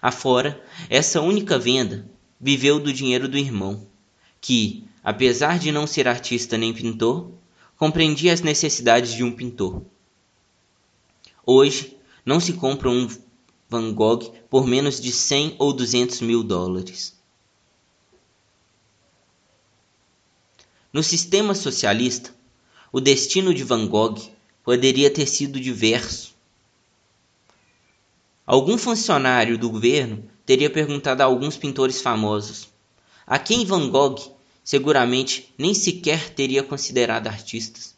Afora, 0.00 0.58
essa 0.88 1.20
única 1.20 1.58
venda 1.58 2.08
viveu 2.40 2.80
do 2.80 2.92
dinheiro 2.92 3.28
do 3.28 3.36
irmão, 3.36 3.86
que, 4.40 4.84
apesar 5.04 5.58
de 5.58 5.70
não 5.70 5.86
ser 5.86 6.08
artista 6.08 6.56
nem 6.56 6.72
pintor, 6.72 7.30
compreendia 7.76 8.32
as 8.32 8.40
necessidades 8.40 9.12
de 9.12 9.22
um 9.22 9.32
pintor. 9.32 9.82
Hoje, 11.44 11.96
não 12.24 12.40
se 12.40 12.54
compra 12.54 12.88
um 12.88 13.06
Van 13.68 13.92
Gogh 13.92 14.32
por 14.48 14.66
menos 14.66 15.00
de 15.00 15.12
100 15.12 15.56
ou 15.58 15.72
200 15.72 16.20
mil 16.20 16.42
dólares. 16.42 17.14
No 20.92 21.02
sistema 21.02 21.54
socialista, 21.54 22.34
o 22.92 23.00
destino 23.00 23.52
de 23.52 23.64
Van 23.64 23.86
Gogh 23.86 24.18
poderia 24.64 25.10
ter 25.10 25.26
sido 25.26 25.60
diverso. 25.60 26.34
Algum 28.46 28.78
funcionário 28.78 29.58
do 29.58 29.68
governo 29.68 30.24
teria 30.44 30.70
perguntado 30.70 31.22
a 31.22 31.26
alguns 31.26 31.56
pintores 31.56 32.00
famosos 32.00 32.68
a 33.26 33.40
quem 33.40 33.64
Van 33.66 33.90
Gogh 33.90 34.36
seguramente 34.62 35.52
nem 35.58 35.74
sequer 35.74 36.30
teria 36.30 36.62
considerado 36.62 37.26
artistas. 37.26 37.96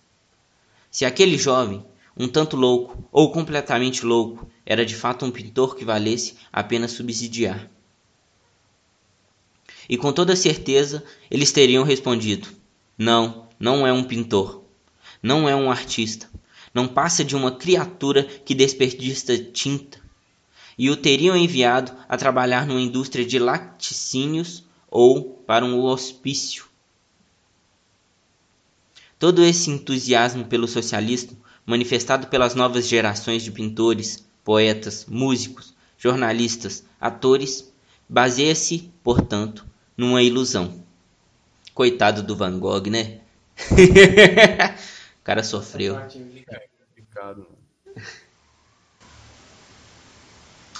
Se 0.90 1.04
aquele 1.04 1.36
jovem, 1.36 1.84
um 2.16 2.26
tanto 2.26 2.56
louco 2.56 3.06
ou 3.12 3.30
completamente 3.30 4.06
louco, 4.06 4.50
era 4.70 4.84
de 4.84 4.94
fato 4.94 5.24
um 5.24 5.30
pintor 5.30 5.74
que 5.74 5.82
valesse 5.82 6.34
a 6.52 6.62
pena 6.62 6.86
subsidiar. 6.86 7.70
E 9.88 9.96
com 9.96 10.12
toda 10.12 10.36
certeza 10.36 11.02
eles 11.30 11.50
teriam 11.50 11.84
respondido: 11.84 12.46
Não, 12.98 13.48
não 13.58 13.86
é 13.86 13.92
um 13.92 14.04
pintor. 14.04 14.62
Não 15.22 15.48
é 15.48 15.56
um 15.56 15.70
artista. 15.70 16.28
Não 16.74 16.86
passa 16.86 17.24
de 17.24 17.34
uma 17.34 17.50
criatura 17.50 18.22
que 18.22 18.54
desperdiça 18.54 19.38
tinta. 19.38 19.98
E 20.76 20.90
o 20.90 20.96
teriam 20.96 21.34
enviado 21.34 21.96
a 22.06 22.18
trabalhar 22.18 22.66
numa 22.66 22.80
indústria 22.80 23.24
de 23.24 23.38
laticínios 23.38 24.64
ou 24.90 25.42
para 25.46 25.64
um 25.64 25.80
hospício. 25.80 26.66
Todo 29.18 29.42
esse 29.42 29.70
entusiasmo 29.70 30.44
pelo 30.44 30.68
socialismo, 30.68 31.38
manifestado 31.64 32.26
pelas 32.26 32.54
novas 32.54 32.86
gerações 32.86 33.42
de 33.42 33.50
pintores, 33.50 34.27
poetas, 34.48 35.04
músicos, 35.06 35.74
jornalistas, 35.98 36.82
atores, 36.98 37.70
baseia-se, 38.08 38.90
portanto, 39.04 39.66
numa 39.94 40.22
ilusão. 40.22 40.72
Coitado 41.74 42.22
do 42.22 42.34
Van 42.34 42.58
Gogh, 42.58 42.88
né? 42.88 43.18
o 45.20 45.22
cara 45.22 45.42
sofreu. 45.42 46.00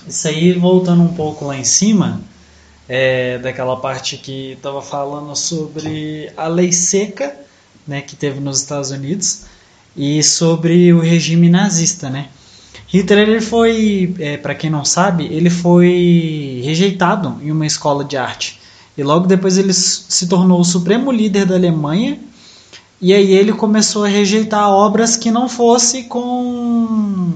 Isso 0.06 0.28
aí, 0.28 0.54
voltando 0.54 1.02
um 1.02 1.14
pouco 1.14 1.44
lá 1.44 1.54
em 1.54 1.64
cima, 1.64 2.22
é, 2.88 3.36
daquela 3.36 3.78
parte 3.78 4.16
que 4.16 4.52
estava 4.52 4.80
falando 4.80 5.36
sobre 5.36 6.32
a 6.38 6.48
lei 6.48 6.72
seca, 6.72 7.38
né, 7.86 8.00
que 8.00 8.16
teve 8.16 8.40
nos 8.40 8.62
Estados 8.62 8.92
Unidos, 8.92 9.44
e 9.94 10.22
sobre 10.22 10.90
o 10.90 11.00
regime 11.00 11.50
nazista, 11.50 12.08
né? 12.08 12.30
Hitler 12.88 13.28
ele 13.28 13.40
foi, 13.40 14.14
é, 14.18 14.36
para 14.36 14.54
quem 14.54 14.70
não 14.70 14.84
sabe, 14.84 15.26
ele 15.26 15.50
foi 15.50 16.62
rejeitado 16.64 17.38
em 17.42 17.52
uma 17.52 17.66
escola 17.66 18.04
de 18.04 18.16
arte 18.16 18.58
e 18.96 19.02
logo 19.02 19.26
depois 19.26 19.58
ele 19.58 19.72
se 19.72 20.26
tornou 20.26 20.60
o 20.60 20.64
supremo 20.64 21.12
líder 21.12 21.46
da 21.46 21.54
Alemanha 21.54 22.18
e 23.00 23.14
aí 23.14 23.32
ele 23.32 23.52
começou 23.52 24.04
a 24.04 24.08
rejeitar 24.08 24.70
obras 24.70 25.16
que 25.16 25.30
não 25.30 25.48
fosse 25.48 26.04
com 26.04 27.32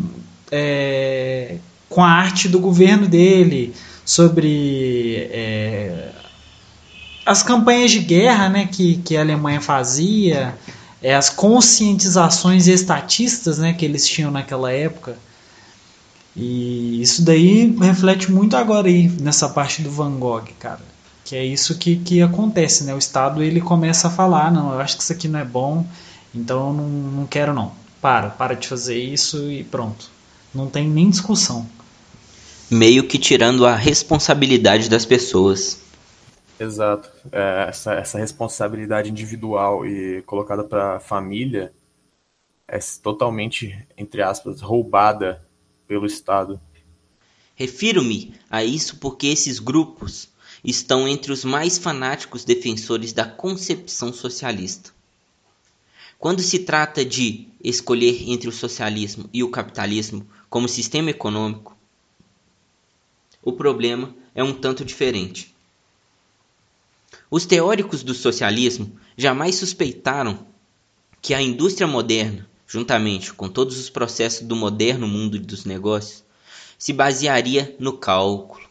é, 0.50 1.56
com 1.88 2.02
a 2.02 2.08
arte 2.08 2.48
do 2.48 2.58
governo 2.58 3.06
dele, 3.06 3.74
sobre 4.04 5.28
é, 5.30 6.10
as 7.24 7.42
campanhas 7.42 7.90
de 7.90 8.00
guerra 8.00 8.48
né, 8.48 8.68
que, 8.70 8.96
que 8.96 9.16
a 9.16 9.20
Alemanha 9.20 9.60
fazia, 9.60 10.54
é, 11.02 11.14
as 11.14 11.30
conscientizações 11.30 12.66
estatistas 12.66 13.58
né, 13.58 13.72
que 13.72 13.84
eles 13.84 14.06
tinham 14.06 14.30
naquela 14.30 14.72
época. 14.72 15.16
E 16.34 17.02
isso 17.02 17.24
daí 17.24 17.74
reflete 17.78 18.30
muito 18.30 18.56
agora 18.56 18.88
aí 18.88 19.08
nessa 19.20 19.48
parte 19.48 19.82
do 19.82 19.90
Van 19.90 20.12
Gogh, 20.12 20.44
cara. 20.58 20.80
Que 21.24 21.36
é 21.36 21.44
isso 21.44 21.78
que, 21.78 21.96
que 21.96 22.22
acontece, 22.22 22.84
né? 22.84 22.94
O 22.94 22.98
Estado 22.98 23.42
ele 23.42 23.60
começa 23.60 24.08
a 24.08 24.10
falar, 24.10 24.50
não, 24.50 24.72
eu 24.72 24.80
acho 24.80 24.96
que 24.96 25.02
isso 25.02 25.12
aqui 25.12 25.28
não 25.28 25.40
é 25.40 25.44
bom, 25.44 25.86
então 26.34 26.68
eu 26.68 26.74
não, 26.74 26.88
não 26.88 27.26
quero 27.26 27.52
não. 27.52 27.72
Para, 28.00 28.30
para 28.30 28.54
de 28.54 28.66
fazer 28.66 28.98
isso 28.98 29.50
e 29.50 29.62
pronto. 29.62 30.10
Não 30.54 30.66
tem 30.66 30.88
nem 30.88 31.08
discussão 31.08 31.66
meio 32.72 33.06
que 33.06 33.18
tirando 33.18 33.66
a 33.66 33.76
responsabilidade 33.76 34.88
das 34.88 35.04
pessoas. 35.04 35.80
Exato. 36.58 37.10
É, 37.30 37.66
essa, 37.68 37.94
essa 37.94 38.18
responsabilidade 38.18 39.10
individual 39.10 39.86
e 39.86 40.22
colocada 40.22 40.64
para 40.64 40.96
a 40.96 41.00
família 41.00 41.72
é 42.66 42.78
totalmente, 43.02 43.76
entre 43.96 44.22
aspas, 44.22 44.62
roubada 44.62 45.42
pelo 45.92 46.06
Estado. 46.06 46.58
Refiro-me 47.54 48.34
a 48.48 48.64
isso 48.64 48.96
porque 48.96 49.26
esses 49.26 49.58
grupos 49.58 50.30
estão 50.64 51.06
entre 51.06 51.30
os 51.30 51.44
mais 51.44 51.76
fanáticos 51.76 52.44
defensores 52.44 53.12
da 53.12 53.26
concepção 53.26 54.10
socialista. 54.10 54.90
Quando 56.18 56.40
se 56.40 56.60
trata 56.60 57.04
de 57.04 57.46
escolher 57.62 58.26
entre 58.26 58.48
o 58.48 58.52
socialismo 58.52 59.28
e 59.34 59.44
o 59.44 59.50
capitalismo 59.50 60.26
como 60.48 60.66
sistema 60.66 61.10
econômico, 61.10 61.76
o 63.42 63.52
problema 63.52 64.14
é 64.34 64.42
um 64.42 64.54
tanto 64.54 64.86
diferente. 64.86 65.54
Os 67.30 67.44
teóricos 67.44 68.02
do 68.02 68.14
socialismo 68.14 68.98
jamais 69.14 69.56
suspeitaram 69.56 70.46
que 71.20 71.34
a 71.34 71.42
indústria 71.42 71.86
moderna, 71.86 72.48
juntamente 72.72 73.34
com 73.34 73.50
todos 73.50 73.78
os 73.78 73.90
processos 73.90 74.46
do 74.46 74.56
moderno 74.56 75.06
mundo 75.06 75.38
dos 75.38 75.66
negócios, 75.66 76.24
se 76.78 76.90
basearia 76.90 77.76
no 77.78 77.98
cálculo. 77.98 78.66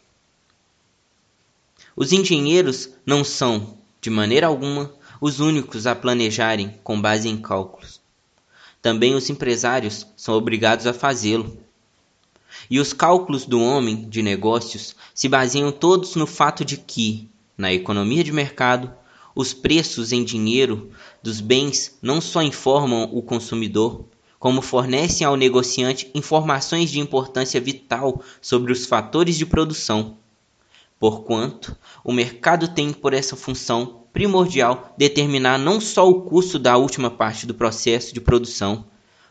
Os 1.94 2.10
engenheiros 2.10 2.88
não 3.06 3.22
são, 3.22 3.78
de 4.00 4.10
maneira 4.10 4.48
alguma, 4.48 4.92
os 5.20 5.38
únicos 5.38 5.86
a 5.86 5.94
planejarem 5.94 6.80
com 6.82 7.00
base 7.00 7.28
em 7.28 7.36
cálculos. 7.36 8.00
Também 8.82 9.14
os 9.14 9.30
empresários 9.30 10.04
são 10.16 10.34
obrigados 10.34 10.84
a 10.88 10.92
fazê-lo. 10.92 11.56
E 12.68 12.80
os 12.80 12.92
cálculos 12.92 13.46
do 13.46 13.60
homem 13.62 14.08
de 14.08 14.20
negócios 14.20 14.96
se 15.14 15.28
baseiam 15.28 15.70
todos 15.70 16.16
no 16.16 16.26
fato 16.26 16.64
de 16.64 16.76
que, 16.76 17.28
na 17.56 17.72
economia 17.72 18.24
de 18.24 18.32
mercado, 18.32 18.92
os 19.34 19.54
preços 19.54 20.12
em 20.12 20.24
dinheiro 20.24 20.90
dos 21.22 21.40
bens 21.40 21.98
não 22.02 22.20
só 22.20 22.42
informam 22.42 23.08
o 23.12 23.22
consumidor, 23.22 24.04
como 24.38 24.60
fornecem 24.60 25.26
ao 25.26 25.36
negociante 25.36 26.10
informações 26.14 26.90
de 26.90 26.98
importância 26.98 27.60
vital 27.60 28.22
sobre 28.40 28.72
os 28.72 28.86
fatores 28.86 29.38
de 29.38 29.46
produção. 29.46 30.16
Porquanto, 30.98 31.76
o 32.04 32.12
mercado 32.12 32.68
tem 32.68 32.92
por 32.92 33.14
essa 33.14 33.36
função 33.36 34.02
primordial 34.12 34.94
determinar 34.98 35.58
não 35.58 35.80
só 35.80 36.08
o 36.08 36.22
custo 36.22 36.58
da 36.58 36.76
última 36.76 37.10
parte 37.10 37.46
do 37.46 37.54
processo 37.54 38.12
de 38.12 38.20
produção, 38.20 38.84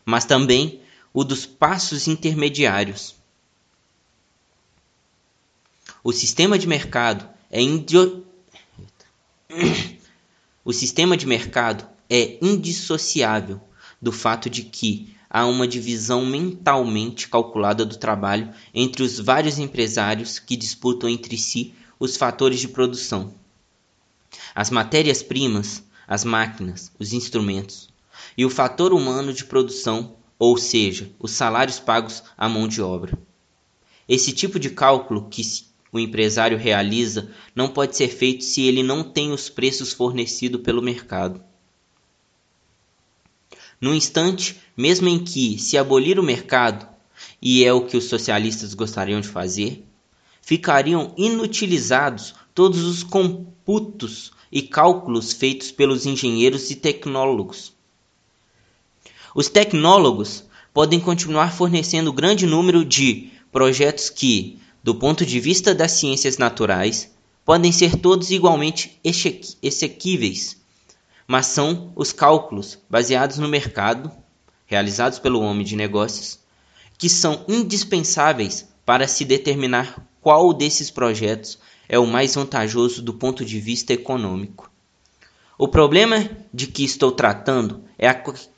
mas 0.04 0.24
também 0.24 0.80
o 1.12 1.24
dos 1.24 1.46
passos 1.46 2.08
intermediários. 2.08 3.14
O 6.02 6.12
sistema 6.12 6.58
de 6.58 6.66
mercado 6.66 7.28
é. 7.50 7.60
O 10.64 10.72
sistema 10.72 11.16
de 11.16 11.26
mercado 11.26 11.86
é 12.08 12.38
indissociável 12.40 13.60
do 14.00 14.12
fato 14.12 14.48
de 14.48 14.62
que 14.62 15.14
há 15.28 15.44
uma 15.46 15.66
divisão 15.66 16.24
mentalmente 16.24 17.28
calculada 17.28 17.84
do 17.84 17.96
trabalho 17.96 18.52
entre 18.72 19.02
os 19.02 19.18
vários 19.18 19.58
empresários 19.58 20.38
que 20.38 20.56
disputam 20.56 21.08
entre 21.08 21.36
si 21.36 21.74
os 21.98 22.16
fatores 22.16 22.60
de 22.60 22.68
produção. 22.68 23.34
As 24.54 24.70
matérias-primas, 24.70 25.82
as 26.06 26.24
máquinas, 26.24 26.92
os 26.98 27.12
instrumentos 27.12 27.88
e 28.36 28.44
o 28.44 28.50
fator 28.50 28.92
humano 28.92 29.32
de 29.32 29.44
produção 29.44 30.16
ou 30.38 30.56
seja, 30.56 31.10
os 31.20 31.30
salários 31.30 31.78
pagos 31.78 32.22
à 32.36 32.48
mão 32.48 32.66
de 32.66 32.82
obra. 32.82 33.16
Esse 34.08 34.32
tipo 34.32 34.58
de 34.58 34.70
cálculo 34.70 35.28
que 35.28 35.40
o 35.92 35.98
empresário 35.98 36.56
realiza 36.56 37.30
não 37.54 37.68
pode 37.68 37.96
ser 37.96 38.08
feito 38.08 38.42
se 38.42 38.62
ele 38.62 38.82
não 38.82 39.04
tem 39.04 39.30
os 39.30 39.50
preços 39.50 39.92
fornecidos 39.92 40.62
pelo 40.62 40.80
mercado. 40.80 41.44
No 43.78 43.94
instante, 43.94 44.58
mesmo 44.76 45.08
em 45.08 45.22
que 45.22 45.58
se 45.58 45.76
abolir 45.76 46.18
o 46.18 46.22
mercado, 46.22 46.88
e 47.40 47.64
é 47.64 47.72
o 47.72 47.84
que 47.84 47.96
os 47.96 48.04
socialistas 48.04 48.72
gostariam 48.72 49.20
de 49.20 49.28
fazer, 49.28 49.84
ficariam 50.40 51.12
inutilizados 51.16 52.34
todos 52.54 52.82
os 52.84 53.02
computos 53.02 54.32
e 54.50 54.62
cálculos 54.62 55.32
feitos 55.32 55.70
pelos 55.70 56.06
engenheiros 56.06 56.70
e 56.70 56.76
tecnólogos. 56.76 57.72
Os 59.34 59.48
tecnólogos 59.48 60.44
podem 60.72 61.00
continuar 61.00 61.52
fornecendo 61.52 62.12
grande 62.12 62.46
número 62.46 62.84
de 62.84 63.30
projetos 63.50 64.08
que, 64.08 64.58
do 64.82 64.94
ponto 64.94 65.24
de 65.24 65.38
vista 65.38 65.74
das 65.74 65.92
ciências 65.92 66.38
naturais, 66.38 67.10
podem 67.44 67.70
ser 67.70 67.96
todos 67.96 68.30
igualmente 68.30 68.98
exequíveis, 69.62 70.56
mas 71.26 71.46
são 71.46 71.92
os 71.94 72.12
cálculos 72.12 72.78
baseados 72.90 73.38
no 73.38 73.48
mercado, 73.48 74.10
realizados 74.66 75.18
pelo 75.18 75.40
homem 75.40 75.64
de 75.64 75.76
negócios, 75.76 76.38
que 76.98 77.08
são 77.08 77.44
indispensáveis 77.48 78.68
para 78.84 79.06
se 79.06 79.24
determinar 79.24 80.06
qual 80.20 80.52
desses 80.52 80.90
projetos 80.90 81.58
é 81.88 81.98
o 81.98 82.06
mais 82.06 82.34
vantajoso 82.34 83.02
do 83.02 83.14
ponto 83.14 83.44
de 83.44 83.60
vista 83.60 83.92
econômico. 83.92 84.70
O 85.58 85.68
problema 85.68 86.28
de 86.52 86.66
que 86.66 86.84
estou 86.84 87.12
tratando 87.12 87.84
é 87.98 88.08
a 88.08 88.14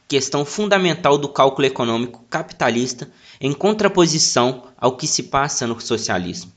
questão 0.06 0.44
fundamental 0.44 1.16
do 1.16 1.28
cálculo 1.28 1.66
econômico 1.66 2.24
capitalista 2.28 3.10
em 3.40 3.52
contraposição 3.52 4.64
ao 4.76 4.96
que 4.96 5.06
se 5.06 5.24
passa 5.24 5.66
no 5.66 5.80
socialismo. 5.80 6.52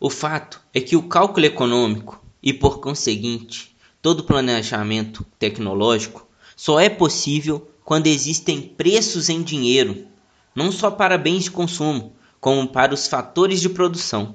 O 0.00 0.10
fato 0.10 0.60
é 0.72 0.80
que 0.80 0.96
o 0.96 1.08
cálculo 1.08 1.46
econômico 1.46 2.22
e, 2.42 2.52
por 2.52 2.80
conseguinte, 2.80 3.74
todo 4.00 4.24
planejamento 4.24 5.24
tecnológico 5.38 6.26
só 6.56 6.78
é 6.78 6.88
possível 6.88 7.70
quando 7.84 8.06
existem 8.06 8.60
preços 8.62 9.28
em 9.28 9.42
dinheiro, 9.42 10.06
não 10.54 10.70
só 10.70 10.90
para 10.90 11.18
bens 11.18 11.44
de 11.44 11.50
consumo, 11.50 12.14
como 12.40 12.68
para 12.68 12.94
os 12.94 13.06
fatores 13.06 13.60
de 13.60 13.68
produção. 13.68 14.34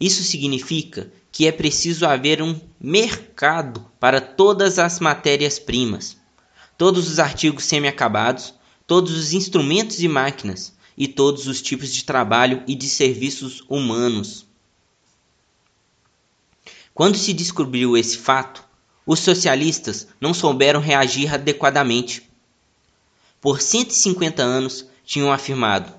Isso 0.00 0.22
significa 0.22 1.12
que 1.32 1.46
é 1.46 1.52
preciso 1.52 2.06
haver 2.06 2.42
um 2.42 2.58
mercado 2.80 3.84
para 3.98 4.20
todas 4.20 4.78
as 4.78 5.00
matérias-primas, 5.00 6.17
todos 6.78 7.10
os 7.10 7.18
artigos 7.18 7.64
semi-acabados, 7.64 8.54
todos 8.86 9.14
os 9.14 9.32
instrumentos 9.32 10.00
e 10.00 10.06
máquinas 10.06 10.72
e 10.96 11.08
todos 11.08 11.48
os 11.48 11.60
tipos 11.60 11.92
de 11.92 12.04
trabalho 12.04 12.62
e 12.68 12.74
de 12.76 12.88
serviços 12.88 13.64
humanos. 13.68 14.46
Quando 16.94 17.18
se 17.18 17.32
descobriu 17.32 17.96
esse 17.96 18.16
fato, 18.16 18.64
os 19.04 19.18
socialistas 19.18 20.06
não 20.20 20.32
souberam 20.32 20.80
reagir 20.80 21.34
adequadamente. 21.34 22.28
Por 23.40 23.60
150 23.60 24.42
anos 24.42 24.86
tinham 25.04 25.32
afirmado: 25.32 25.92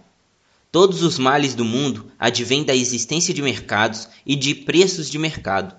Todos 0.71 1.03
os 1.03 1.17
males 1.17 1.55
do 1.55 1.65
mundo 1.65 2.09
advêm 2.17 2.63
da 2.63 2.75
existência 2.75 3.33
de 3.33 3.41
mercados 3.41 4.07
e 4.25 4.35
de 4.35 4.55
preços 4.55 5.09
de 5.09 5.17
mercado. 5.17 5.75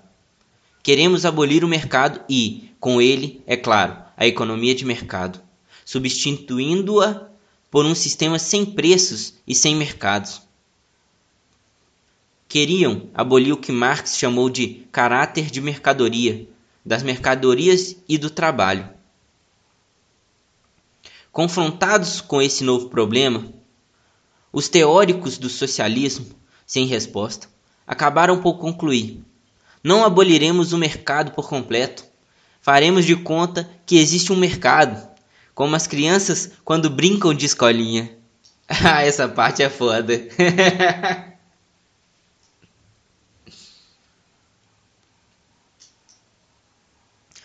Queremos 0.83 1.25
abolir 1.25 1.63
o 1.63 1.67
mercado 1.67 2.21
e, 2.27 2.71
com 2.79 3.01
ele, 3.01 3.41
é 3.45 3.55
claro, 3.55 4.10
a 4.21 4.27
economia 4.27 4.75
de 4.75 4.85
mercado, 4.85 5.41
substituindo-a 5.83 7.27
por 7.71 7.85
um 7.85 7.95
sistema 7.95 8.37
sem 8.37 8.63
preços 8.63 9.33
e 9.47 9.55
sem 9.55 9.75
mercados. 9.75 10.43
Queriam 12.47 13.09
abolir 13.15 13.51
o 13.51 13.57
que 13.57 13.71
Marx 13.71 14.19
chamou 14.19 14.47
de 14.47 14.85
caráter 14.91 15.49
de 15.49 15.59
mercadoria, 15.59 16.47
das 16.85 17.01
mercadorias 17.01 17.95
e 18.07 18.15
do 18.15 18.29
trabalho. 18.29 18.87
Confrontados 21.31 22.21
com 22.21 22.39
esse 22.39 22.63
novo 22.63 22.89
problema, 22.89 23.51
os 24.53 24.69
teóricos 24.69 25.39
do 25.39 25.49
socialismo, 25.49 26.27
sem 26.63 26.85
resposta, 26.85 27.49
acabaram 27.87 28.39
por 28.39 28.59
concluir: 28.59 29.23
não 29.83 30.05
aboliremos 30.05 30.73
o 30.73 30.77
mercado 30.77 31.31
por 31.31 31.49
completo. 31.49 32.10
Faremos 32.61 33.05
de 33.05 33.15
conta 33.15 33.69
que 33.85 33.97
existe 33.97 34.31
um 34.31 34.35
mercado, 34.35 35.09
como 35.53 35.75
as 35.75 35.87
crianças 35.87 36.51
quando 36.63 36.89
brincam 36.89 37.33
de 37.33 37.45
escolinha. 37.45 38.09
Ah, 38.83 39.03
essa 39.03 39.27
parte 39.27 39.61
é 39.61 39.69
foda. 39.69 40.13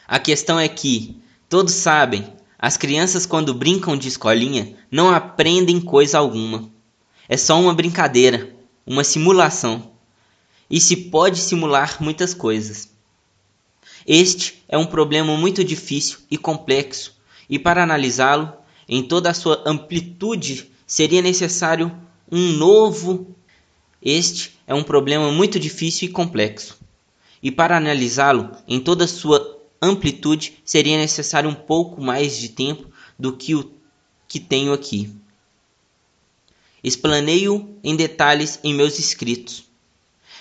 A 0.07 0.21
questão 0.21 0.61
é 0.61 0.69
que, 0.69 1.21
todos 1.49 1.75
sabem, 1.75 2.33
as 2.57 2.77
crianças 2.77 3.27
quando 3.27 3.53
brincam 3.53 3.97
de 3.97 4.07
escolinha 4.07 4.77
não 4.89 5.11
aprendem 5.13 5.81
coisa 5.81 6.19
alguma. 6.19 6.71
É 7.29 7.37
só 7.37 7.61
uma 7.61 7.75
brincadeira, 7.75 8.55
uma 8.87 9.03
simulação. 9.03 9.91
E 10.71 10.81
se 10.81 10.97
pode 10.97 11.41
simular 11.41 12.01
muitas 12.01 12.33
coisas. 12.33 12.96
Este 14.07 14.63
é 14.69 14.79
um 14.79 14.87
problema 14.87 15.37
muito 15.37 15.65
difícil 15.65 16.19
e 16.31 16.39
complexo, 16.39 17.17
e 17.51 17.59
para 17.59 17.83
analisá-lo 17.83 18.53
em 18.89 19.03
toda 19.03 19.31
a 19.31 19.35
sua 19.35 19.65
amplitude 19.67 20.71
seria 20.87 21.21
necessário 21.21 21.91
um 22.31 22.53
novo. 22.53 23.35
Este 24.01 24.53
é 24.65 24.73
um 24.73 24.85
problema 24.85 25.33
muito 25.33 25.59
difícil 25.59 26.09
e 26.09 26.13
complexo, 26.13 26.79
e 27.43 27.51
para 27.51 27.77
analisá-lo 27.77 28.53
em 28.69 28.79
toda 28.79 29.05
a 29.05 29.09
sua 29.09 29.59
amplitude 29.83 30.55
seria 30.65 30.97
necessário 30.97 31.51
um 31.51 31.55
pouco 31.55 32.01
mais 32.01 32.39
de 32.39 32.51
tempo 32.51 32.89
do 33.19 33.33
que 33.33 33.57
o 33.57 33.73
que 34.29 34.39
tenho 34.39 34.73
aqui. 34.73 35.11
Explaneio 36.83 37.77
em 37.83 37.97
detalhes 37.97 38.61
em 38.63 38.73
meus 38.73 39.01
escritos. 39.01 39.65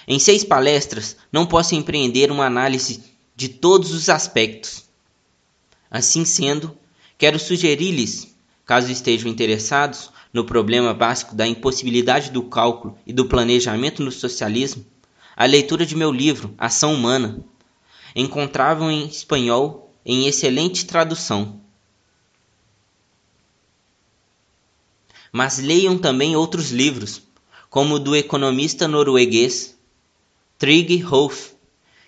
Em 0.07 0.19
seis 0.19 0.43
palestras, 0.43 1.17
não 1.31 1.47
posso 1.47 1.73
empreender 1.73 2.31
uma 2.31 2.45
análise 2.45 3.14
de 3.35 3.49
todos 3.49 3.91
os 3.93 4.09
aspectos. 4.09 4.85
Assim 5.89 6.25
sendo, 6.25 6.77
quero 7.17 7.37
sugerir-lhes, 7.37 8.35
caso 8.65 8.91
estejam 8.91 9.29
interessados 9.29 10.11
no 10.33 10.45
problema 10.45 10.93
básico 10.93 11.35
da 11.35 11.47
impossibilidade 11.47 12.31
do 12.31 12.43
cálculo 12.43 12.97
e 13.05 13.13
do 13.13 13.25
planejamento 13.25 14.03
no 14.03 14.11
socialismo, 14.11 14.85
a 15.35 15.45
leitura 15.45 15.85
de 15.85 15.95
meu 15.95 16.11
livro 16.11 16.53
Ação 16.57 16.93
Humana. 16.93 17.43
Encontravam 18.15 18.89
em 18.89 19.05
espanhol 19.05 19.91
em 20.05 20.27
excelente 20.27 20.85
tradução. 20.85 21.61
mas 25.35 25.59
leiam 25.59 25.97
também 25.97 26.33
outros 26.33 26.71
livros, 26.71 27.21
como 27.69 27.95
o 27.95 27.99
do 27.99 28.15
economista 28.15 28.87
norueguês 28.87 29.77
Trig 30.57 31.03
Hoff, 31.03 31.54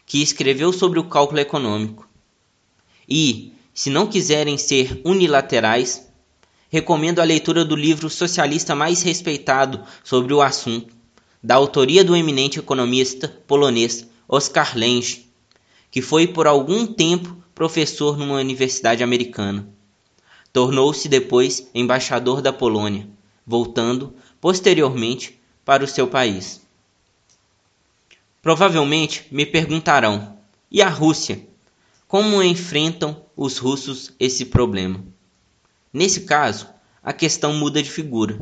que 0.07 0.23
escreveu 0.23 0.73
sobre 0.73 0.97
o 0.97 1.03
cálculo 1.03 1.39
econômico. 1.39 2.09
E, 3.07 3.53
se 3.71 3.91
não 3.91 4.07
quiserem 4.07 4.57
ser 4.57 4.99
unilaterais, 5.05 6.07
recomendo 6.67 7.19
a 7.19 7.23
leitura 7.23 7.63
do 7.63 7.75
livro 7.75 8.09
socialista 8.09 8.73
mais 8.73 9.03
respeitado 9.03 9.83
sobre 10.03 10.33
o 10.33 10.41
assunto, 10.41 10.95
da 11.43 11.53
autoria 11.53 12.03
do 12.03 12.15
eminente 12.15 12.57
economista 12.57 13.27
polonês 13.45 14.07
Oskar 14.27 14.75
Lange, 14.75 15.27
que 15.91 16.01
foi 16.01 16.25
por 16.25 16.47
algum 16.47 16.87
tempo 16.87 17.37
professor 17.53 18.17
numa 18.17 18.39
universidade 18.39 19.03
americana. 19.03 19.69
Tornou-se 20.51 21.07
depois 21.07 21.69
embaixador 21.75 22.41
da 22.41 22.51
Polônia 22.51 23.07
voltando 23.47 24.13
posteriormente 24.41 25.39
para 25.63 25.85
o 25.85 25.87
seu 25.87 26.05
país. 26.05 26.66
Provavelmente 28.47 29.25
me 29.29 29.45
perguntarão: 29.45 30.37
e 30.71 30.81
a 30.81 30.87
Rússia? 30.87 31.45
Como 32.07 32.41
enfrentam 32.41 33.25
os 33.35 33.57
russos 33.57 34.13
esse 34.17 34.45
problema? 34.45 35.03
Nesse 35.91 36.21
caso, 36.21 36.65
a 37.03 37.11
questão 37.11 37.53
muda 37.55 37.83
de 37.83 37.91
figura. 37.91 38.39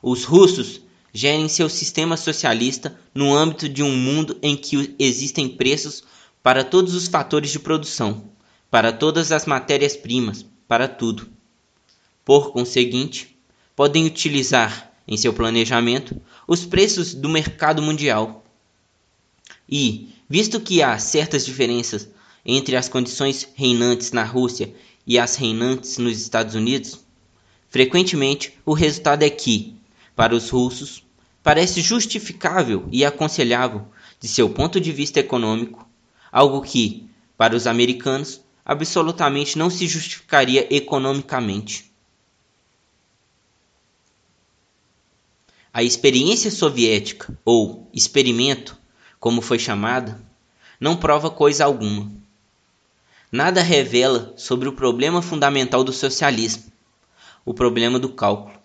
Os 0.00 0.22
russos 0.22 0.82
gerem 1.12 1.48
seu 1.48 1.68
sistema 1.68 2.16
socialista 2.16 2.96
no 3.12 3.34
âmbito 3.34 3.68
de 3.68 3.82
um 3.82 3.90
mundo 3.90 4.38
em 4.40 4.56
que 4.56 4.94
existem 5.00 5.48
preços 5.48 6.04
para 6.40 6.62
todos 6.62 6.94
os 6.94 7.08
fatores 7.08 7.50
de 7.50 7.58
produção, 7.58 8.30
para 8.70 8.92
todas 8.92 9.32
as 9.32 9.46
matérias-primas, 9.46 10.46
para 10.68 10.86
tudo. 10.86 11.26
Por 12.24 12.52
conseguinte, 12.52 13.36
podem 13.74 14.06
utilizar 14.06 14.92
em 15.08 15.16
seu 15.16 15.34
planejamento 15.34 16.22
os 16.46 16.64
preços 16.64 17.12
do 17.14 17.28
mercado 17.28 17.82
mundial. 17.82 18.43
E, 19.68 20.08
visto 20.28 20.60
que 20.60 20.82
há 20.82 20.98
certas 20.98 21.44
diferenças 21.44 22.08
entre 22.44 22.76
as 22.76 22.88
condições 22.88 23.48
reinantes 23.54 24.12
na 24.12 24.24
Rússia 24.24 24.74
e 25.06 25.18
as 25.18 25.36
reinantes 25.36 25.98
nos 25.98 26.20
Estados 26.20 26.54
Unidos, 26.54 27.00
frequentemente 27.68 28.58
o 28.64 28.72
resultado 28.72 29.22
é 29.22 29.30
que, 29.30 29.74
para 30.14 30.34
os 30.34 30.50
russos, 30.50 31.04
parece 31.42 31.80
justificável 31.80 32.88
e 32.90 33.04
aconselhável 33.04 33.86
de 34.20 34.28
seu 34.28 34.48
ponto 34.48 34.80
de 34.80 34.92
vista 34.92 35.20
econômico, 35.20 35.86
algo 36.30 36.62
que, 36.62 37.08
para 37.36 37.56
os 37.56 37.66
americanos, 37.66 38.40
absolutamente 38.64 39.58
não 39.58 39.68
se 39.68 39.86
justificaria 39.86 40.66
economicamente. 40.74 41.92
A 45.72 45.82
experiência 45.82 46.50
soviética, 46.50 47.36
ou 47.44 47.90
experimento, 47.92 48.78
como 49.24 49.40
foi 49.40 49.58
chamada, 49.58 50.20
não 50.78 50.98
prova 50.98 51.30
coisa 51.30 51.64
alguma. 51.64 52.12
Nada 53.32 53.62
revela 53.62 54.34
sobre 54.36 54.68
o 54.68 54.74
problema 54.74 55.22
fundamental 55.22 55.82
do 55.82 55.94
socialismo, 55.94 56.64
o 57.42 57.54
problema 57.54 57.98
do 57.98 58.10
cálculo. 58.10 58.60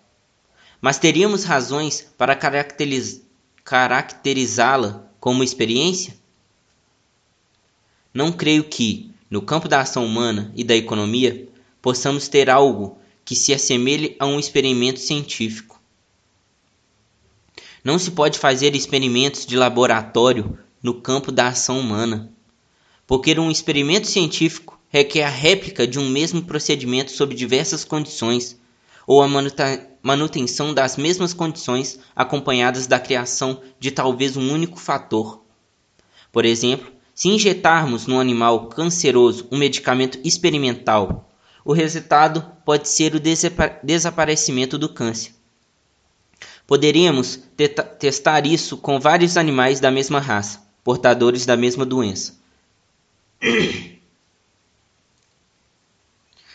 Mas 0.78 0.98
teríamos 0.98 1.44
razões 1.44 2.06
para 2.18 2.36
caracteriz 2.36 3.22
caracterizá-la 3.64 5.10
como 5.18 5.42
experiência? 5.42 6.14
Não 8.12 8.30
creio 8.30 8.64
que, 8.64 9.10
no 9.30 9.40
campo 9.40 9.66
da 9.66 9.80
ação 9.80 10.04
humana 10.04 10.52
e 10.54 10.62
da 10.62 10.76
economia, 10.76 11.48
possamos 11.80 12.28
ter 12.28 12.50
algo 12.50 12.98
que 13.24 13.34
se 13.34 13.54
assemelhe 13.54 14.14
a 14.18 14.26
um 14.26 14.38
experimento 14.38 15.00
científico. 15.00 15.69
Não 17.82 17.98
se 17.98 18.10
pode 18.10 18.38
fazer 18.38 18.74
experimentos 18.74 19.46
de 19.46 19.56
laboratório 19.56 20.58
no 20.82 20.94
campo 20.94 21.32
da 21.32 21.48
ação 21.48 21.78
humana, 21.78 22.30
porque 23.06 23.38
um 23.38 23.50
experimento 23.50 24.06
científico 24.06 24.78
requer 24.88 25.24
a 25.24 25.30
réplica 25.30 25.86
de 25.86 25.98
um 25.98 26.08
mesmo 26.08 26.42
procedimento 26.42 27.10
sob 27.10 27.34
diversas 27.34 27.84
condições, 27.84 28.58
ou 29.06 29.22
a 29.22 29.28
manutenção 30.02 30.74
das 30.74 30.96
mesmas 30.96 31.32
condições 31.32 31.98
acompanhadas 32.14 32.86
da 32.86 33.00
criação 33.00 33.62
de 33.78 33.90
talvez 33.90 34.36
um 34.36 34.52
único 34.52 34.78
fator. 34.78 35.42
Por 36.30 36.44
exemplo, 36.44 36.92
se 37.14 37.28
injetarmos 37.28 38.06
no 38.06 38.20
animal 38.20 38.68
canceroso 38.68 39.48
um 39.50 39.56
medicamento 39.56 40.18
experimental, 40.22 41.30
o 41.64 41.72
resultado 41.72 42.46
pode 42.64 42.88
ser 42.88 43.14
o 43.14 43.20
desaparecimento 43.82 44.78
do 44.78 44.88
câncer. 44.88 45.39
Poderíamos 46.70 47.40
testar 47.98 48.46
isso 48.46 48.76
com 48.76 49.00
vários 49.00 49.36
animais 49.36 49.80
da 49.80 49.90
mesma 49.90 50.20
raça, 50.20 50.62
portadores 50.84 51.44
da 51.44 51.56
mesma 51.56 51.84
doença. 51.84 52.38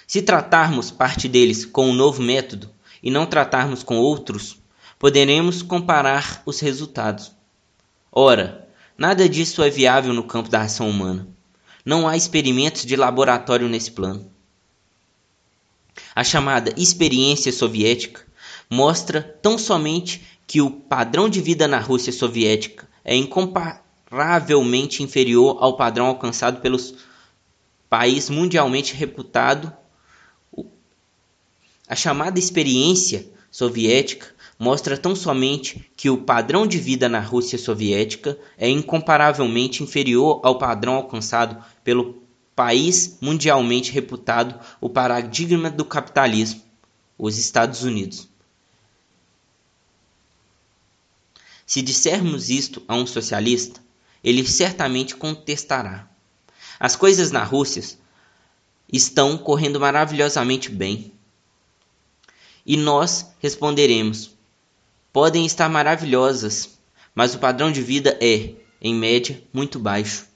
Se 0.08 0.22
tratarmos 0.22 0.90
parte 0.90 1.28
deles 1.28 1.66
com 1.66 1.90
um 1.90 1.94
novo 1.94 2.22
método 2.22 2.72
e 3.04 3.12
não 3.12 3.26
tratarmos 3.26 3.84
com 3.84 3.98
outros, 3.98 4.58
poderemos 4.98 5.62
comparar 5.62 6.42
os 6.46 6.62
resultados. 6.62 7.34
Ora, 8.10 8.70
nada 8.98 9.28
disso 9.28 9.62
é 9.62 9.70
viável 9.70 10.14
no 10.14 10.24
campo 10.24 10.48
da 10.48 10.62
ação 10.62 10.90
humana. 10.90 11.28
Não 11.84 12.08
há 12.08 12.16
experimentos 12.16 12.86
de 12.86 12.96
laboratório 12.96 13.68
nesse 13.68 13.92
plano. 13.92 14.32
A 16.16 16.24
chamada 16.24 16.74
experiência 16.78 17.52
soviética 17.52 18.25
mostra 18.70 19.22
tão 19.22 19.58
somente 19.58 20.22
que 20.48 20.62
o 20.62 20.70
padrão 20.70 21.28
de 21.28 21.42
vida 21.42 21.68
na 21.68 21.80
Rússia 21.80 22.14
soviética 22.14 22.88
é 23.04 23.16
incomparavelmente 23.16 25.04
inferior 25.04 25.58
ao 25.60 25.76
padrão 25.76 26.08
alcançado 26.08 26.62
pelos 26.62 26.96
país 27.90 28.30
mundialmente 28.30 28.94
reputado. 28.94 29.72
A 31.88 31.96
chamada 31.96 32.40
experiência 32.40 33.28
soviética 33.52 34.28
mostra 34.58 34.98
tão 34.98 35.16
somente 35.16 35.90
que 35.96 36.10
o 36.10 36.18
padrão 36.18 36.66
de 36.66 36.78
vida 36.78 37.08
na 37.08 37.20
Rússia 37.20 37.58
soviética 37.58 38.38
é 38.58 38.70
incomparavelmente 38.70 39.84
inferior 39.84 40.40
ao 40.44 40.58
padrão 40.58 40.96
alcançado 40.96 41.64
pelo 41.84 42.24
país 42.56 43.18
mundialmente 43.22 43.92
reputado 43.92 44.60
o 44.80 44.90
paradigma 44.90 45.70
do 45.70 45.84
capitalismo, 45.84 46.62
os 47.18 47.38
Estados 47.38 47.84
Unidos. 47.84 48.30
Se 51.66 51.82
dissermos 51.82 52.50
isto 52.50 52.84
a 52.88 52.96
um 52.96 53.08
socialista, 53.08 53.82
ele 54.24 54.46
certamente 54.46 55.16
contestará. 55.16 56.08
As 56.80 56.96
coisas 56.96 57.32
na 57.32 57.44
Rússia 57.44 57.84
estão 58.92 59.38
correndo 59.38 59.80
maravilhosamente 59.80 60.70
bem. 60.70 61.12
E 62.66 62.78
nós 62.78 63.34
responderemos: 63.40 64.32
podem 65.12 65.46
estar 65.46 65.70
maravilhosas, 65.70 66.78
mas 67.14 67.34
o 67.34 67.40
padrão 67.40 67.72
de 67.72 67.82
vida 67.82 68.18
é, 68.22 68.54
em 68.82 68.94
média, 68.94 69.42
muito 69.54 69.80
baixo. 69.80 70.28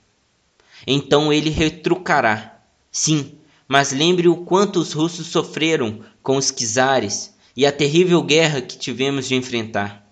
Então 0.86 1.32
ele 1.32 1.50
retrucará: 1.50 2.60
sim, 2.90 3.38
mas 3.68 3.92
lembre 3.92 4.26
o 4.26 4.38
quanto 4.38 4.80
os 4.80 4.92
russos 4.92 5.28
sofreram 5.28 6.04
com 6.22 6.36
os 6.36 6.50
czares 6.50 7.34
e 7.56 7.66
a 7.66 7.70
terrível 7.70 8.22
guerra 8.22 8.60
que 8.60 8.78
tivemos 8.78 9.28
de 9.28 9.34
enfrentar. 9.34 10.09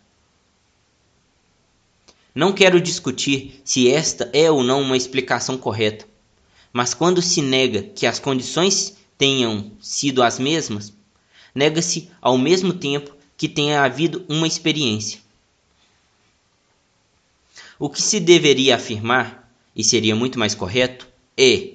Não 2.38 2.52
quero 2.52 2.80
discutir 2.80 3.60
se 3.64 3.90
esta 3.90 4.30
é 4.32 4.48
ou 4.48 4.62
não 4.62 4.80
uma 4.80 4.96
explicação 4.96 5.58
correta, 5.58 6.06
mas 6.72 6.94
quando 6.94 7.20
se 7.20 7.42
nega 7.42 7.82
que 7.82 8.06
as 8.06 8.20
condições 8.20 8.96
tenham 9.18 9.72
sido 9.80 10.22
as 10.22 10.38
mesmas, 10.38 10.92
nega-se 11.52 12.08
ao 12.22 12.38
mesmo 12.38 12.72
tempo 12.72 13.12
que 13.36 13.48
tenha 13.48 13.82
havido 13.82 14.24
uma 14.28 14.46
experiência. 14.46 15.18
O 17.76 17.90
que 17.90 18.00
se 18.00 18.20
deveria 18.20 18.76
afirmar, 18.76 19.52
e 19.74 19.82
seria 19.82 20.14
muito 20.14 20.38
mais 20.38 20.54
correto, 20.54 21.08
é: 21.36 21.70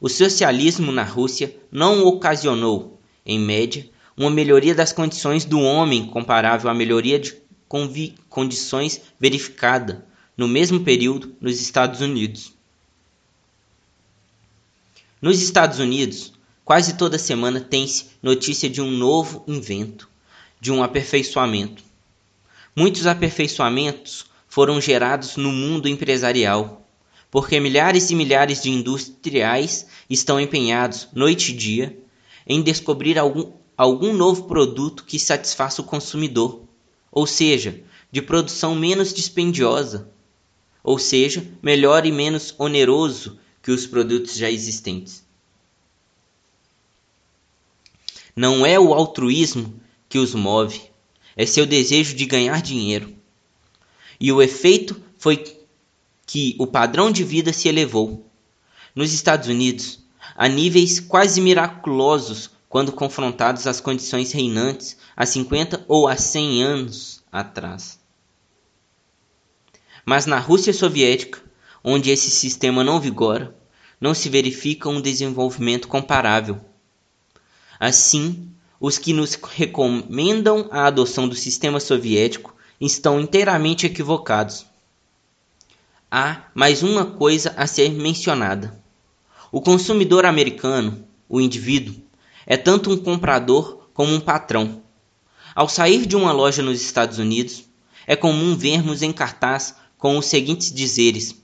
o 0.00 0.08
socialismo 0.08 0.90
na 0.90 1.04
Rússia 1.04 1.54
não 1.70 2.04
ocasionou, 2.04 2.98
em 3.24 3.38
média, 3.38 3.88
uma 4.16 4.30
melhoria 4.30 4.74
das 4.74 4.92
condições 4.92 5.44
do 5.44 5.60
homem 5.60 6.06
comparável 6.06 6.68
à 6.68 6.74
melhoria 6.74 7.20
de 7.20 7.40
condições 8.28 9.00
verificada 9.20 10.07
no 10.38 10.46
mesmo 10.46 10.78
período 10.78 11.34
nos 11.40 11.60
Estados 11.60 12.00
Unidos. 12.00 12.52
Nos 15.20 15.42
Estados 15.42 15.80
Unidos, 15.80 16.32
quase 16.64 16.96
toda 16.96 17.18
semana 17.18 17.60
tem-se 17.60 18.10
notícia 18.22 18.70
de 18.70 18.80
um 18.80 18.88
novo 18.88 19.42
invento, 19.48 20.08
de 20.60 20.70
um 20.70 20.80
aperfeiçoamento. 20.80 21.82
Muitos 22.76 23.04
aperfeiçoamentos 23.08 24.26
foram 24.46 24.80
gerados 24.80 25.36
no 25.36 25.50
mundo 25.50 25.88
empresarial, 25.88 26.86
porque 27.32 27.58
milhares 27.58 28.08
e 28.10 28.14
milhares 28.14 28.62
de 28.62 28.70
industriais 28.70 29.88
estão 30.08 30.40
empenhados, 30.40 31.08
noite 31.12 31.50
e 31.50 31.56
dia, 31.56 31.98
em 32.46 32.62
descobrir 32.62 33.18
algum, 33.18 33.50
algum 33.76 34.12
novo 34.12 34.44
produto 34.44 35.02
que 35.02 35.18
satisfaça 35.18 35.82
o 35.82 35.84
consumidor, 35.84 36.62
ou 37.10 37.26
seja, 37.26 37.82
de 38.12 38.22
produção 38.22 38.76
menos 38.76 39.12
dispendiosa, 39.12 40.08
ou 40.88 40.98
seja, 40.98 41.46
melhor 41.62 42.06
e 42.06 42.10
menos 42.10 42.54
oneroso 42.58 43.38
que 43.62 43.70
os 43.70 43.86
produtos 43.86 44.34
já 44.34 44.50
existentes. 44.50 45.22
Não 48.34 48.64
é 48.64 48.80
o 48.80 48.94
altruísmo 48.94 49.78
que 50.08 50.18
os 50.18 50.34
move, 50.34 50.80
é 51.36 51.44
seu 51.44 51.66
desejo 51.66 52.16
de 52.16 52.24
ganhar 52.24 52.62
dinheiro. 52.62 53.14
E 54.18 54.32
o 54.32 54.40
efeito 54.40 54.98
foi 55.18 55.58
que 56.24 56.56
o 56.58 56.66
padrão 56.66 57.12
de 57.12 57.22
vida 57.22 57.52
se 57.52 57.68
elevou. 57.68 58.26
Nos 58.94 59.12
Estados 59.12 59.46
Unidos, 59.46 60.02
a 60.34 60.48
níveis 60.48 61.00
quase 61.00 61.38
miraculosos 61.42 62.50
quando 62.66 62.92
confrontados 62.92 63.66
às 63.66 63.78
condições 63.78 64.32
reinantes 64.32 64.96
há 65.14 65.26
50 65.26 65.84
ou 65.86 66.08
há 66.08 66.16
100 66.16 66.62
anos 66.62 67.22
atrás. 67.30 68.00
Mas 70.08 70.24
na 70.24 70.38
Rússia 70.38 70.72
soviética, 70.72 71.38
onde 71.84 72.08
esse 72.08 72.30
sistema 72.30 72.82
não 72.82 72.98
vigora, 72.98 73.54
não 74.00 74.14
se 74.14 74.30
verifica 74.30 74.88
um 74.88 75.02
desenvolvimento 75.02 75.86
comparável. 75.86 76.58
Assim, 77.78 78.50
os 78.80 78.96
que 78.96 79.12
nos 79.12 79.34
recomendam 79.34 80.66
a 80.70 80.86
adoção 80.86 81.28
do 81.28 81.34
sistema 81.34 81.78
soviético 81.78 82.56
estão 82.80 83.20
inteiramente 83.20 83.84
equivocados. 83.84 84.64
Há 86.10 86.44
mais 86.54 86.82
uma 86.82 87.04
coisa 87.04 87.52
a 87.54 87.66
ser 87.66 87.90
mencionada. 87.90 88.82
O 89.52 89.60
consumidor 89.60 90.24
americano, 90.24 91.04
o 91.28 91.38
indivíduo, 91.38 91.94
é 92.46 92.56
tanto 92.56 92.90
um 92.90 92.96
comprador 92.96 93.90
como 93.92 94.14
um 94.14 94.20
patrão. 94.20 94.82
Ao 95.54 95.68
sair 95.68 96.06
de 96.06 96.16
uma 96.16 96.32
loja 96.32 96.62
nos 96.62 96.80
Estados 96.80 97.18
Unidos, 97.18 97.64
é 98.06 98.16
comum 98.16 98.56
vermos 98.56 99.02
em 99.02 99.12
cartaz 99.12 99.74
com 99.98 100.16
os 100.16 100.26
seguintes 100.26 100.72
dizeres: 100.72 101.34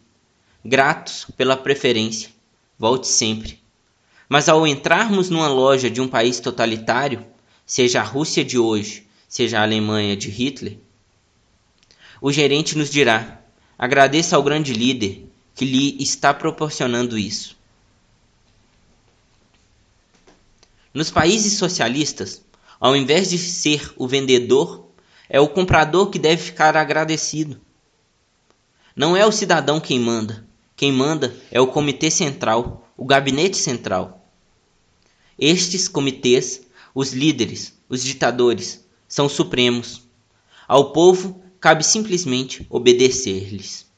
Gratos 0.65 1.27
pela 1.37 1.57
preferência, 1.57 2.31
volte 2.79 3.09
sempre. 3.09 3.61
Mas 4.29 4.49
ao 4.49 4.67
entrarmos 4.67 5.29
numa 5.29 5.49
loja 5.49 5.91
de 5.91 6.01
um 6.01 6.09
país 6.09 6.41
totalitário, 6.41 7.27
seja 7.67 8.01
a 8.01 8.05
Rússia 8.05 8.45
de 8.45 8.59
hoje, 8.59 9.07
seja 9.29 9.59
a 9.59 9.63
Alemanha 9.63 10.17
de 10.17 10.31
Hitler, 10.31 10.79
o 12.21 12.33
gerente 12.33 12.79
nos 12.79 12.91
dirá: 12.91 13.43
agradeça 13.79 14.37
ao 14.37 14.43
grande 14.43 14.73
líder 14.73 15.27
que 15.55 15.65
lhe 15.65 16.03
está 16.03 16.33
proporcionando 16.33 17.19
isso. 17.19 17.57
Nos 20.93 21.11
países 21.11 21.55
socialistas, 21.55 22.43
ao 22.81 22.97
invés 22.97 23.29
de 23.31 23.39
ser 23.39 23.93
o 23.97 24.07
vendedor, 24.07 24.89
é 25.29 25.41
o 25.41 25.49
comprador 25.49 26.09
que 26.09 26.19
deve 26.19 26.41
ficar 26.41 26.77
agradecido. 26.77 27.61
Não 28.95 29.17
é 29.17 29.27
o 29.27 29.33
cidadão 29.33 29.81
quem 29.81 29.99
manda. 29.99 30.47
Quem 30.77 30.93
manda 30.93 31.35
é 31.51 31.61
o 31.61 31.67
Comitê 31.67 32.11
Central, 32.11 32.89
o 32.97 33.05
Gabinete 33.05 33.57
Central. 33.57 34.25
Estes 35.39 35.89
comitês, 35.89 36.67
os 36.95 37.13
líderes, 37.13 37.77
os 37.89 38.03
ditadores, 38.03 38.85
são 39.09 39.29
supremos. 39.29 40.07
Ao 40.67 40.93
povo 40.93 41.43
cabe 41.61 41.85
simplesmente 41.85 42.67
obedecer-lhes. 42.71 43.91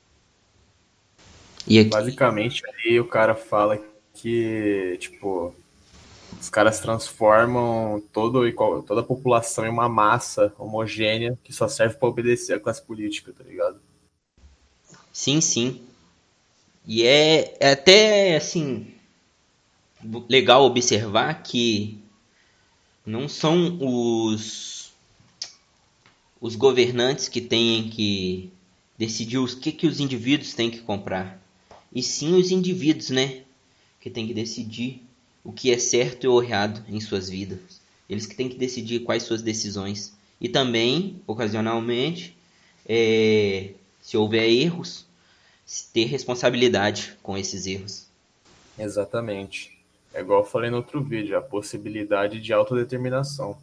E 1.66 1.78
aqui... 1.78 1.90
Basicamente, 1.90 2.62
aí 2.66 2.98
o 3.00 3.06
cara 3.06 3.34
fala 3.34 3.78
que, 4.14 4.96
tipo, 4.98 5.54
os 6.40 6.48
caras 6.48 6.80
transformam 6.80 8.02
todo, 8.12 8.40
toda 8.82 9.00
a 9.00 9.04
população 9.04 9.66
em 9.66 9.70
uma 9.70 9.88
massa 9.88 10.54
homogênea 10.58 11.38
que 11.42 11.52
só 11.52 11.68
serve 11.68 11.96
para 11.96 12.08
obedecer 12.08 12.54
a 12.54 12.60
classe 12.60 12.82
política, 12.82 13.32
tá 13.36 13.44
ligado? 13.44 13.80
Sim, 15.16 15.40
sim. 15.40 15.80
E 16.86 17.02
é, 17.02 17.56
é 17.58 17.70
até, 17.70 18.36
assim, 18.36 18.92
legal 20.28 20.62
observar 20.66 21.42
que 21.42 21.98
não 23.04 23.26
são 23.26 23.78
os, 23.80 24.92
os 26.38 26.54
governantes 26.54 27.28
que 27.28 27.40
têm 27.40 27.88
que 27.88 28.52
decidir 28.98 29.38
o 29.38 29.46
que, 29.46 29.72
que 29.72 29.86
os 29.86 30.00
indivíduos 30.00 30.52
têm 30.52 30.70
que 30.70 30.80
comprar. 30.80 31.42
E 31.90 32.02
sim 32.02 32.34
os 32.34 32.50
indivíduos, 32.50 33.08
né? 33.08 33.42
Que 33.98 34.10
têm 34.10 34.26
que 34.26 34.34
decidir 34.34 35.02
o 35.42 35.50
que 35.50 35.70
é 35.70 35.78
certo 35.78 36.24
ou 36.26 36.44
errado 36.44 36.84
em 36.90 37.00
suas 37.00 37.30
vidas. 37.30 37.80
Eles 38.06 38.26
que 38.26 38.36
têm 38.36 38.50
que 38.50 38.58
decidir 38.58 39.00
quais 39.00 39.22
suas 39.22 39.40
decisões. 39.40 40.14
E 40.38 40.46
também, 40.46 41.22
ocasionalmente, 41.26 42.36
é, 42.86 43.70
se 44.06 44.16
houver 44.16 44.48
erros, 44.48 45.04
ter 45.92 46.04
responsabilidade 46.04 47.18
com 47.24 47.36
esses 47.36 47.66
erros. 47.66 48.06
Exatamente. 48.78 49.76
É 50.14 50.20
igual 50.20 50.42
eu 50.42 50.46
falei 50.46 50.70
no 50.70 50.76
outro 50.76 51.02
vídeo, 51.02 51.36
a 51.36 51.42
possibilidade 51.42 52.40
de 52.40 52.52
autodeterminação. 52.52 53.58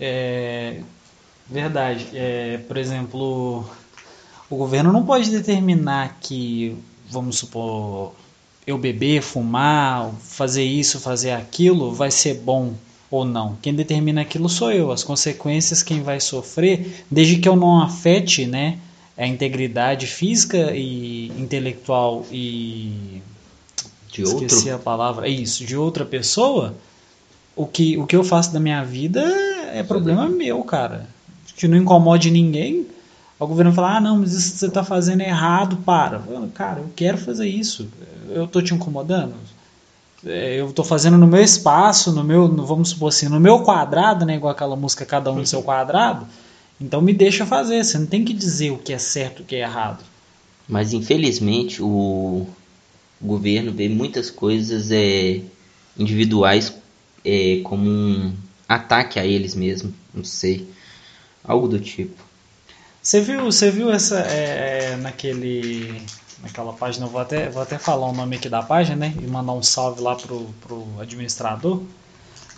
É 0.00 0.82
verdade. 1.46 2.08
É, 2.14 2.56
por 2.56 2.78
exemplo, 2.78 3.68
o 4.48 4.56
governo 4.56 4.90
não 4.90 5.04
pode 5.04 5.30
determinar 5.30 6.18
que, 6.20 6.74
vamos 7.06 7.36
supor, 7.36 8.14
eu 8.66 8.78
beber, 8.78 9.20
fumar, 9.20 10.10
fazer 10.22 10.64
isso, 10.64 10.98
fazer 10.98 11.32
aquilo, 11.32 11.92
vai 11.92 12.10
ser 12.10 12.32
bom 12.32 12.74
ou 13.10 13.24
não. 13.24 13.56
Quem 13.62 13.74
determina 13.74 14.20
aquilo 14.20 14.48
sou 14.48 14.70
eu. 14.70 14.92
As 14.92 15.02
consequências 15.02 15.82
quem 15.82 16.02
vai 16.02 16.20
sofrer, 16.20 17.04
desde 17.10 17.36
que 17.36 17.48
eu 17.48 17.56
não 17.56 17.80
afete, 17.80 18.46
né, 18.46 18.78
a 19.16 19.26
integridade 19.26 20.06
física 20.06 20.72
e 20.74 21.28
intelectual 21.38 22.24
e 22.30 23.22
de 24.12 24.24
outro? 24.24 24.46
esqueci 24.46 24.70
a 24.70 24.78
palavra, 24.78 25.26
é 25.26 25.30
isso, 25.30 25.64
de 25.64 25.76
outra 25.76 26.04
pessoa, 26.04 26.74
o 27.56 27.66
que 27.66 27.96
o 27.98 28.06
que 28.06 28.14
eu 28.14 28.22
faço 28.22 28.52
da 28.52 28.60
minha 28.60 28.84
vida 28.84 29.20
é 29.72 29.82
problema 29.82 30.28
meu, 30.28 30.62
cara. 30.62 31.08
Que 31.56 31.66
não 31.66 31.76
incomode 31.76 32.30
ninguém. 32.30 32.86
O 33.38 33.46
governo 33.46 33.72
fala: 33.72 33.96
"Ah, 33.96 34.00
não, 34.00 34.18
mas 34.18 34.32
isso 34.32 34.52
que 34.52 34.58
você 34.58 34.66
está 34.66 34.84
fazendo 34.84 35.22
é 35.22 35.28
errado, 35.28 35.76
para". 35.78 36.22
Eu, 36.28 36.48
cara, 36.54 36.80
eu 36.80 36.90
quero 36.94 37.18
fazer 37.18 37.48
isso. 37.48 37.88
Eu 38.30 38.46
tô 38.46 38.62
te 38.62 38.74
incomodando? 38.74 39.34
É, 40.24 40.60
eu 40.60 40.68
estou 40.70 40.84
fazendo 40.84 41.16
no 41.16 41.26
meu 41.26 41.42
espaço, 41.42 42.12
no 42.12 42.24
meu, 42.24 42.48
vamos 42.48 42.90
supor 42.90 43.08
assim, 43.08 43.28
no 43.28 43.38
meu 43.38 43.60
quadrado, 43.60 44.24
né, 44.24 44.34
igual 44.34 44.52
aquela 44.52 44.74
música 44.74 45.06
cada 45.06 45.30
um 45.30 45.36
no 45.36 45.46
seu 45.46 45.62
quadrado. 45.62 46.26
Então 46.80 47.00
me 47.00 47.12
deixa 47.12 47.46
fazer, 47.46 47.84
você 47.84 47.98
não 47.98 48.06
tem 48.06 48.24
que 48.24 48.32
dizer 48.32 48.70
o 48.70 48.78
que 48.78 48.92
é 48.92 48.98
certo 48.98 49.40
e 49.40 49.42
o 49.42 49.44
que 49.44 49.56
é 49.56 49.60
errado. 49.60 50.04
Mas 50.68 50.92
infelizmente 50.92 51.82
o 51.82 52.46
governo 53.20 53.72
vê 53.72 53.88
muitas 53.88 54.30
coisas 54.30 54.90
é, 54.90 55.40
individuais 55.98 56.72
é, 57.24 57.60
como 57.64 57.88
um 57.88 58.32
ataque 58.68 59.18
a 59.18 59.26
eles 59.26 59.54
mesmos, 59.54 59.92
não 60.14 60.24
sei, 60.24 60.68
algo 61.42 61.66
do 61.66 61.80
tipo. 61.80 62.28
Você 63.02 63.20
viu, 63.20 63.44
você 63.44 63.70
viu 63.70 63.90
essa 63.90 64.20
é, 64.20 64.92
é, 64.92 64.96
naquele 64.96 66.02
naquela 66.42 66.72
página, 66.72 67.06
eu 67.06 67.10
vou 67.10 67.20
até, 67.20 67.48
vou 67.48 67.62
até 67.62 67.78
falar 67.78 68.06
o 68.06 68.12
nome 68.12 68.36
aqui 68.36 68.48
da 68.48 68.62
página, 68.62 68.96
né, 68.96 69.14
e 69.20 69.26
mandar 69.26 69.52
um 69.52 69.62
salve 69.62 70.00
lá 70.00 70.14
pro, 70.14 70.46
pro 70.60 70.86
administrador 71.00 71.82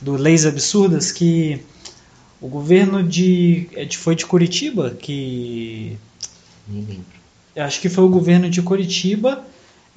do 0.01 0.17
Leis 0.17 0.47
Absurdas 0.47 1.13
que 1.13 1.65
o 2.41 2.49
governo 2.49 3.03
de, 3.03 3.69
é 3.75 3.87
foi 3.91 4.15
de 4.15 4.25
Curitiba 4.25 4.91
que 4.91 5.99
nem 6.67 6.85
lembro 6.85 7.21
acho 7.57 7.81
que 7.81 7.89
foi 7.89 8.05
o 8.05 8.09
governo 8.09 8.49
de 8.49 8.63
Curitiba, 8.63 9.45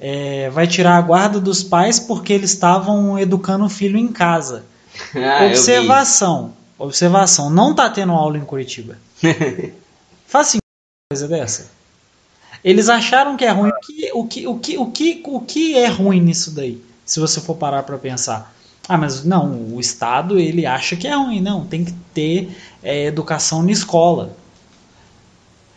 é, 0.00 0.50
vai 0.50 0.66
tirar 0.66 0.96
a 0.96 1.00
guarda 1.00 1.40
dos 1.40 1.62
pais 1.62 2.00
porque 2.00 2.32
eles 2.32 2.50
estavam 2.50 3.18
educando 3.18 3.64
o 3.64 3.70
filho 3.70 3.98
em 3.98 4.08
casa. 4.08 4.64
Ah, 5.16 5.46
observação, 5.46 6.52
observação, 6.78 7.50
não 7.50 7.74
tá 7.74 7.90
tendo 7.90 8.12
aula 8.12 8.38
em 8.38 8.44
Curitiba. 8.44 8.96
Faz 10.24 10.48
assim 10.48 10.58
coisa 11.12 11.26
dessa. 11.26 11.70
Eles 12.64 12.88
acharam 12.88 13.36
que 13.36 13.44
é 13.44 13.50
ruim. 13.50 13.70
O 14.14 14.24
que, 14.24 14.46
o 14.46 14.58
que, 14.58 14.78
o 14.78 14.86
que, 14.86 15.22
o 15.24 15.40
que, 15.40 15.76
é 15.76 15.86
ruim 15.86 16.20
nisso 16.20 16.50
daí? 16.52 16.80
Se 17.04 17.20
você 17.20 17.40
for 17.40 17.54
parar 17.56 17.82
para 17.82 17.98
pensar. 17.98 18.54
Ah, 18.88 18.96
mas 18.96 19.24
não, 19.24 19.74
o 19.74 19.80
Estado 19.80 20.38
ele 20.38 20.64
acha 20.64 20.96
que 20.96 21.06
é 21.06 21.14
ruim. 21.14 21.40
Não, 21.40 21.66
tem 21.66 21.84
que 21.84 21.92
ter 22.14 22.48
é, 22.82 23.04
educação 23.04 23.62
na 23.62 23.70
escola. 23.70 24.34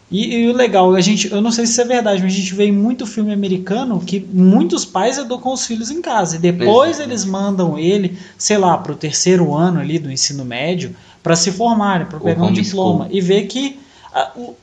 E, 0.09 0.35
e, 0.35 0.47
o 0.47 0.53
legal, 0.53 0.95
a 0.95 1.01
gente, 1.01 1.29
eu 1.29 1.41
não 1.41 1.51
sei 1.51 1.65
se 1.65 1.73
isso 1.73 1.81
é 1.81 1.85
verdade, 1.85 2.23
mas 2.23 2.31
a 2.31 2.35
gente 2.35 2.55
vê 2.55 2.71
muito 2.71 3.05
filme 3.05 3.33
americano 3.33 3.99
que 3.99 4.25
muitos 4.31 4.85
pais 4.85 5.17
educam 5.17 5.51
os 5.51 5.65
filhos 5.65 5.91
em 5.91 6.01
casa 6.01 6.37
e 6.37 6.39
depois 6.39 7.01
eles 7.01 7.25
mandam 7.25 7.77
ele, 7.77 8.17
sei 8.37 8.57
lá, 8.57 8.77
para 8.77 8.93
o 8.93 8.95
terceiro 8.95 9.53
ano 9.53 9.81
ali 9.81 9.99
do 9.99 10.09
ensino 10.09 10.45
médio 10.45 10.95
para 11.21 11.35
se 11.35 11.51
formarem, 11.51 12.07
para 12.07 12.21
pegar 12.21 12.43
um 12.43 12.53
diploma 12.53 13.03
school. 13.03 13.17
e 13.17 13.19
ver 13.19 13.47
que 13.47 13.77
a, 14.13 14.31
o, 14.33 14.55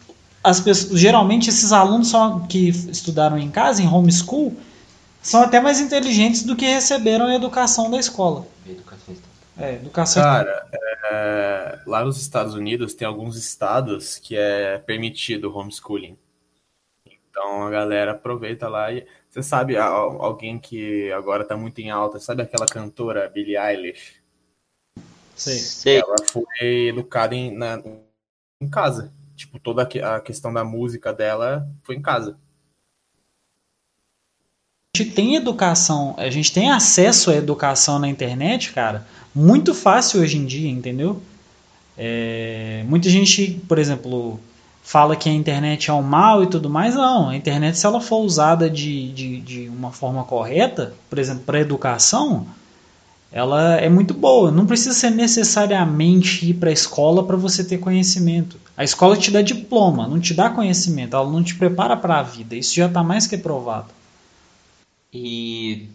as 0.44 0.60
pessoas, 0.60 1.00
geralmente 1.00 1.48
esses 1.48 1.72
alunos 1.72 2.08
só 2.08 2.40
que 2.40 2.68
estudaram 2.68 3.38
em 3.38 3.50
casa, 3.50 3.82
em 3.82 3.88
homeschool, 3.88 4.54
são 5.22 5.40
até 5.40 5.58
mais 5.58 5.80
inteligentes 5.80 6.42
do 6.42 6.54
que 6.54 6.66
receberam 6.66 7.26
a 7.26 7.34
educação 7.34 7.90
da 7.90 7.98
escola. 7.98 8.46
Educação 8.66 9.16
é, 9.56 9.74
educação. 9.74 10.22
Cara, 10.22 10.68
é, 11.10 11.78
lá 11.86 12.04
nos 12.04 12.20
Estados 12.20 12.54
Unidos 12.54 12.92
tem 12.92 13.06
alguns 13.06 13.36
estados 13.36 14.18
que 14.18 14.36
é 14.36 14.78
permitido 14.78 15.56
homeschooling. 15.56 16.18
Então 17.30 17.62
a 17.62 17.70
galera 17.70 18.12
aproveita 18.12 18.68
lá 18.68 18.92
e. 18.92 19.06
Você 19.30 19.42
sabe, 19.42 19.76
alguém 19.76 20.60
que 20.60 21.10
agora 21.10 21.44
tá 21.44 21.56
muito 21.56 21.80
em 21.80 21.90
alta, 21.90 22.20
sabe 22.20 22.42
aquela 22.42 22.66
cantora 22.66 23.28
Billie 23.28 23.56
Eilish? 23.56 24.22
Sei. 25.34 25.98
Ela 25.98 26.14
foi 26.30 26.88
educada 26.88 27.34
em, 27.34 27.52
na, 27.52 27.82
em 28.60 28.70
casa. 28.70 29.12
Tipo, 29.36 29.58
toda 29.58 29.82
a 29.82 30.20
questão 30.20 30.52
da 30.52 30.64
música 30.64 31.12
dela 31.12 31.68
foi 31.82 31.96
em 31.96 32.02
casa. 32.02 32.36
A 34.94 35.02
gente 35.02 35.10
tem 35.10 35.34
educação, 35.34 36.14
a 36.16 36.30
gente 36.30 36.52
tem 36.52 36.70
acesso 36.70 37.30
à 37.30 37.34
educação 37.34 37.98
na 37.98 38.06
internet, 38.08 38.72
cara, 38.72 39.04
muito 39.34 39.74
fácil 39.74 40.20
hoje 40.20 40.38
em 40.38 40.46
dia, 40.46 40.70
entendeu? 40.70 41.20
É, 41.98 42.84
muita 42.86 43.08
gente, 43.08 43.60
por 43.68 43.78
exemplo, 43.78 44.38
fala 44.84 45.16
que 45.16 45.28
a 45.28 45.32
internet 45.32 45.90
é 45.90 45.92
um 45.92 46.02
mal 46.02 46.42
e 46.44 46.46
tudo 46.46 46.70
mais. 46.70 46.94
Não, 46.94 47.30
a 47.30 47.36
internet, 47.36 47.76
se 47.76 47.86
ela 47.86 48.00
for 48.00 48.18
usada 48.18 48.70
de, 48.70 49.10
de, 49.12 49.40
de 49.40 49.68
uma 49.68 49.90
forma 49.90 50.22
correta, 50.24 50.94
por 51.10 51.18
exemplo, 51.18 51.42
para 51.44 51.58
educação, 51.58 52.46
ela 53.34 53.74
é 53.80 53.88
muito 53.88 54.14
boa. 54.14 54.52
Não 54.52 54.64
precisa 54.64 54.94
ser 54.94 55.10
necessariamente 55.10 56.48
ir 56.48 56.54
para 56.54 56.70
a 56.70 56.72
escola 56.72 57.26
para 57.26 57.36
você 57.36 57.64
ter 57.64 57.78
conhecimento. 57.78 58.60
A 58.76 58.84
escola 58.84 59.16
te 59.16 59.32
dá 59.32 59.42
diploma, 59.42 60.06
não 60.06 60.20
te 60.20 60.32
dá 60.32 60.48
conhecimento, 60.50 61.16
ela 61.16 61.28
não 61.28 61.42
te 61.42 61.56
prepara 61.56 61.96
para 61.96 62.20
a 62.20 62.22
vida. 62.22 62.54
Isso 62.54 62.76
já 62.76 62.86
está 62.86 63.02
mais 63.02 63.26
que 63.26 63.36
provado. 63.36 63.88
E 65.12 65.88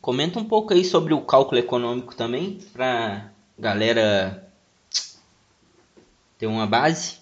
comenta 0.00 0.40
um 0.40 0.44
pouco 0.44 0.74
aí 0.74 0.84
sobre 0.84 1.14
o 1.14 1.20
cálculo 1.20 1.60
econômico 1.60 2.12
também, 2.16 2.58
para 2.72 3.30
galera 3.56 4.44
ter 6.38 6.48
uma 6.48 6.66
base. 6.66 7.18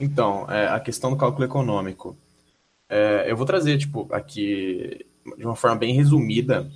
Então, 0.00 0.50
é, 0.50 0.66
a 0.66 0.80
questão 0.80 1.10
do 1.10 1.16
cálculo 1.16 1.44
econômico. 1.44 2.16
É, 2.88 3.30
eu 3.30 3.36
vou 3.36 3.46
trazer, 3.46 3.78
tipo, 3.78 4.08
aqui 4.10 5.06
de 5.36 5.44
uma 5.44 5.56
forma 5.56 5.76
bem 5.76 5.94
resumida 5.94 6.70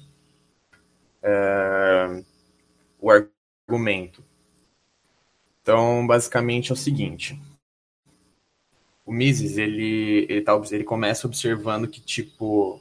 é, 1.22 2.22
o 3.01 3.11
argumento. 3.11 4.24
Então, 5.62 6.07
basicamente 6.07 6.70
é 6.70 6.74
o 6.74 6.76
seguinte: 6.76 7.40
o 9.05 9.12
Mises 9.12 9.59
ele 9.59 10.26
ele, 10.28 10.40
tá, 10.42 10.61
ele 10.70 10.84
começa 10.84 11.26
observando 11.26 11.88
que 11.88 12.01
tipo 12.01 12.80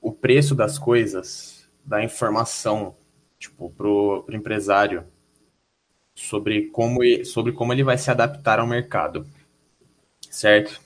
o 0.00 0.12
preço 0.12 0.54
das 0.54 0.78
coisas, 0.78 1.68
da 1.84 2.02
informação, 2.02 2.96
tipo 3.38 3.70
pro, 3.70 4.22
pro 4.24 4.36
empresário 4.36 5.06
sobre 6.14 6.68
como, 6.68 7.00
sobre 7.24 7.52
como 7.52 7.72
ele 7.72 7.84
vai 7.84 7.96
se 7.98 8.10
adaptar 8.10 8.58
ao 8.58 8.66
mercado. 8.66 9.26
Certo? 10.30 10.80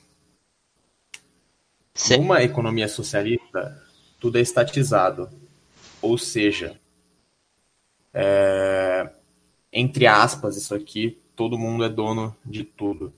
Sim. 1.97 2.19
Numa 2.19 2.43
economia 2.43 2.89
socialista, 2.89 3.83
tudo 4.21 4.37
é 4.37 4.43
estatizado. 4.43 5.31
Ou 6.03 6.19
seja, 6.19 6.79
é, 8.13 9.11
entre 9.73 10.07
aspas, 10.07 10.59
isso 10.59 10.75
aqui, 10.75 11.19
todo 11.35 11.59
mundo 11.59 11.85
é 11.85 11.89
dono 11.89 12.37
de 12.45 12.65
tudo. 12.65 13.15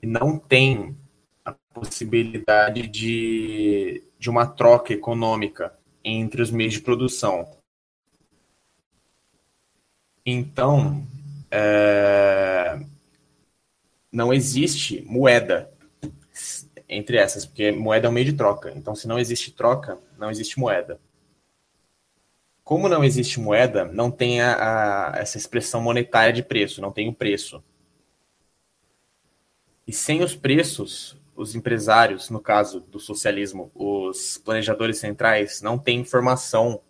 E 0.00 0.06
não 0.06 0.38
tem 0.38 0.96
a 1.44 1.52
possibilidade 1.74 2.86
de, 2.86 4.04
de 4.16 4.30
uma 4.30 4.46
troca 4.46 4.92
econômica 4.92 5.76
entre 6.04 6.40
os 6.42 6.50
meios 6.52 6.74
de 6.74 6.80
produção. 6.80 7.50
Então, 10.24 11.04
é, 11.50 12.80
não 14.12 14.32
existe 14.32 15.02
moeda 15.08 15.72
entre 16.90 17.16
essas, 17.16 17.46
porque 17.46 17.70
moeda 17.70 18.08
é 18.08 18.10
um 18.10 18.12
meio 18.12 18.26
de 18.26 18.32
troca. 18.32 18.72
Então, 18.76 18.94
se 18.94 19.06
não 19.06 19.18
existe 19.18 19.52
troca, 19.52 19.98
não 20.18 20.28
existe 20.28 20.58
moeda. 20.58 21.00
Como 22.64 22.88
não 22.88 23.04
existe 23.04 23.38
moeda, 23.38 23.84
não 23.84 24.10
tem 24.10 24.40
a, 24.40 25.12
a, 25.12 25.18
essa 25.18 25.38
expressão 25.38 25.80
monetária 25.80 26.32
de 26.32 26.42
preço, 26.42 26.80
não 26.80 26.92
tem 26.92 27.08
o 27.08 27.14
preço. 27.14 27.62
E 29.86 29.92
sem 29.92 30.22
os 30.22 30.34
preços, 30.34 31.16
os 31.34 31.54
empresários, 31.54 32.28
no 32.28 32.40
caso 32.40 32.80
do 32.80 32.98
socialismo, 32.98 33.70
os 33.74 34.36
planejadores 34.38 34.98
centrais, 34.98 35.62
não 35.62 35.78
têm 35.78 36.00
informação 36.00 36.80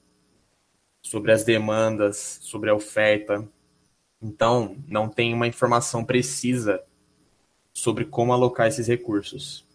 sobre 1.02 1.30
as 1.32 1.44
demandas, 1.44 2.38
sobre 2.42 2.70
a 2.70 2.74
oferta. 2.74 3.46
Então, 4.20 4.76
não 4.88 5.08
tem 5.08 5.32
uma 5.32 5.46
informação 5.46 6.04
precisa 6.04 6.82
sobre 7.72 8.04
como 8.04 8.32
alocar 8.32 8.66
esses 8.66 8.86
recursos. 8.86 9.69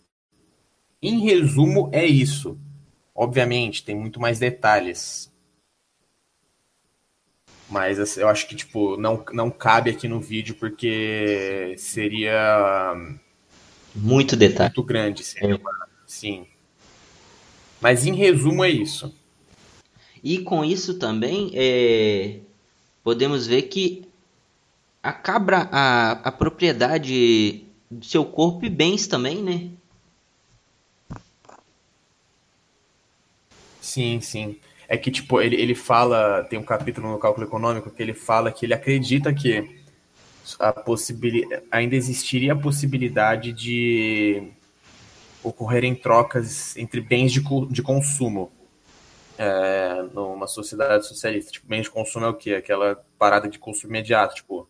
Em 1.06 1.20
resumo, 1.20 1.88
é 1.93 2.03
isso. 2.03 2.58
Obviamente, 3.14 3.84
tem 3.84 3.95
muito 3.95 4.20
mais 4.20 4.39
detalhes. 4.39 5.32
Mas 7.70 7.99
assim, 7.99 8.22
eu 8.22 8.28
acho 8.28 8.47
que, 8.47 8.56
tipo, 8.56 8.97
não, 8.97 9.24
não 9.32 9.51
cabe 9.51 9.91
aqui 9.91 10.08
no 10.08 10.20
vídeo 10.20 10.56
porque 10.56 11.76
seria. 11.78 12.95
Muito 13.93 14.36
detalhe. 14.36 14.70
Muito 14.70 14.84
grande. 14.84 15.24
Seria 15.24 15.58
uma, 15.58 15.88
sim. 16.08 16.47
Mas 17.80 18.08
em 18.08 18.16
resumo 18.16 18.64
é 18.64 18.70
isso. 18.72 19.14
E 20.24 20.39
com 20.39 20.66
isso 20.66 20.95
também 20.95 21.51
é, 21.53 22.39
podemos 23.03 23.45
ver 23.45 23.62
que 23.64 24.08
a 25.03 25.14
cabra 25.14 25.70
a, 25.72 26.14
a 26.14 26.32
propriedade 26.32 27.64
do 27.91 28.03
seu 28.03 28.26
corpo 28.26 28.66
e 28.66 28.70
bens 28.70 29.06
também, 29.06 29.43
né? 29.43 29.70
Sim, 33.86 34.19
sim 34.21 34.59
é 34.88 34.97
que, 34.97 35.11
tipo, 35.11 35.41
ele, 35.41 35.55
ele 35.55 35.75
fala, 35.75 36.43
tem 36.43 36.59
um 36.59 36.63
capítulo 36.63 37.11
no 37.11 37.19
cálculo 37.19 37.45
econômico 37.45 37.89
que 37.89 38.01
ele 38.01 38.13
fala 38.13 38.51
que 38.51 38.65
ele 38.65 38.73
acredita 38.73 39.33
que 39.33 39.83
a 40.59 40.71
possibilidade, 40.71 41.63
ainda 41.71 41.95
existiria 41.95 42.53
a 42.53 42.55
possibilidade 42.55 43.51
de 43.51 44.51
ocorrerem 45.43 45.95
trocas 45.95 46.77
entre 46.77 47.01
bens 47.01 47.31
de, 47.31 47.41
de 47.69 47.81
consumo 47.81 48.51
é, 49.38 50.03
numa 50.13 50.47
sociedade 50.47 51.07
socialista. 51.07 51.51
Tipo, 51.51 51.67
bens 51.67 51.83
de 51.83 51.89
consumo 51.89 52.25
é 52.25 52.29
o 52.29 52.33
quê? 52.33 52.53
Aquela 52.53 53.03
parada 53.17 53.49
de 53.49 53.57
consumo 53.57 53.91
imediato, 53.91 54.36
tipo, 54.36 54.67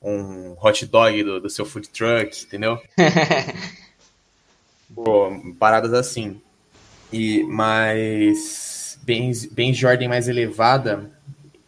um 0.00 0.56
hot 0.60 0.86
dog 0.86 1.22
do, 1.24 1.40
do 1.40 1.50
seu 1.50 1.66
food 1.66 1.88
truck, 1.88 2.44
entendeu? 2.44 2.80
Pô, 4.94 5.30
paradas 5.58 5.92
assim. 5.92 6.40
E, 7.12 7.42
mas 7.44 8.98
bens, 9.02 9.46
bens 9.46 9.76
de 9.76 9.86
ordem 9.86 10.08
mais 10.08 10.28
elevada, 10.28 11.10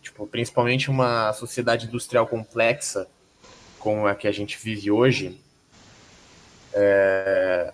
tipo, 0.01 0.27
principalmente 0.27 0.91
uma 0.91 1.33
sociedade 1.33 1.87
industrial 1.87 2.27
complexa, 2.27 3.09
como 3.79 4.07
a 4.07 4.15
que 4.15 4.29
a 4.29 4.33
gente 4.33 4.59
vive 4.63 4.91
hoje, 4.91 5.41
é, 6.73 7.73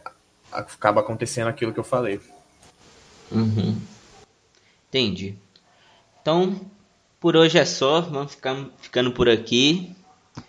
acaba 0.51 1.01
acontecendo 1.01 1.49
aquilo 1.49 1.73
que 1.73 1.81
eu 1.81 1.85
falei. 1.85 2.21
Uhum. 3.31 3.79
Entendi. 4.89 5.37
Então, 6.23 6.59
por 7.21 7.37
hoje 7.37 7.59
é 7.59 7.65
só. 7.65 8.01
Vamos 8.01 8.35
ficar, 8.35 8.57
ficando 8.81 9.13
por 9.13 9.29
aqui. 9.29 9.95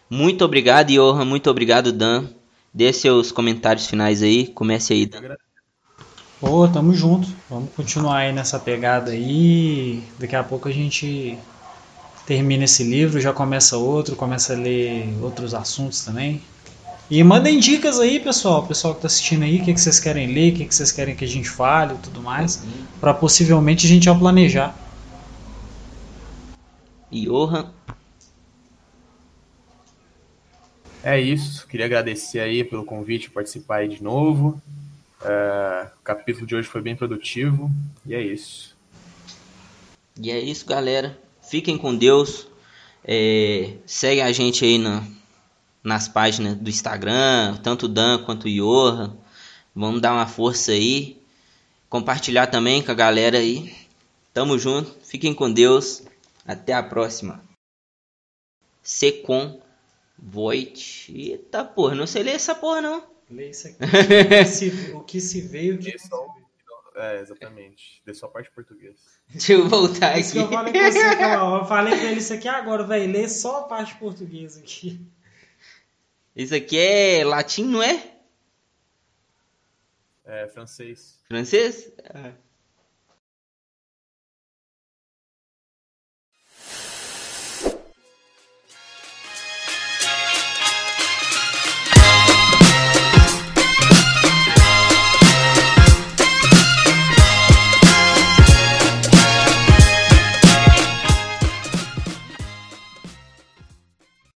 Muito 0.10 0.46
obrigado, 0.46 0.92
Johan. 0.92 1.26
Muito 1.26 1.50
obrigado, 1.50 1.92
Dan. 1.92 2.28
Dê 2.74 2.94
seus 2.94 3.32
comentários 3.32 3.88
finais 3.88 4.24
aí. 4.24 4.48
Comece 4.48 4.94
aí, 4.94 5.06
Dan. 5.06 5.36
Ô, 6.42 6.62
oh, 6.62 6.68
tamo 6.68 6.94
junto. 6.94 7.28
Vamos 7.50 7.70
continuar 7.76 8.20
aí 8.20 8.32
nessa 8.32 8.58
pegada 8.58 9.12
aí. 9.12 10.02
Daqui 10.18 10.36
a 10.36 10.44
pouco 10.44 10.70
a 10.70 10.72
gente 10.72 11.38
termina 12.26 12.64
esse 12.64 12.84
livro, 12.84 13.20
já 13.20 13.34
começa 13.34 13.76
outro, 13.76 14.16
começa 14.16 14.54
a 14.54 14.56
ler 14.56 15.14
outros 15.22 15.54
assuntos 15.54 16.06
também. 16.06 16.42
E 17.10 17.24
mandem 17.24 17.60
dicas 17.60 18.00
aí, 18.00 18.20
pessoal, 18.20 18.66
pessoal 18.68 18.94
que 18.94 19.02
tá 19.02 19.08
assistindo 19.08 19.44
aí, 19.44 19.60
o 19.60 19.66
que, 19.66 19.74
que 19.74 19.82
vocês 19.82 20.00
querem 20.00 20.28
ler, 20.28 20.54
o 20.54 20.56
que, 20.58 20.66
que 20.66 20.76
vocês 20.76 20.92
querem 20.92 21.16
que 21.16 21.26
a 21.26 21.28
gente 21.28 21.50
fale 21.50 21.96
e 21.96 21.98
tudo 21.98 22.22
mais, 22.22 22.64
uhum. 22.64 22.86
para 23.02 23.16
possivelmente 23.16 23.88
a 23.88 23.90
gente 23.90 24.06
já 24.06 24.14
planejar. 24.14 24.78
Johan. 27.12 27.72
É 31.04 31.20
isso, 31.20 31.66
queria 31.68 31.88
agradecer 31.88 32.40
aí 32.40 32.64
pelo 32.64 32.86
convite, 32.86 33.32
participar 33.32 33.78
aí 33.78 33.88
de 33.88 34.04
novo. 34.04 34.62
É, 35.22 35.92
o 36.00 36.04
capítulo 36.04 36.46
de 36.46 36.56
hoje 36.56 36.68
foi 36.68 36.82
bem 36.82 36.96
produtivo 36.96 37.70
e 38.06 38.14
é 38.14 38.22
isso. 38.22 38.76
E 40.18 40.32
é 40.32 40.40
isso, 40.40 40.66
galera. 40.66 41.18
Fiquem 41.42 41.78
com 41.78 41.96
Deus. 41.96 42.48
É, 43.04 43.78
segue 43.86 44.22
a 44.22 44.32
gente 44.32 44.64
aí 44.64 44.78
na, 44.78 45.04
nas 45.84 46.08
páginas 46.08 46.56
do 46.56 46.70
Instagram, 46.70 47.58
tanto 47.64 47.86
o 47.86 47.90
Dan 47.90 48.24
quanto 48.24 48.46
o 48.46 48.52
Johan. 48.52 49.18
Vamos 49.76 50.02
dar 50.02 50.14
uma 50.14 50.28
força 50.28 50.72
aí. 50.72 51.22
Compartilhar 51.90 52.48
também 52.48 52.82
com 52.82 52.92
a 52.92 52.96
galera 52.96 53.38
aí. 53.38 53.76
Tamo 54.34 54.58
junto. 54.58 54.96
Fiquem 55.04 55.34
com 55.34 55.52
Deus. 55.52 56.04
Até 56.46 56.74
a 56.74 56.84
próxima. 56.84 57.44
Secom 58.84 59.62
Voit. 60.18 61.12
Eita 61.14 61.64
porra, 61.64 61.96
não 61.96 62.06
sei 62.06 62.24
ler 62.24 62.32
essa 62.32 62.54
porra 62.54 62.82
não. 62.82 63.19
Lê 63.30 63.50
isso 63.50 63.68
aqui. 63.68 63.78
o, 63.84 63.90
que 63.90 64.46
se, 64.46 64.92
o 64.94 65.04
que 65.04 65.22
se 65.22 65.42
veio 65.42 65.78
de. 65.78 65.96
É, 66.96 67.22
exatamente. 67.22 68.02
Dê 68.06 68.14
só 68.14 68.26
a 68.26 68.30
parte 68.30 68.52
portuguesa. 68.52 68.98
Deixa 69.30 69.54
eu 69.54 69.70
voltar 69.70 70.12
aqui. 70.12 70.20
Isso 70.22 70.34
que 70.34 70.40
eu 70.40 70.50
falei 70.50 70.74
com 70.74 70.80
você, 70.80 71.00
eu 71.00 71.66
falei 71.66 71.98
pra 71.98 72.12
ele 72.12 72.20
isso 72.20 72.34
aqui 72.34 72.48
agora, 72.48 72.84
velho. 72.84 73.12
Lê 73.12 73.30
só 73.30 73.60
a 73.60 73.64
parte 73.64 73.96
portuguesa 73.96 74.60
aqui. 74.60 75.00
Isso 76.36 76.56
aqui 76.56 76.78
é 76.78 77.24
latim, 77.24 77.66
não 77.66 77.82
é? 77.82 78.16
É 80.26 80.48
francês. 80.48 81.20
Francês? 81.28 81.92
É. 82.00 82.34